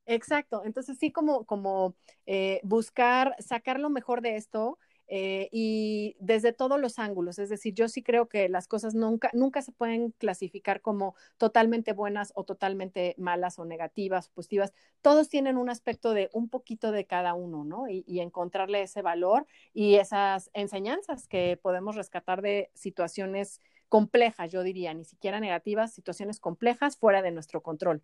exacto. 0.06 0.63
Entonces 0.65 0.97
sí, 0.97 1.12
como, 1.12 1.45
como 1.45 1.95
eh, 2.26 2.60
buscar 2.63 3.36
sacar 3.39 3.80
lo 3.80 3.89
mejor 3.89 4.21
de 4.21 4.36
esto 4.36 4.80
eh, 5.15 5.47
y 5.52 6.15
desde 6.19 6.54
todos 6.54 6.82
los 6.82 6.97
ángulos. 6.97 7.38
Es 7.38 7.47
decir, 7.47 7.76
yo 7.76 7.88
sí 7.88 8.02
creo 8.02 8.28
que 8.28 8.49
las 8.49 8.67
cosas 8.67 8.95
nunca, 8.95 9.30
nunca 9.34 9.62
se 9.62 9.71
pueden 9.71 10.10
clasificar 10.17 10.82
como 10.82 11.13
totalmente 11.38 11.93
buenas 11.93 12.32
o 12.34 12.45
totalmente 12.45 13.13
malas 13.19 13.60
o 13.60 13.65
negativas 13.65 14.30
positivas. 14.30 14.73
Todos 15.04 15.30
tienen 15.30 15.58
un 15.58 15.69
aspecto 15.69 16.15
de 16.15 16.32
un 16.34 16.49
poquito 16.49 16.91
de 16.91 17.06
cada 17.06 17.36
uno, 17.36 17.63
¿no? 17.63 17.88
Y 17.88 18.21
encontrarle 18.21 18.82
ese 18.82 19.04
valor 19.04 19.45
y 19.71 19.97
esas 19.97 20.49
enseñanzas 20.56 21.28
que 21.28 21.60
podemos 21.62 21.95
rescatar 21.95 22.41
de 22.41 22.71
situaciones 22.73 23.62
complejas, 23.89 24.52
yo 24.52 24.63
diría, 24.63 24.95
ni 24.95 25.06
siquiera 25.06 25.39
negativas, 25.39 25.93
situaciones 25.93 26.39
complejas 26.39 26.97
fuera 26.97 27.21
de 27.21 27.30
nuestro 27.30 27.62
control. 27.62 28.02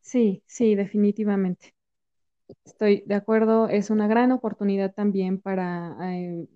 Sí, 0.00 0.44
sí, 0.46 0.76
definitivamente. 0.76 1.75
Estoy 2.64 3.02
de 3.06 3.14
acuerdo, 3.14 3.68
es 3.68 3.90
una 3.90 4.06
gran 4.08 4.30
oportunidad 4.32 4.94
también 4.94 5.40
para 5.40 5.96
eh, 6.14 6.46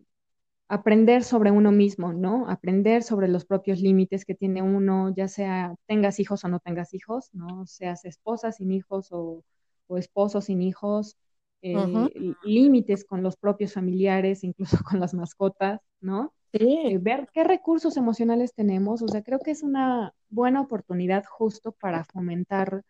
aprender 0.69 1.25
sobre 1.25 1.51
uno 1.53 1.73
mismo, 1.73 2.13
¿no? 2.13 2.49
Aprender 2.49 3.03
sobre 3.03 3.29
los 3.29 3.45
propios 3.47 3.81
límites 3.81 4.25
que 4.25 4.35
tiene 4.35 4.63
uno, 4.63 5.15
ya 5.15 5.29
sea 5.29 5.75
tengas 5.87 6.21
hijos 6.21 6.45
o 6.45 6.49
no 6.49 6.61
tengas 6.61 6.95
hijos, 6.95 7.31
¿no? 7.35 7.67
Seas 7.67 8.05
esposa 8.05 8.53
sin 8.53 8.73
hijos 8.73 9.09
o, 9.13 9.45
o 9.89 9.99
esposo 9.99 10.41
sin 10.41 10.63
hijos, 10.63 11.17
eh, 11.63 12.35
límites 12.43 13.05
con 13.05 13.23
los 13.23 13.37
propios 13.37 13.75
familiares, 13.75 14.45
incluso 14.45 14.79
con 14.85 15.01
las 15.01 15.15
mascotas, 15.15 15.81
¿no? 16.01 16.35
Eh, 16.53 16.99
ver 17.01 17.29
qué 17.33 17.45
recursos 17.45 17.97
emocionales 17.97 18.55
tenemos, 18.55 19.03
o 19.03 19.09
sea, 19.09 19.23
creo 19.23 19.39
que 19.41 19.53
es 19.53 19.63
una 19.63 20.15
buena 20.31 20.61
oportunidad 20.63 21.25
justo 21.27 21.73
para 21.73 22.05
fomentar 22.05 22.83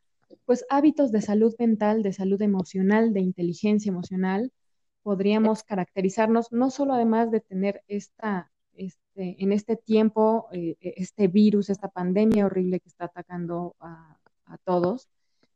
pues 0.44 0.64
hábitos 0.68 1.12
de 1.12 1.22
salud 1.22 1.54
mental, 1.58 2.02
de 2.02 2.12
salud 2.12 2.40
emocional, 2.42 3.12
de 3.12 3.20
inteligencia 3.20 3.90
emocional, 3.90 4.52
podríamos 5.02 5.62
caracterizarnos 5.62 6.52
no 6.52 6.70
solo 6.70 6.94
además 6.94 7.30
de 7.30 7.40
tener 7.40 7.82
esta, 7.88 8.50
este, 8.74 9.42
en 9.42 9.52
este 9.52 9.76
tiempo, 9.76 10.48
eh, 10.52 10.76
este 10.80 11.28
virus, 11.28 11.70
esta 11.70 11.88
pandemia 11.88 12.46
horrible 12.46 12.80
que 12.80 12.88
está 12.88 13.06
atacando 13.06 13.76
a, 13.80 14.16
todos, 14.64 15.08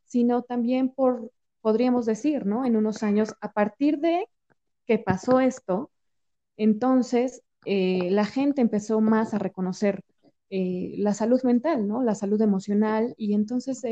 sino 0.04 0.42
también 0.42 0.88
por, 0.88 1.32
podríamos 1.60 2.06
decir, 2.06 2.46
¿no? 2.46 2.64
En 2.64 2.76
unos 2.76 3.02
años, 3.02 3.34
a 3.40 3.52
partir 3.52 3.98
de 3.98 4.28
que 4.86 4.98
pasó 4.98 5.40
esto, 5.40 5.90
entonces 6.56 7.42
eh, 7.64 8.08
la 8.12 8.24
gente 8.24 8.60
empezó 8.60 9.00
más 9.00 9.34
a 9.34 9.38
reconocer 9.38 10.02
eh, 10.48 10.94
la 10.98 11.12
salud 11.12 11.42
mental, 11.42 11.88
¿no? 11.88 12.04
La 12.04 12.14
salud 12.14 12.40
emocional 12.40 13.14
y 13.18 13.34
entonces 13.34 13.82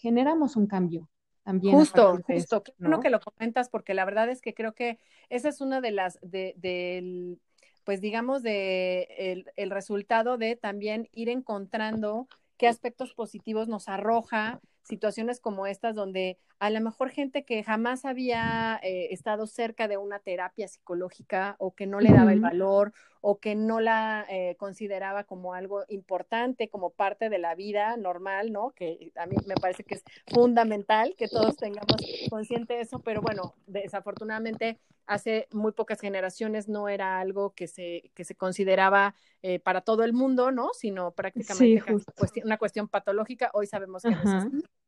generamos 0.00 0.56
un 0.56 0.66
cambio 0.66 1.08
también. 1.42 1.76
Justo, 1.76 2.20
justo. 2.26 2.62
Qué 2.62 2.72
bueno 2.78 3.00
que 3.00 3.10
lo 3.10 3.20
comentas 3.20 3.68
porque 3.68 3.94
la 3.94 4.04
verdad 4.04 4.28
es 4.28 4.40
que 4.40 4.54
creo 4.54 4.74
que 4.74 4.98
esa 5.28 5.48
es 5.48 5.60
una 5.60 5.80
de 5.80 5.90
las, 5.90 6.18
de, 6.22 6.54
del, 6.56 7.40
pues 7.84 8.00
digamos, 8.00 8.42
de 8.42 9.08
el, 9.18 9.46
el 9.56 9.70
resultado 9.70 10.38
de 10.38 10.56
también 10.56 11.08
ir 11.12 11.28
encontrando 11.28 12.28
qué 12.56 12.66
aspectos 12.68 13.14
positivos 13.14 13.68
nos 13.68 13.88
arroja 13.88 14.60
situaciones 14.82 15.40
como 15.40 15.66
estas 15.66 15.94
donde 15.94 16.38
a 16.60 16.68
lo 16.68 16.80
mejor 16.82 17.08
gente 17.08 17.44
que 17.44 17.64
jamás 17.64 18.04
había 18.04 18.78
eh, 18.82 19.08
estado 19.12 19.46
cerca 19.46 19.88
de 19.88 19.96
una 19.96 20.18
terapia 20.18 20.68
psicológica 20.68 21.56
o 21.58 21.74
que 21.74 21.86
no 21.86 22.00
le 22.00 22.12
daba 22.12 22.34
el 22.34 22.40
valor 22.40 22.92
o 23.22 23.38
que 23.38 23.54
no 23.54 23.80
la 23.80 24.26
eh, 24.28 24.56
consideraba 24.58 25.24
como 25.24 25.54
algo 25.54 25.84
importante, 25.88 26.68
como 26.68 26.90
parte 26.90 27.30
de 27.30 27.38
la 27.38 27.54
vida 27.54 27.96
normal, 27.96 28.52
¿no? 28.52 28.72
Que 28.72 29.10
a 29.16 29.24
mí 29.24 29.36
me 29.46 29.54
parece 29.54 29.84
que 29.84 29.94
es 29.94 30.04
fundamental 30.26 31.14
que 31.16 31.28
todos 31.28 31.56
tengamos 31.56 31.96
consciente 32.28 32.74
de 32.74 32.82
eso, 32.82 33.00
pero 33.00 33.22
bueno, 33.22 33.54
desafortunadamente 33.66 34.78
hace 35.06 35.48
muy 35.52 35.72
pocas 35.72 35.98
generaciones 35.98 36.68
no 36.68 36.90
era 36.90 37.20
algo 37.20 37.54
que 37.54 37.68
se, 37.68 38.10
que 38.14 38.24
se 38.24 38.34
consideraba 38.34 39.14
eh, 39.42 39.60
para 39.60 39.80
todo 39.80 40.04
el 40.04 40.12
mundo, 40.12 40.50
¿no? 40.50 40.74
Sino 40.74 41.12
prácticamente 41.12 41.82
una 42.44 42.58
cuestión 42.58 42.86
patológica. 42.86 43.50
Hoy 43.54 43.66
sabemos 43.66 44.02
que 44.02 44.10
es 44.10 44.16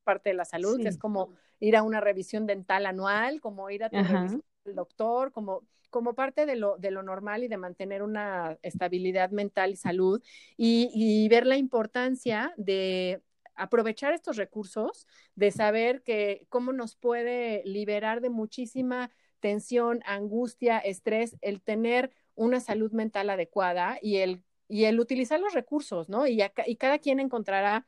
parte 0.03 0.30
de 0.30 0.34
la 0.34 0.44
salud, 0.44 0.80
que 0.80 0.88
es 0.88 0.98
como 0.98 1.30
ir 1.61 1.76
a 1.76 1.82
una 1.82 2.00
revisión 2.00 2.46
dental 2.46 2.86
anual, 2.86 3.40
como 3.40 3.70
ir 3.70 3.84
a 3.84 3.90
tu 3.90 4.03
revisión 4.03 4.42
del 4.64 4.74
doctor, 4.74 5.32
como, 5.32 5.62
como 5.90 6.14
parte 6.14 6.46
de 6.46 6.57
lo, 6.57 6.76
de 6.78 6.90
lo 6.90 7.03
normal 7.03 7.44
y 7.44 7.48
de 7.48 7.57
mantener 7.57 8.03
una 8.03 8.59
estabilidad 8.62 9.30
mental 9.30 9.72
y 9.72 9.76
salud 9.76 10.22
y, 10.57 10.90
y 10.94 11.28
ver 11.28 11.46
la 11.46 11.57
importancia 11.57 12.53
de 12.57 13.22
aprovechar 13.55 14.12
estos 14.12 14.36
recursos, 14.36 15.07
de 15.34 15.50
saber 15.50 16.03
que 16.03 16.46
cómo 16.48 16.72
nos 16.72 16.96
puede 16.96 17.62
liberar 17.64 18.20
de 18.20 18.30
muchísima 18.30 19.11
tensión, 19.40 20.03
angustia, 20.07 20.78
estrés, 20.78 21.36
el 21.42 21.61
tener 21.61 22.12
una 22.34 22.61
salud 22.61 22.92
mental 22.92 23.28
adecuada 23.28 23.98
y 24.00 24.18
el, 24.18 24.42
y 24.68 24.84
el 24.84 24.98
utilizar 25.00 25.38
los 25.38 25.53
recursos, 25.53 26.09
¿no? 26.09 26.26
Y, 26.26 26.42
y 26.66 26.76
cada 26.76 26.98
quien 26.98 27.20
encontrará 27.20 27.86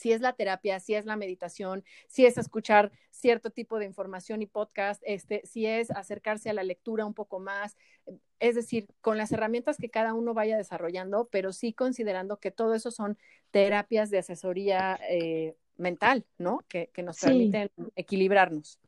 si 0.00 0.12
es 0.12 0.20
la 0.20 0.32
terapia, 0.32 0.80
si 0.80 0.94
es 0.94 1.04
la 1.04 1.16
meditación, 1.16 1.84
si 2.08 2.24
es 2.24 2.38
escuchar 2.38 2.90
cierto 3.10 3.50
tipo 3.50 3.78
de 3.78 3.84
información 3.84 4.40
y 4.40 4.46
podcast, 4.46 5.02
este, 5.04 5.42
si 5.44 5.66
es 5.66 5.90
acercarse 5.90 6.48
a 6.48 6.54
la 6.54 6.62
lectura 6.62 7.04
un 7.04 7.12
poco 7.12 7.38
más, 7.38 7.76
es 8.38 8.54
decir, 8.54 8.88
con 9.02 9.18
las 9.18 9.30
herramientas 9.30 9.76
que 9.76 9.90
cada 9.90 10.14
uno 10.14 10.32
vaya 10.32 10.56
desarrollando, 10.56 11.28
pero 11.30 11.52
sí 11.52 11.74
considerando 11.74 12.38
que 12.38 12.50
todo 12.50 12.74
eso 12.74 12.90
son 12.90 13.18
terapias 13.50 14.10
de 14.10 14.18
asesoría 14.18 14.98
eh, 15.10 15.54
mental, 15.76 16.24
¿no? 16.38 16.64
Que, 16.68 16.88
que 16.94 17.02
nos 17.02 17.20
permiten 17.20 17.70
equilibrarnos. 17.94 18.80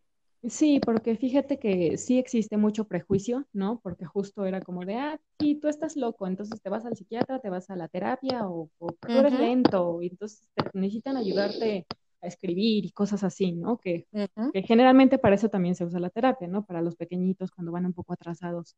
Sí, 0.45 0.81
porque 0.85 1.17
fíjate 1.17 1.59
que 1.61 1.97
sí 1.97 2.19
existe 2.19 2.57
mucho 2.57 2.85
prejuicio, 2.85 3.47
¿no? 3.53 3.79
Porque 3.81 4.05
justo 4.05 4.45
era 4.45 4.61
como 4.61 4.85
de, 4.85 4.97
ah, 4.97 5.21
sí, 5.39 5.55
tú 5.55 5.69
estás 5.69 5.97
loco, 5.97 6.27
entonces 6.27 6.61
te 6.61 6.69
vas 6.69 6.85
al 6.85 6.97
psiquiatra, 6.97 7.39
te 7.39 7.49
vas 7.49 7.71
a 7.71 7.77
la 7.77 7.87
terapia 7.87 8.49
o, 8.49 8.69
tú 8.79 8.97
eres 9.09 9.39
lento 9.39 10.03
y 10.03 10.09
entonces 10.09 10.49
necesitan 10.75 11.17
ayudarte 11.17 11.87
a 12.21 12.27
escribir 12.27 12.85
y 12.87 12.91
cosas 12.91 13.23
así, 13.23 13.53
¿no? 13.53 13.79
Que, 13.79 14.09
que, 14.53 14.63
generalmente 14.63 15.19
para 15.19 15.37
eso 15.37 15.49
también 15.49 15.77
se 15.77 15.85
usa 15.85 16.01
la 16.01 16.11
terapia, 16.11 16.49
¿no? 16.49 16.65
Para 16.65 16.83
los 16.83 16.97
pequeñitos 16.97 17.53
cuando 17.53 17.71
van 17.71 17.87
un 17.87 17.93
poco 17.93 18.13
atrasados 18.13 18.75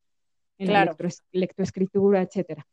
en 0.59 0.71
la 0.71 0.95
lectoescritura, 1.33 2.21
etcétera. 2.21 2.67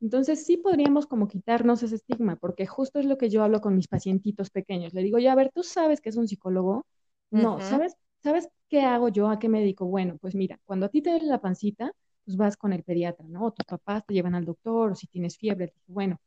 Entonces 0.00 0.44
sí 0.44 0.58
podríamos 0.58 1.06
como 1.06 1.28
quitarnos 1.28 1.82
ese 1.82 1.94
estigma, 1.94 2.36
porque 2.36 2.66
justo 2.66 2.98
es 2.98 3.06
lo 3.06 3.16
que 3.16 3.30
yo 3.30 3.42
hablo 3.42 3.62
con 3.62 3.74
mis 3.74 3.88
pacientitos 3.88 4.50
pequeños. 4.50 4.92
Le 4.92 5.02
digo, 5.02 5.18
ya, 5.18 5.32
a 5.32 5.36
ver, 5.36 5.50
¿tú 5.54 5.62
sabes 5.62 6.02
que 6.02 6.10
es 6.10 6.16
un 6.16 6.28
psicólogo? 6.28 6.84
No, 7.30 7.58
¿sabes? 7.60 7.96
¿Sabes 8.24 8.48
qué 8.70 8.82
hago 8.82 9.10
yo? 9.10 9.28
¿A 9.30 9.40
qué 9.40 9.48
me 9.50 9.60
dedico? 9.60 9.86
Bueno, 9.86 10.18
pues 10.20 10.36
mira, 10.36 10.60
cuando 10.66 10.86
a 10.86 10.90
ti 10.90 11.02
te 11.02 11.10
duele 11.12 11.26
la 11.28 11.40
pancita, 11.42 11.92
pues 12.26 12.36
vas 12.38 12.56
con 12.58 12.72
el 12.74 12.84
pediatra, 12.84 13.26
¿no? 13.28 13.46
O 13.46 13.52
tus 13.52 13.66
papás 13.66 14.04
te 14.06 14.14
llevan 14.14 14.36
al 14.36 14.46
doctor, 14.46 14.92
o 14.92 14.96
si 14.96 15.08
tienes 15.08 15.38
fiebre, 15.38 15.74
bueno, 15.88 16.20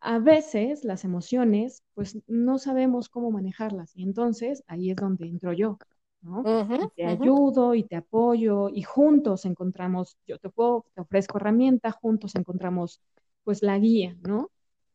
a 0.00 0.18
veces 0.18 0.84
las 0.84 1.04
emociones, 1.04 1.82
pues 1.94 2.18
no 2.28 2.58
sabemos 2.58 3.08
cómo 3.08 3.30
manejarlas, 3.30 3.96
y 3.96 4.02
entonces 4.04 4.64
ahí 4.66 4.90
es 4.90 4.96
donde 4.98 5.26
entro 5.28 5.52
yo, 5.52 5.78
¿no? 6.22 6.48
te 6.96 7.06
ayudo 7.06 7.74
y 7.74 7.84
te 7.84 7.96
apoyo, 7.96 8.68
y 8.68 8.82
juntos 8.82 9.44
encontramos, 9.46 10.18
yo 10.26 10.38
te 10.38 10.50
puedo, 10.50 10.86
te 10.94 11.00
ofrezco 11.02 11.38
herramienta, 11.38 11.92
juntos 11.92 12.34
encontramos, 12.36 13.00
pues 13.44 13.62
la 13.62 13.78
guía, 13.78 14.16
¿no? 14.22 14.50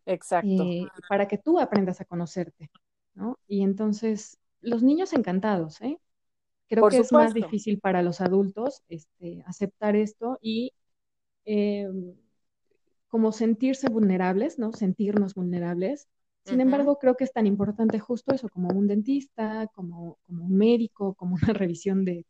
Exacto. 0.06 0.64
Eh, 0.64 0.92
para 1.08 1.28
que 1.28 1.38
tú 1.38 1.60
aprendas 1.60 2.02
a 2.02 2.06
conocerte, 2.06 2.70
¿no? 3.16 3.40
Y 3.48 3.64
entonces, 3.64 4.38
los 4.62 4.84
niños 4.84 5.14
encantados, 5.14 5.82
¿eh? 5.82 6.00
Creo 6.68 6.90
que 6.90 6.98
es 6.98 7.12
más 7.12 7.34
difícil 7.34 7.80
para 7.80 8.02
los 8.04 8.20
adultos 8.20 8.84
este, 8.90 9.42
aceptar 9.46 9.96
esto 9.96 10.38
y 10.42 10.74
em, 11.46 12.14
como 13.08 13.32
sentirse 13.32 13.90
vulnerables, 13.90 14.60
¿no? 14.60 14.74
Sentirnos 14.74 15.34
vulnerables. 15.34 16.08
Sin 16.44 16.62
embargo, 16.62 16.98
creo 16.98 17.16
que 17.18 17.26
es 17.26 17.34
tan 17.34 17.46
importante 17.46 18.00
justo 18.00 18.34
eso, 18.34 18.48
como 18.48 18.70
un 18.70 18.88
dentista, 18.88 19.68
como, 19.74 20.18
como 20.24 20.46
un 20.46 20.56
médico, 20.58 21.14
como 21.16 21.36
una 21.36 21.54
revisión 21.54 22.06
de, 22.06 22.26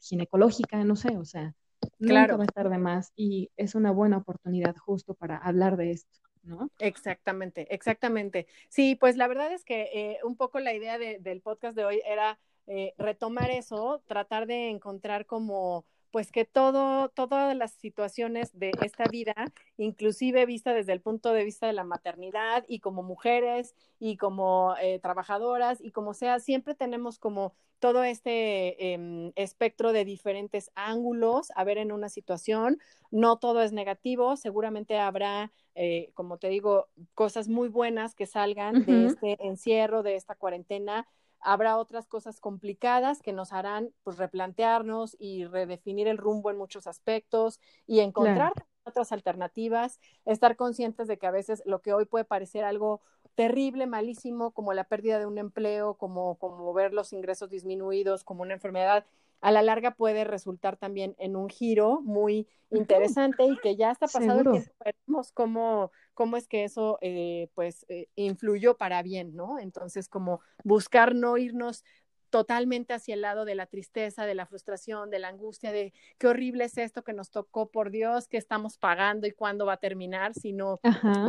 ginecológica, 0.00 0.82
no 0.84 0.96
sé, 0.96 1.16
o 1.16 1.24
sea, 1.24 1.54
claro. 2.00 2.32
nunca 2.32 2.36
va 2.36 2.42
a 2.42 2.46
estar 2.46 2.70
de 2.70 2.78
más 2.78 3.12
y 3.14 3.50
es 3.56 3.76
una 3.76 3.92
buena 3.92 4.18
oportunidad 4.18 4.76
justo 4.76 5.14
para 5.14 5.36
hablar 5.36 5.76
de 5.76 5.92
esto. 5.92 6.18
¿No? 6.42 6.70
Exactamente, 6.78 7.72
exactamente. 7.72 8.46
Sí, 8.68 8.96
pues 8.96 9.16
la 9.16 9.28
verdad 9.28 9.52
es 9.52 9.64
que 9.64 9.90
eh, 9.92 10.18
un 10.24 10.36
poco 10.36 10.58
la 10.58 10.72
idea 10.72 10.98
del 10.98 11.42
podcast 11.42 11.76
de 11.76 11.84
hoy 11.84 12.00
era 12.06 12.38
eh, 12.72 12.94
retomar 12.98 13.50
eso, 13.50 14.00
tratar 14.06 14.46
de 14.46 14.70
encontrar 14.70 15.26
como 15.26 15.84
pues 16.12 16.30
que 16.30 16.44
todo, 16.44 17.08
todas 17.08 17.56
las 17.56 17.72
situaciones 17.72 18.56
de 18.56 18.70
esta 18.80 19.04
vida, 19.10 19.34
inclusive 19.76 20.46
vista 20.46 20.72
desde 20.72 20.92
el 20.92 21.00
punto 21.00 21.32
de 21.32 21.42
vista 21.42 21.66
de 21.66 21.72
la 21.72 21.82
maternidad 21.82 22.64
y 22.68 22.78
como 22.78 23.02
mujeres 23.02 23.74
y 23.98 24.16
como 24.18 24.76
eh, 24.80 25.00
trabajadoras 25.00 25.80
y 25.80 25.90
como 25.90 26.14
sea, 26.14 26.38
siempre 26.38 26.76
tenemos 26.76 27.18
como 27.18 27.54
todo 27.80 28.04
este 28.04 28.92
em, 28.92 29.32
espectro 29.34 29.92
de 29.92 30.04
diferentes 30.04 30.70
ángulos 30.76 31.50
a 31.56 31.64
ver 31.64 31.78
en 31.78 31.90
una 31.90 32.08
situación. 32.08 32.78
No 33.10 33.38
todo 33.38 33.62
es 33.62 33.72
negativo, 33.72 34.36
seguramente 34.36 34.96
habrá, 34.96 35.50
eh, 35.74 36.10
como 36.14 36.38
te 36.38 36.50
digo, 36.50 36.86
cosas 37.14 37.48
muy 37.48 37.68
buenas 37.68 38.14
que 38.14 38.26
salgan 38.26 38.84
de 38.84 39.06
este 39.06 39.44
encierro, 39.44 40.04
de 40.04 40.14
esta 40.14 40.36
cuarentena 40.36 41.08
Habrá 41.40 41.76
otras 41.78 42.06
cosas 42.06 42.40
complicadas 42.40 43.22
que 43.22 43.32
nos 43.32 43.52
harán 43.52 43.92
pues 44.02 44.18
replantearnos 44.18 45.16
y 45.18 45.44
redefinir 45.46 46.08
el 46.08 46.18
rumbo 46.18 46.50
en 46.50 46.58
muchos 46.58 46.86
aspectos 46.86 47.60
y 47.86 48.00
encontrar 48.00 48.52
otras 48.84 49.12
alternativas, 49.12 50.00
estar 50.24 50.56
conscientes 50.56 51.08
de 51.08 51.18
que 51.18 51.26
a 51.26 51.30
veces 51.30 51.62
lo 51.66 51.80
que 51.80 51.92
hoy 51.92 52.04
puede 52.04 52.24
parecer 52.24 52.64
algo 52.64 53.00
terrible, 53.34 53.86
malísimo, 53.86 54.50
como 54.52 54.72
la 54.72 54.84
pérdida 54.84 55.18
de 55.18 55.26
un 55.26 55.38
empleo, 55.38 55.94
como, 55.94 56.36
como 56.36 56.72
ver 56.72 56.92
los 56.92 57.12
ingresos 57.12 57.50
disminuidos, 57.50 58.24
como 58.24 58.42
una 58.42 58.54
enfermedad, 58.54 59.06
a 59.40 59.50
la 59.50 59.62
larga 59.62 59.92
puede 59.92 60.24
resultar 60.24 60.76
también 60.76 61.14
en 61.18 61.36
un 61.36 61.48
giro 61.48 62.00
muy 62.02 62.46
interesante 62.70 63.44
y 63.44 63.56
que 63.58 63.76
ya 63.76 63.90
está 63.90 64.06
pasado 64.06 64.40
el 64.40 64.50
tiempo, 64.50 64.72
veremos 64.84 65.32
cómo, 65.32 65.90
cómo 66.14 66.36
es 66.36 66.46
que 66.46 66.64
eso 66.64 66.98
eh, 67.00 67.48
pues 67.54 67.86
eh, 67.88 68.08
influyó 68.16 68.76
para 68.76 69.02
bien, 69.02 69.34
¿no? 69.34 69.58
Entonces, 69.58 70.08
como 70.08 70.40
buscar 70.62 71.14
no 71.14 71.36
irnos 71.38 71.84
totalmente 72.28 72.94
hacia 72.94 73.14
el 73.14 73.22
lado 73.22 73.44
de 73.44 73.56
la 73.56 73.66
tristeza, 73.66 74.24
de 74.24 74.36
la 74.36 74.46
frustración, 74.46 75.10
de 75.10 75.18
la 75.18 75.28
angustia, 75.28 75.72
de 75.72 75.92
qué 76.16 76.28
horrible 76.28 76.64
es 76.64 76.78
esto 76.78 77.02
que 77.02 77.12
nos 77.12 77.30
tocó, 77.30 77.70
por 77.70 77.90
Dios, 77.90 78.28
que 78.28 78.36
estamos 78.36 78.78
pagando 78.78 79.26
y 79.26 79.32
cuándo 79.32 79.66
va 79.66 79.74
a 79.74 79.78
terminar, 79.78 80.34
sino 80.34 80.78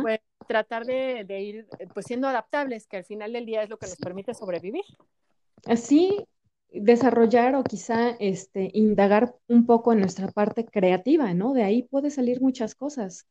pues, 0.00 0.20
tratar 0.46 0.86
de, 0.86 1.24
de, 1.26 1.40
ir 1.40 1.66
pues 1.92 2.06
siendo 2.06 2.28
adaptables, 2.28 2.86
que 2.86 2.98
al 2.98 3.04
final 3.04 3.32
del 3.32 3.46
día 3.46 3.64
es 3.64 3.68
lo 3.68 3.78
que 3.78 3.88
nos 3.88 3.96
permite 3.96 4.32
sobrevivir. 4.32 4.84
Así, 5.66 6.24
desarrollar 6.74 7.54
o 7.56 7.64
quizá 7.64 8.10
este, 8.20 8.70
indagar 8.74 9.34
un 9.48 9.66
poco 9.66 9.92
en 9.92 10.00
nuestra 10.00 10.28
parte 10.28 10.64
creativa, 10.66 11.34
¿no? 11.34 11.52
De 11.54 11.64
ahí 11.64 11.82
puede 11.84 12.10
salir 12.10 12.40
muchas 12.40 12.74
cosas. 12.74 13.26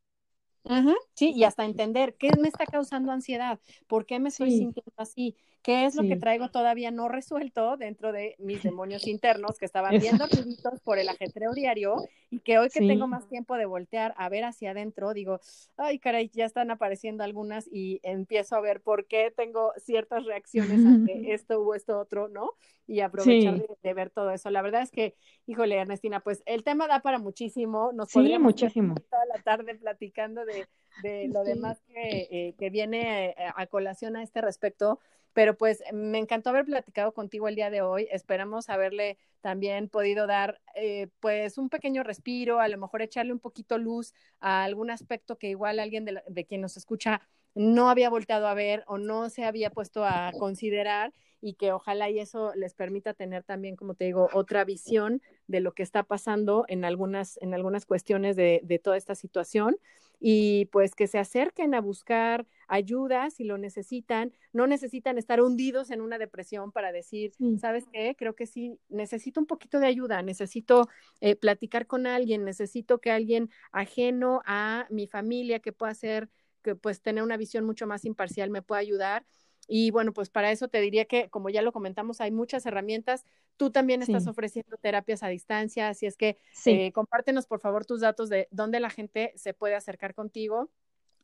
Sí, 1.15 1.31
y 1.35 1.43
hasta 1.43 1.65
entender 1.65 2.15
qué 2.17 2.31
me 2.39 2.47
está 2.47 2.65
causando 2.65 3.11
ansiedad, 3.11 3.59
por 3.87 4.05
qué 4.05 4.19
me 4.19 4.29
estoy 4.29 4.51
sintiendo 4.51 4.91
así, 4.97 5.35
qué 5.61 5.85
es 5.85 5.95
lo 5.95 6.03
que 6.03 6.15
traigo 6.15 6.49
todavía 6.49 6.91
no 6.91 7.07
resuelto 7.07 7.77
dentro 7.77 8.11
de 8.11 8.35
mis 8.39 8.63
demonios 8.63 9.07
internos 9.07 9.57
que 9.57 9.65
estaban 9.65 9.99
viendo 9.99 10.25
ruiditos 10.27 10.79
por 10.81 10.99
el 10.99 11.09
ajetreo 11.09 11.53
diario 11.53 11.95
y 12.29 12.39
que 12.39 12.57
hoy 12.59 12.69
que 12.69 12.79
tengo 12.79 13.07
más 13.07 13.27
tiempo 13.27 13.55
de 13.55 13.65
voltear 13.65 14.13
a 14.17 14.29
ver 14.29 14.43
hacia 14.43 14.71
adentro, 14.71 15.13
digo, 15.13 15.39
ay 15.77 15.99
caray, 15.99 16.29
ya 16.33 16.45
están 16.45 16.71
apareciendo 16.71 17.23
algunas 17.23 17.67
y 17.71 17.99
empiezo 18.03 18.55
a 18.55 18.61
ver 18.61 18.81
por 18.81 19.05
qué 19.05 19.33
tengo 19.35 19.73
ciertas 19.77 20.25
reacciones 20.25 20.85
ante 20.85 21.11
esto 21.33 21.61
o 21.61 21.75
esto 21.75 21.99
otro, 21.99 22.27
¿no? 22.27 22.51
Y 22.87 23.01
aprovechar 23.01 23.63
de, 23.81 23.93
ver 23.93 24.09
todo 24.09 24.31
eso. 24.31 24.49
La 24.49 24.61
verdad 24.61 24.81
es 24.81 24.91
que, 24.91 25.15
híjole, 25.45 25.75
Ernestina, 25.75 26.19
pues 26.19 26.43
el 26.45 26.63
tema 26.63 26.87
da 26.87 26.99
para 26.99 27.19
muchísimo, 27.19 27.91
nos 27.93 28.09
sí, 28.09 28.37
muchísimo. 28.37 28.95
toda 29.09 29.25
la 29.25 29.41
tarde 29.41 29.75
platicando 29.75 30.43
de 30.43 30.67
de 31.01 31.29
lo 31.29 31.43
demás 31.43 31.81
que, 31.87 32.27
eh, 32.31 32.55
que 32.57 32.69
viene 32.69 33.29
eh, 33.29 33.35
a 33.55 33.65
colación 33.67 34.15
a 34.15 34.23
este 34.23 34.41
respecto. 34.41 34.99
Pero 35.33 35.57
pues 35.57 35.83
me 35.93 36.17
encantó 36.17 36.49
haber 36.49 36.65
platicado 36.65 37.13
contigo 37.13 37.47
el 37.47 37.55
día 37.55 37.69
de 37.69 37.81
hoy. 37.81 38.07
Esperamos 38.11 38.69
haberle 38.69 39.17
también 39.41 39.89
podido 39.89 40.27
dar 40.27 40.61
eh, 40.75 41.07
pues 41.19 41.57
un 41.57 41.69
pequeño 41.69 42.03
respiro, 42.03 42.59
a 42.59 42.67
lo 42.67 42.77
mejor 42.77 43.01
echarle 43.01 43.33
un 43.33 43.39
poquito 43.39 43.77
luz 43.77 44.13
a 44.39 44.63
algún 44.63 44.91
aspecto 44.91 45.37
que 45.37 45.49
igual 45.49 45.79
alguien 45.79 46.05
de, 46.05 46.45
quien 46.45 46.61
nos 46.61 46.77
escucha 46.77 47.21
no 47.53 47.89
había 47.89 48.09
volteado 48.09 48.47
a 48.47 48.53
ver 48.53 48.83
o 48.87 48.97
no 48.97 49.29
se 49.29 49.43
había 49.43 49.71
puesto 49.71 50.05
a 50.05 50.31
considerar 50.39 51.13
y 51.41 51.55
que 51.55 51.71
ojalá 51.71 52.09
y 52.09 52.19
eso 52.19 52.53
les 52.55 52.75
permita 52.75 53.13
tener 53.13 53.43
también, 53.43 53.75
como 53.75 53.95
te 53.95 54.05
digo, 54.05 54.29
otra 54.31 54.63
visión 54.63 55.21
de 55.47 55.59
lo 55.59 55.73
que 55.73 55.83
está 55.83 56.03
pasando 56.03 56.65
en 56.67 56.85
algunas, 56.85 57.37
en 57.41 57.53
algunas 57.53 57.85
cuestiones 57.85 58.35
de, 58.35 58.61
de 58.63 58.79
toda 58.79 58.95
esta 58.95 59.15
situación 59.15 59.77
y 60.23 60.65
pues 60.67 60.93
que 60.95 61.07
se 61.07 61.17
acerquen 61.17 61.73
a 61.73 61.81
buscar 61.81 62.45
ayuda 62.67 63.31
si 63.31 63.43
lo 63.43 63.57
necesitan, 63.57 64.31
no 64.53 64.67
necesitan 64.67 65.17
estar 65.17 65.41
hundidos 65.41 65.89
en 65.89 65.99
una 65.99 66.19
depresión 66.19 66.71
para 66.71 66.91
decir, 66.91 67.33
¿sabes 67.55 67.85
qué? 67.91 68.15
Creo 68.17 68.35
que 68.35 68.45
sí, 68.45 68.77
necesito 68.87 69.39
un 69.39 69.47
poquito 69.47 69.79
de 69.79 69.87
ayuda, 69.87 70.21
necesito 70.21 70.87
eh, 71.21 71.35
platicar 71.35 71.87
con 71.87 72.05
alguien, 72.07 72.45
necesito 72.45 72.99
que 72.99 73.11
alguien 73.11 73.49
ajeno 73.71 74.41
a 74.45 74.85
mi 74.91 75.07
familia 75.07 75.59
que 75.59 75.73
pueda 75.73 75.93
ser, 75.95 76.29
que 76.61 76.75
pues 76.75 77.01
tener 77.01 77.23
una 77.23 77.37
visión 77.37 77.65
mucho 77.65 77.87
más 77.87 78.05
imparcial 78.05 78.51
me 78.51 78.61
pueda 78.61 78.79
ayudar 78.81 79.25
y 79.67 79.91
bueno, 79.91 80.13
pues 80.13 80.29
para 80.29 80.51
eso 80.51 80.67
te 80.67 80.81
diría 80.81 81.05
que, 81.05 81.29
como 81.29 81.49
ya 81.49 81.61
lo 81.61 81.71
comentamos, 81.71 82.21
hay 82.21 82.31
muchas 82.31 82.65
herramientas. 82.65 83.25
Tú 83.57 83.71
también 83.71 84.01
estás 84.01 84.27
ofreciendo 84.27 84.77
terapias 84.77 85.23
a 85.23 85.27
distancia, 85.27 85.89
así 85.89 86.05
es 86.05 86.17
que 86.17 86.37
eh, 86.65 86.91
compártenos 86.91 87.45
por 87.45 87.59
favor 87.59 87.85
tus 87.85 88.01
datos 88.01 88.29
de 88.29 88.47
dónde 88.51 88.79
la 88.79 88.89
gente 88.89 89.33
se 89.35 89.53
puede 89.53 89.75
acercar 89.75 90.13
contigo 90.13 90.69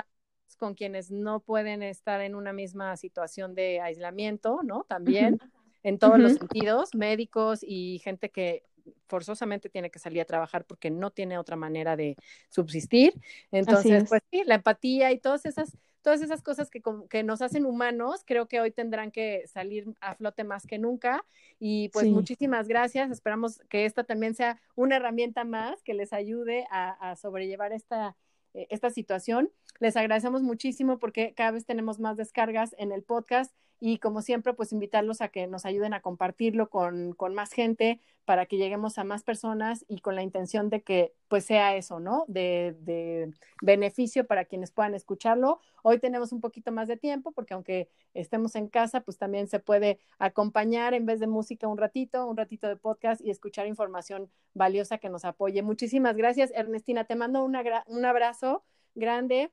con 0.60 0.74
quienes 0.74 1.10
no 1.10 1.40
pueden 1.40 1.82
estar 1.82 2.20
en 2.20 2.34
una 2.36 2.52
misma 2.52 2.96
situación 2.98 3.54
de 3.54 3.80
aislamiento, 3.80 4.60
¿no? 4.62 4.84
También, 4.84 5.40
en 5.82 5.98
todos 5.98 6.18
los 6.20 6.34
sentidos, 6.34 6.94
médicos 6.94 7.60
y 7.62 7.98
gente 8.04 8.28
que 8.28 8.62
forzosamente 9.06 9.70
tiene 9.70 9.90
que 9.90 9.98
salir 9.98 10.20
a 10.20 10.26
trabajar 10.26 10.66
porque 10.66 10.90
no 10.90 11.10
tiene 11.10 11.38
otra 11.38 11.56
manera 11.56 11.96
de 11.96 12.16
subsistir. 12.50 13.14
Entonces, 13.50 14.04
pues 14.06 14.22
sí, 14.30 14.42
la 14.44 14.56
empatía 14.56 15.12
y 15.12 15.18
todas 15.18 15.46
esas, 15.46 15.78
todas 16.02 16.20
esas 16.20 16.42
cosas 16.42 16.70
que, 16.70 16.82
que, 17.08 17.22
nos 17.22 17.40
hacen 17.40 17.64
humanos, 17.64 18.22
creo 18.26 18.46
que 18.46 18.60
hoy 18.60 18.70
tendrán 18.70 19.10
que 19.10 19.46
salir 19.46 19.86
a 20.02 20.14
flote 20.14 20.44
más 20.44 20.66
que 20.66 20.78
nunca. 20.78 21.24
Y 21.58 21.88
pues 21.88 22.06
muchísimas 22.08 22.68
gracias. 22.68 23.10
Esperamos 23.10 23.62
que 23.70 23.86
esta 23.86 24.04
también 24.04 24.34
sea 24.34 24.60
una 24.76 24.96
herramienta 24.96 25.44
más 25.44 25.82
que 25.82 25.94
les 25.94 26.12
ayude 26.12 26.66
a 26.70 27.16
sobrellevar 27.16 27.72
esta 27.72 28.14
eh, 28.54 28.66
esta 28.70 28.90
situación. 28.90 29.50
Les 29.80 29.96
agradecemos 29.96 30.42
muchísimo 30.42 30.98
porque 30.98 31.32
cada 31.34 31.52
vez 31.52 31.64
tenemos 31.64 31.98
más 31.98 32.16
descargas 32.16 32.74
en 32.78 32.92
el 32.92 33.02
podcast 33.02 33.52
y 33.80 33.98
como 33.98 34.20
siempre, 34.20 34.52
pues 34.52 34.72
invitarlos 34.72 35.22
a 35.22 35.28
que 35.28 35.46
nos 35.46 35.64
ayuden 35.64 35.94
a 35.94 36.02
compartirlo 36.02 36.68
con, 36.68 37.14
con, 37.14 37.34
más 37.34 37.50
gente 37.50 37.98
para 38.26 38.44
que 38.44 38.58
lleguemos 38.58 38.98
a 38.98 39.04
más 39.04 39.22
personas 39.22 39.86
y 39.88 40.00
con 40.00 40.16
la 40.16 40.22
intención 40.22 40.68
de 40.68 40.82
que 40.82 41.14
pues 41.28 41.46
sea 41.46 41.74
eso, 41.76 41.98
¿no? 41.98 42.26
De, 42.28 42.76
de, 42.80 43.32
beneficio 43.62 44.26
para 44.26 44.44
quienes 44.44 44.70
puedan 44.70 44.94
escucharlo. 44.94 45.60
Hoy 45.82 45.98
tenemos 45.98 46.30
un 46.32 46.42
poquito 46.42 46.72
más 46.72 46.88
de 46.88 46.98
tiempo 46.98 47.32
porque 47.32 47.54
aunque 47.54 47.88
estemos 48.12 48.54
en 48.56 48.68
casa, 48.68 49.00
pues 49.00 49.16
también 49.16 49.48
se 49.48 49.60
puede 49.60 49.98
acompañar 50.18 50.92
en 50.92 51.06
vez 51.06 51.18
de 51.18 51.26
música 51.26 51.66
un 51.66 51.78
ratito, 51.78 52.26
un 52.26 52.36
ratito 52.36 52.68
de 52.68 52.76
podcast 52.76 53.22
y 53.22 53.30
escuchar 53.30 53.66
información 53.66 54.30
valiosa 54.52 54.98
que 54.98 55.08
nos 55.08 55.24
apoye. 55.24 55.62
Muchísimas 55.62 56.16
gracias, 56.18 56.52
Ernestina. 56.54 57.04
Te 57.04 57.16
mando 57.16 57.42
una, 57.42 57.62
un 57.86 58.04
abrazo 58.04 58.62
grande 58.94 59.50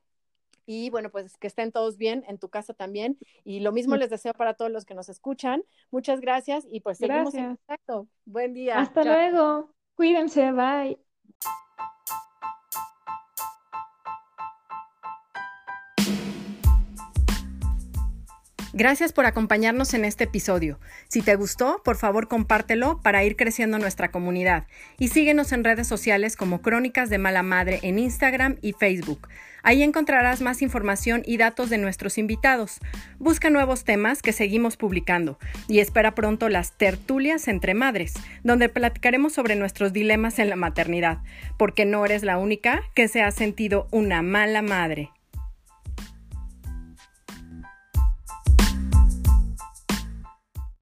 y 0.70 0.90
bueno, 0.90 1.10
pues 1.10 1.38
que 1.38 1.46
estén 1.46 1.72
todos 1.72 1.96
bien 1.96 2.24
en 2.28 2.36
tu 2.36 2.50
casa 2.50 2.74
también. 2.74 3.18
Y 3.42 3.60
lo 3.60 3.72
mismo 3.72 3.96
les 3.96 4.10
deseo 4.10 4.34
para 4.34 4.52
todos 4.52 4.70
los 4.70 4.84
que 4.84 4.94
nos 4.94 5.08
escuchan. 5.08 5.62
Muchas 5.90 6.20
gracias 6.20 6.66
y 6.70 6.80
pues 6.80 6.98
seguimos 6.98 7.32
en 7.34 7.56
contacto. 7.56 8.06
Buen 8.26 8.52
día. 8.52 8.78
Hasta 8.78 9.02
luego. 9.02 9.72
Cuídense. 9.94 10.52
Bye. 10.52 10.98
Gracias 18.78 19.12
por 19.12 19.26
acompañarnos 19.26 19.92
en 19.92 20.04
este 20.04 20.22
episodio. 20.22 20.78
Si 21.08 21.20
te 21.20 21.34
gustó, 21.34 21.82
por 21.84 21.96
favor 21.96 22.28
compártelo 22.28 23.00
para 23.02 23.24
ir 23.24 23.34
creciendo 23.34 23.76
nuestra 23.80 24.12
comunidad 24.12 24.68
y 25.00 25.08
síguenos 25.08 25.50
en 25.50 25.64
redes 25.64 25.88
sociales 25.88 26.36
como 26.36 26.62
Crónicas 26.62 27.10
de 27.10 27.18
Mala 27.18 27.42
Madre 27.42 27.80
en 27.82 27.98
Instagram 27.98 28.54
y 28.62 28.74
Facebook. 28.74 29.26
Ahí 29.64 29.82
encontrarás 29.82 30.42
más 30.42 30.62
información 30.62 31.22
y 31.26 31.38
datos 31.38 31.70
de 31.70 31.78
nuestros 31.78 32.18
invitados. 32.18 32.78
Busca 33.18 33.50
nuevos 33.50 33.82
temas 33.82 34.22
que 34.22 34.32
seguimos 34.32 34.76
publicando 34.76 35.40
y 35.66 35.80
espera 35.80 36.14
pronto 36.14 36.48
las 36.48 36.78
tertulias 36.78 37.48
entre 37.48 37.74
madres, 37.74 38.14
donde 38.44 38.68
platicaremos 38.68 39.32
sobre 39.32 39.56
nuestros 39.56 39.92
dilemas 39.92 40.38
en 40.38 40.50
la 40.50 40.56
maternidad, 40.56 41.18
porque 41.56 41.84
no 41.84 42.06
eres 42.06 42.22
la 42.22 42.38
única 42.38 42.82
que 42.94 43.08
se 43.08 43.22
ha 43.22 43.32
sentido 43.32 43.88
una 43.90 44.22
mala 44.22 44.62
madre. 44.62 45.10